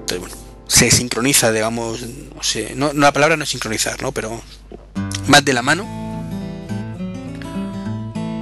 entonces, 0.00 0.18
bueno, 0.18 0.36
se 0.66 0.90
sincroniza, 0.90 1.52
digamos, 1.52 2.00
no 2.00 2.42
sé, 2.42 2.72
no, 2.74 2.92
la 2.92 3.12
palabra 3.12 3.36
no 3.36 3.44
es 3.44 3.50
sincronizar, 3.50 4.02
¿no? 4.02 4.12
Pero 4.12 4.40
más 5.28 5.44
de 5.44 5.52
la 5.52 5.62
mano. 5.62 5.86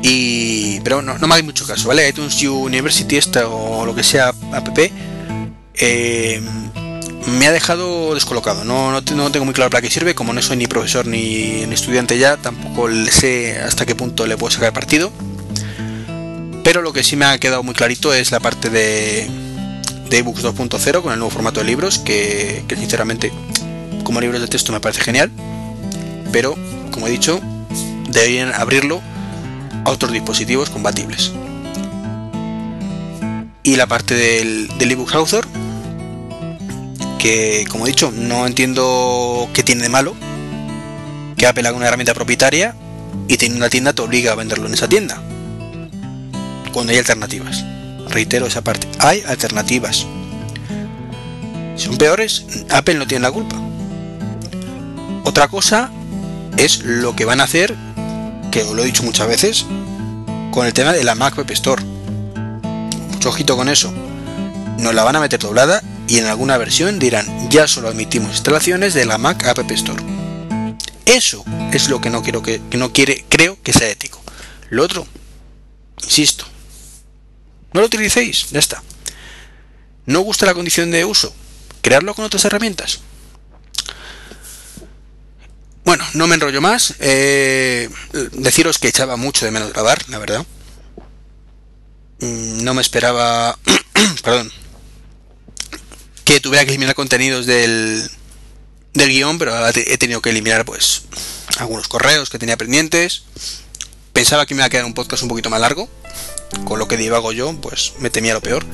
Y, 0.02 0.80
pero 0.80 1.00
no, 1.00 1.18
no 1.18 1.26
me 1.26 1.34
hagáis 1.34 1.44
mucho 1.44 1.66
caso, 1.66 1.88
¿vale? 1.88 2.08
iTunes 2.08 2.42
University 2.42 3.16
esta 3.16 3.48
o 3.48 3.86
lo 3.86 3.94
que 3.94 4.02
sea 4.02 4.28
app 4.28 4.68
eh, 5.74 6.40
me 7.26 7.46
ha 7.46 7.52
dejado 7.52 8.14
descolocado. 8.14 8.64
No, 8.64 8.92
no, 8.92 9.02
tengo 9.02 9.44
muy 9.44 9.54
claro 9.54 9.70
para 9.70 9.82
qué 9.82 9.90
sirve. 9.90 10.14
Como 10.14 10.32
no 10.32 10.42
soy 10.42 10.56
ni 10.56 10.66
profesor 10.66 11.06
ni, 11.06 11.62
estudiante 11.62 12.18
ya, 12.18 12.36
tampoco 12.36 12.88
sé 13.10 13.58
hasta 13.60 13.86
qué 13.86 13.94
punto 13.94 14.26
le 14.26 14.36
puedo 14.36 14.50
sacar 14.50 14.72
partido. 14.72 15.12
Pero 16.62 16.82
lo 16.82 16.92
que 16.92 17.02
sí 17.02 17.16
me 17.16 17.26
ha 17.26 17.38
quedado 17.38 17.62
muy 17.62 17.74
clarito 17.74 18.14
es 18.14 18.30
la 18.30 18.40
parte 18.40 18.70
de, 18.70 19.28
de 20.08 20.18
ebooks 20.18 20.44
2.0 20.44 21.02
con 21.02 21.12
el 21.12 21.18
nuevo 21.18 21.30
formato 21.30 21.60
de 21.60 21.66
libros 21.66 21.98
que, 21.98 22.64
sinceramente 22.76 23.32
como 24.02 24.20
libros 24.20 24.40
de 24.40 24.48
texto 24.48 24.70
me 24.72 24.80
parece 24.80 25.00
genial 25.00 25.30
pero 26.30 26.56
como 26.90 27.06
he 27.06 27.10
dicho 27.10 27.40
deberían 28.10 28.52
abrirlo 28.52 29.00
a 29.84 29.90
otros 29.90 30.12
dispositivos 30.12 30.68
compatibles 30.68 31.32
y 33.62 33.76
la 33.76 33.86
parte 33.86 34.14
del, 34.14 34.68
del 34.78 34.92
ebook 34.92 35.14
author 35.14 35.46
que 37.24 37.64
como 37.68 37.86
he 37.86 37.88
dicho 37.88 38.12
no 38.12 38.46
entiendo 38.46 39.48
qué 39.52 39.64
tiene 39.64 39.82
de 39.82 39.88
malo 39.88 40.14
que 41.36 41.48
Apple 41.48 41.66
haga 41.66 41.76
una 41.76 41.88
herramienta 41.88 42.14
propietaria 42.14 42.76
y 43.26 43.36
tiene 43.38 43.56
una 43.56 43.68
tienda 43.68 43.92
te 43.94 44.02
obliga 44.02 44.32
a 44.32 44.34
venderlo 44.36 44.66
en 44.66 44.74
esa 44.74 44.88
tienda 44.88 45.20
cuando 46.72 46.92
hay 46.92 46.98
alternativas 46.98 47.64
reitero 48.08 48.46
esa 48.46 48.62
parte, 48.62 48.88
hay 49.00 49.22
alternativas. 49.26 50.06
son 51.76 51.96
peores, 51.98 52.46
Apple 52.70 52.94
no 52.94 53.06
tiene 53.06 53.22
la 53.22 53.32
culpa. 53.32 53.56
Otra 55.24 55.48
cosa 55.48 55.90
es 56.56 56.84
lo 56.84 57.16
que 57.16 57.24
van 57.24 57.40
a 57.40 57.44
hacer, 57.44 57.74
que 58.50 58.62
os 58.62 58.72
lo 58.72 58.82
he 58.82 58.86
dicho 58.86 59.02
muchas 59.02 59.26
veces, 59.26 59.66
con 60.52 60.66
el 60.66 60.72
tema 60.72 60.92
de 60.92 61.04
la 61.04 61.14
Mac 61.14 61.36
Web 61.36 61.50
Store. 61.50 61.82
Mucho 63.12 63.28
ojito 63.28 63.56
con 63.56 63.68
eso. 63.68 63.92
Nos 64.78 64.94
la 64.94 65.02
van 65.02 65.16
a 65.16 65.20
meter 65.20 65.40
doblada 65.40 65.82
y 66.08 66.18
en 66.18 66.26
alguna 66.26 66.58
versión 66.58 66.98
dirán 66.98 67.50
ya 67.50 67.66
solo 67.66 67.88
admitimos 67.88 68.30
instalaciones 68.32 68.94
de 68.94 69.06
la 69.06 69.18
Mac 69.18 69.44
App 69.46 69.70
Store. 69.70 70.02
Eso 71.06 71.44
es 71.72 71.88
lo 71.88 72.00
que 72.00 72.10
no 72.10 72.22
quiero 72.22 72.42
que, 72.42 72.60
que 72.70 72.76
no 72.76 72.92
quiere, 72.92 73.24
creo 73.28 73.58
que 73.62 73.72
sea 73.72 73.88
ético. 73.88 74.22
Lo 74.70 74.82
otro, 74.82 75.06
insisto, 76.02 76.46
no 77.72 77.80
lo 77.80 77.86
utilicéis, 77.86 78.50
ya 78.50 78.58
está. 78.58 78.82
¿No 80.06 80.20
gusta 80.20 80.46
la 80.46 80.54
condición 80.54 80.90
de 80.90 81.04
uso? 81.04 81.34
Crearlo 81.82 82.14
con 82.14 82.24
otras 82.24 82.44
herramientas. 82.44 83.00
Bueno, 85.84 86.04
no 86.14 86.26
me 86.26 86.36
enrollo 86.36 86.60
más. 86.60 86.94
Eh, 87.00 87.90
deciros 88.32 88.78
que 88.78 88.88
echaba 88.88 89.16
mucho 89.16 89.44
de 89.44 89.50
menos 89.50 89.72
grabar, 89.72 90.08
la 90.08 90.18
verdad. 90.18 90.46
Mm, 92.20 92.64
no 92.64 92.74
me 92.74 92.80
esperaba. 92.80 93.58
perdón. 94.22 94.50
Que 96.34 96.40
tuviera 96.40 96.64
que 96.64 96.72
eliminar 96.72 96.96
contenidos 96.96 97.46
del, 97.46 98.10
del 98.92 99.08
guion, 99.08 99.38
pero 99.38 99.54
he 99.68 99.98
tenido 99.98 100.20
que 100.20 100.30
eliminar, 100.30 100.64
pues, 100.64 101.02
algunos 101.58 101.86
correos 101.86 102.28
que 102.28 102.40
tenía 102.40 102.56
pendientes. 102.56 103.22
Pensaba 104.12 104.44
que 104.44 104.52
me 104.56 104.58
iba 104.58 104.66
a 104.66 104.68
quedar 104.68 104.84
un 104.84 104.94
podcast 104.94 105.22
un 105.22 105.28
poquito 105.28 105.48
más 105.48 105.60
largo, 105.60 105.88
con 106.64 106.80
lo 106.80 106.88
que 106.88 106.96
divago 106.96 107.30
yo, 107.30 107.54
pues 107.60 107.92
me 108.00 108.10
temía 108.10 108.34
lo 108.34 108.40
peor. 108.40 108.66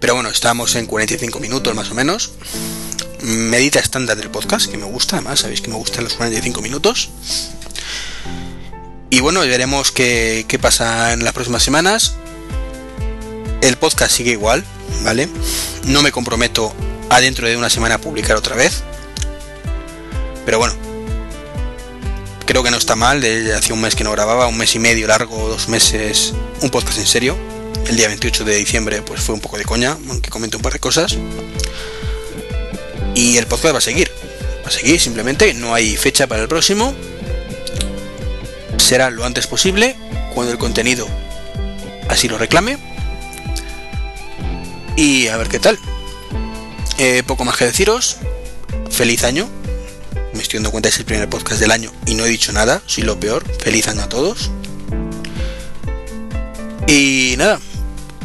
Pero 0.00 0.14
bueno, 0.14 0.30
estamos 0.30 0.74
en 0.76 0.86
45 0.86 1.38
minutos 1.38 1.74
más 1.74 1.90
o 1.90 1.94
menos. 1.94 2.30
Medita 3.20 3.78
estándar 3.78 4.16
del 4.16 4.30
podcast, 4.30 4.70
que 4.70 4.78
me 4.78 4.86
gusta, 4.86 5.16
además, 5.16 5.40
sabéis 5.40 5.60
que 5.60 5.68
me 5.68 5.76
gustan 5.76 6.04
los 6.04 6.14
45 6.14 6.62
minutos. 6.62 7.10
Y 9.10 9.20
bueno, 9.20 9.40
veremos 9.40 9.92
qué, 9.92 10.46
qué 10.48 10.58
pasa 10.58 11.12
en 11.12 11.24
las 11.24 11.34
próximas 11.34 11.62
semanas. 11.62 12.14
El 13.60 13.76
podcast 13.76 14.16
sigue 14.16 14.30
igual, 14.30 14.64
¿vale? 15.02 15.28
No 15.84 16.02
me 16.02 16.12
comprometo 16.12 16.72
a 17.10 17.20
dentro 17.20 17.48
de 17.48 17.56
una 17.56 17.70
semana 17.70 17.96
a 17.96 17.98
publicar 17.98 18.36
otra 18.36 18.56
vez. 18.56 18.82
Pero 20.44 20.58
bueno, 20.58 20.74
creo 22.46 22.62
que 22.62 22.70
no 22.70 22.76
está 22.76 22.96
mal, 22.96 23.20
desde 23.20 23.54
hace 23.54 23.72
un 23.72 23.80
mes 23.80 23.94
que 23.94 24.04
no 24.04 24.12
grababa, 24.12 24.46
un 24.46 24.56
mes 24.56 24.74
y 24.74 24.78
medio 24.78 25.06
largo, 25.06 25.48
dos 25.48 25.68
meses, 25.68 26.34
un 26.60 26.70
podcast 26.70 26.98
en 26.98 27.06
serio. 27.06 27.36
El 27.88 27.96
día 27.96 28.08
28 28.08 28.44
de 28.44 28.56
diciembre 28.56 29.02
pues 29.02 29.20
fue 29.20 29.34
un 29.34 29.40
poco 29.40 29.58
de 29.58 29.64
coña, 29.64 29.96
aunque 30.08 30.30
comenté 30.30 30.56
un 30.56 30.62
par 30.62 30.72
de 30.72 30.78
cosas. 30.78 31.16
Y 33.14 33.36
el 33.36 33.46
podcast 33.46 33.74
va 33.74 33.78
a 33.78 33.82
seguir, 33.82 34.10
va 34.64 34.68
a 34.68 34.70
seguir 34.70 35.00
simplemente, 35.00 35.54
no 35.54 35.74
hay 35.74 35.96
fecha 35.96 36.26
para 36.26 36.42
el 36.42 36.48
próximo. 36.48 36.94
Será 38.78 39.10
lo 39.10 39.24
antes 39.24 39.46
posible, 39.46 39.96
cuando 40.34 40.52
el 40.52 40.58
contenido 40.58 41.06
así 42.08 42.28
lo 42.28 42.38
reclame. 42.38 42.93
Y 44.96 45.28
a 45.28 45.36
ver 45.36 45.48
qué 45.48 45.58
tal. 45.58 45.78
Eh, 46.98 47.22
poco 47.26 47.44
más 47.44 47.56
que 47.56 47.66
deciros. 47.66 48.16
Feliz 48.90 49.24
año 49.24 49.48
me 50.34 50.42
estoy 50.42 50.58
dando 50.58 50.72
cuenta 50.72 50.88
es 50.88 50.98
el 50.98 51.04
primer 51.04 51.28
podcast 51.28 51.60
del 51.60 51.70
año 51.70 51.92
y 52.06 52.14
no 52.14 52.24
he 52.24 52.28
dicho 52.28 52.50
nada, 52.52 52.82
soy 52.86 53.04
lo 53.04 53.20
peor. 53.20 53.44
Feliz 53.60 53.86
año 53.88 54.02
a 54.02 54.08
todos. 54.08 54.50
Y 56.86 57.34
nada, 57.38 57.58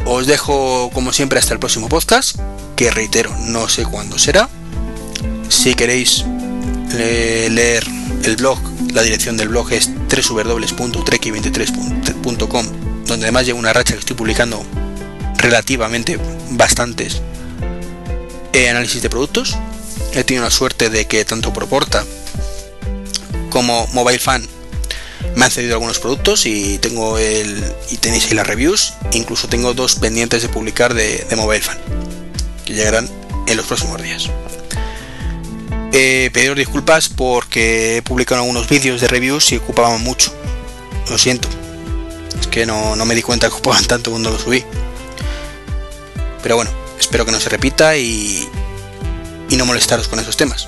os 0.05 0.27
dejo 0.27 0.91
como 0.93 1.13
siempre 1.13 1.39
hasta 1.39 1.53
el 1.53 1.59
próximo 1.59 1.87
podcast, 1.87 2.37
que 2.75 2.91
reitero, 2.91 3.33
no 3.47 3.69
sé 3.69 3.85
cuándo 3.85 4.17
será. 4.17 4.49
Si 5.49 5.75
queréis 5.75 6.25
leer 6.97 7.85
el 8.23 8.35
blog, 8.35 8.59
la 8.91 9.03
dirección 9.03 9.37
del 9.37 9.47
blog 9.49 9.71
es 9.71 9.87
www.treki23.com, 9.89 12.65
donde 13.05 13.25
además 13.25 13.45
llevo 13.45 13.59
una 13.59 13.71
racha 13.71 13.93
que 13.93 13.99
estoy 13.99 14.15
publicando 14.15 14.65
relativamente 15.39 16.19
bastantes 16.51 17.21
eh, 18.53 18.69
análisis 18.69 19.01
de 19.01 19.09
productos. 19.09 19.57
He 20.13 20.23
tenido 20.23 20.43
la 20.43 20.51
suerte 20.51 20.89
de 20.89 21.05
que 21.05 21.23
tanto 21.25 21.53
Proporta 21.53 22.03
como 23.49 23.87
Mobile 23.87 24.19
Fan 24.19 24.47
me 25.35 25.45
han 25.45 25.51
cedido 25.51 25.73
algunos 25.73 25.99
productos 25.99 26.45
y 26.45 26.77
tengo 26.79 27.17
el 27.17 27.63
y 27.91 27.97
tenéis 27.97 28.27
ahí 28.27 28.33
las 28.33 28.47
reviews. 28.47 28.93
Incluso 29.13 29.47
tengo 29.47 29.73
dos 29.73 29.95
pendientes 29.95 30.41
de 30.41 30.49
publicar 30.49 30.93
de, 30.93 31.25
Mobile 31.35 31.61
Fan 31.61 31.77
que 32.65 32.73
llegarán 32.73 33.09
en 33.47 33.57
los 33.57 33.65
próximos 33.65 34.01
días. 34.01 34.29
Eh, 35.91 36.29
pediros 36.33 36.57
disculpas 36.57 37.09
porque 37.09 37.97
he 37.97 38.01
publicado 38.01 38.41
algunos 38.41 38.69
vídeos 38.69 39.01
de 39.01 39.07
reviews 39.07 39.51
y 39.51 39.57
ocupaban 39.57 40.01
mucho. 40.03 40.33
Lo 41.09 41.17
siento. 41.17 41.47
Es 42.39 42.47
que 42.47 42.65
no, 42.65 42.95
no 42.95 43.05
me 43.05 43.15
di 43.15 43.21
cuenta 43.21 43.47
que 43.47 43.53
ocupaban 43.53 43.85
tanto 43.85 44.11
cuando 44.11 44.29
lo 44.29 44.37
subí 44.39 44.63
pero 46.41 46.55
bueno 46.55 46.71
espero 46.99 47.25
que 47.25 47.31
no 47.31 47.39
se 47.39 47.49
repita 47.49 47.97
y, 47.97 48.47
y 49.49 49.55
no 49.55 49.65
molestaros 49.65 50.07
con 50.07 50.19
esos 50.19 50.37
temas. 50.37 50.67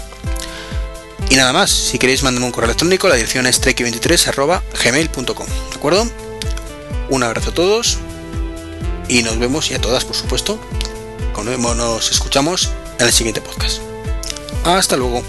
Y 1.30 1.36
nada 1.36 1.54
más, 1.54 1.70
si 1.70 2.00
queréis 2.00 2.24
mandarme 2.24 2.48
un 2.48 2.52
correo 2.52 2.70
electrónico, 2.70 3.08
la 3.08 3.16
dirección 3.16 3.48
es 3.48 3.62
trek23.gmail.com, 3.62 5.48
¿de 5.70 5.76
acuerdo? 5.76 6.10
Un 7.10 7.24
abrazo 7.24 7.52
a 7.52 7.54
todos 7.54 8.00
y 9.08 9.24
nos 9.24 9.38
vemos 9.40 9.70
y 9.72 9.76
a 9.76 9.82
todas, 9.82 10.04
por 10.04 10.16
supuesto, 10.16 10.60
nos 11.76 12.12
escuchamos 12.12 12.72
en 13.00 13.06
el 13.06 13.14
siguiente 13.14 13.42
podcast. 13.42 13.80
Hasta 14.66 14.98
luego. 14.98 15.24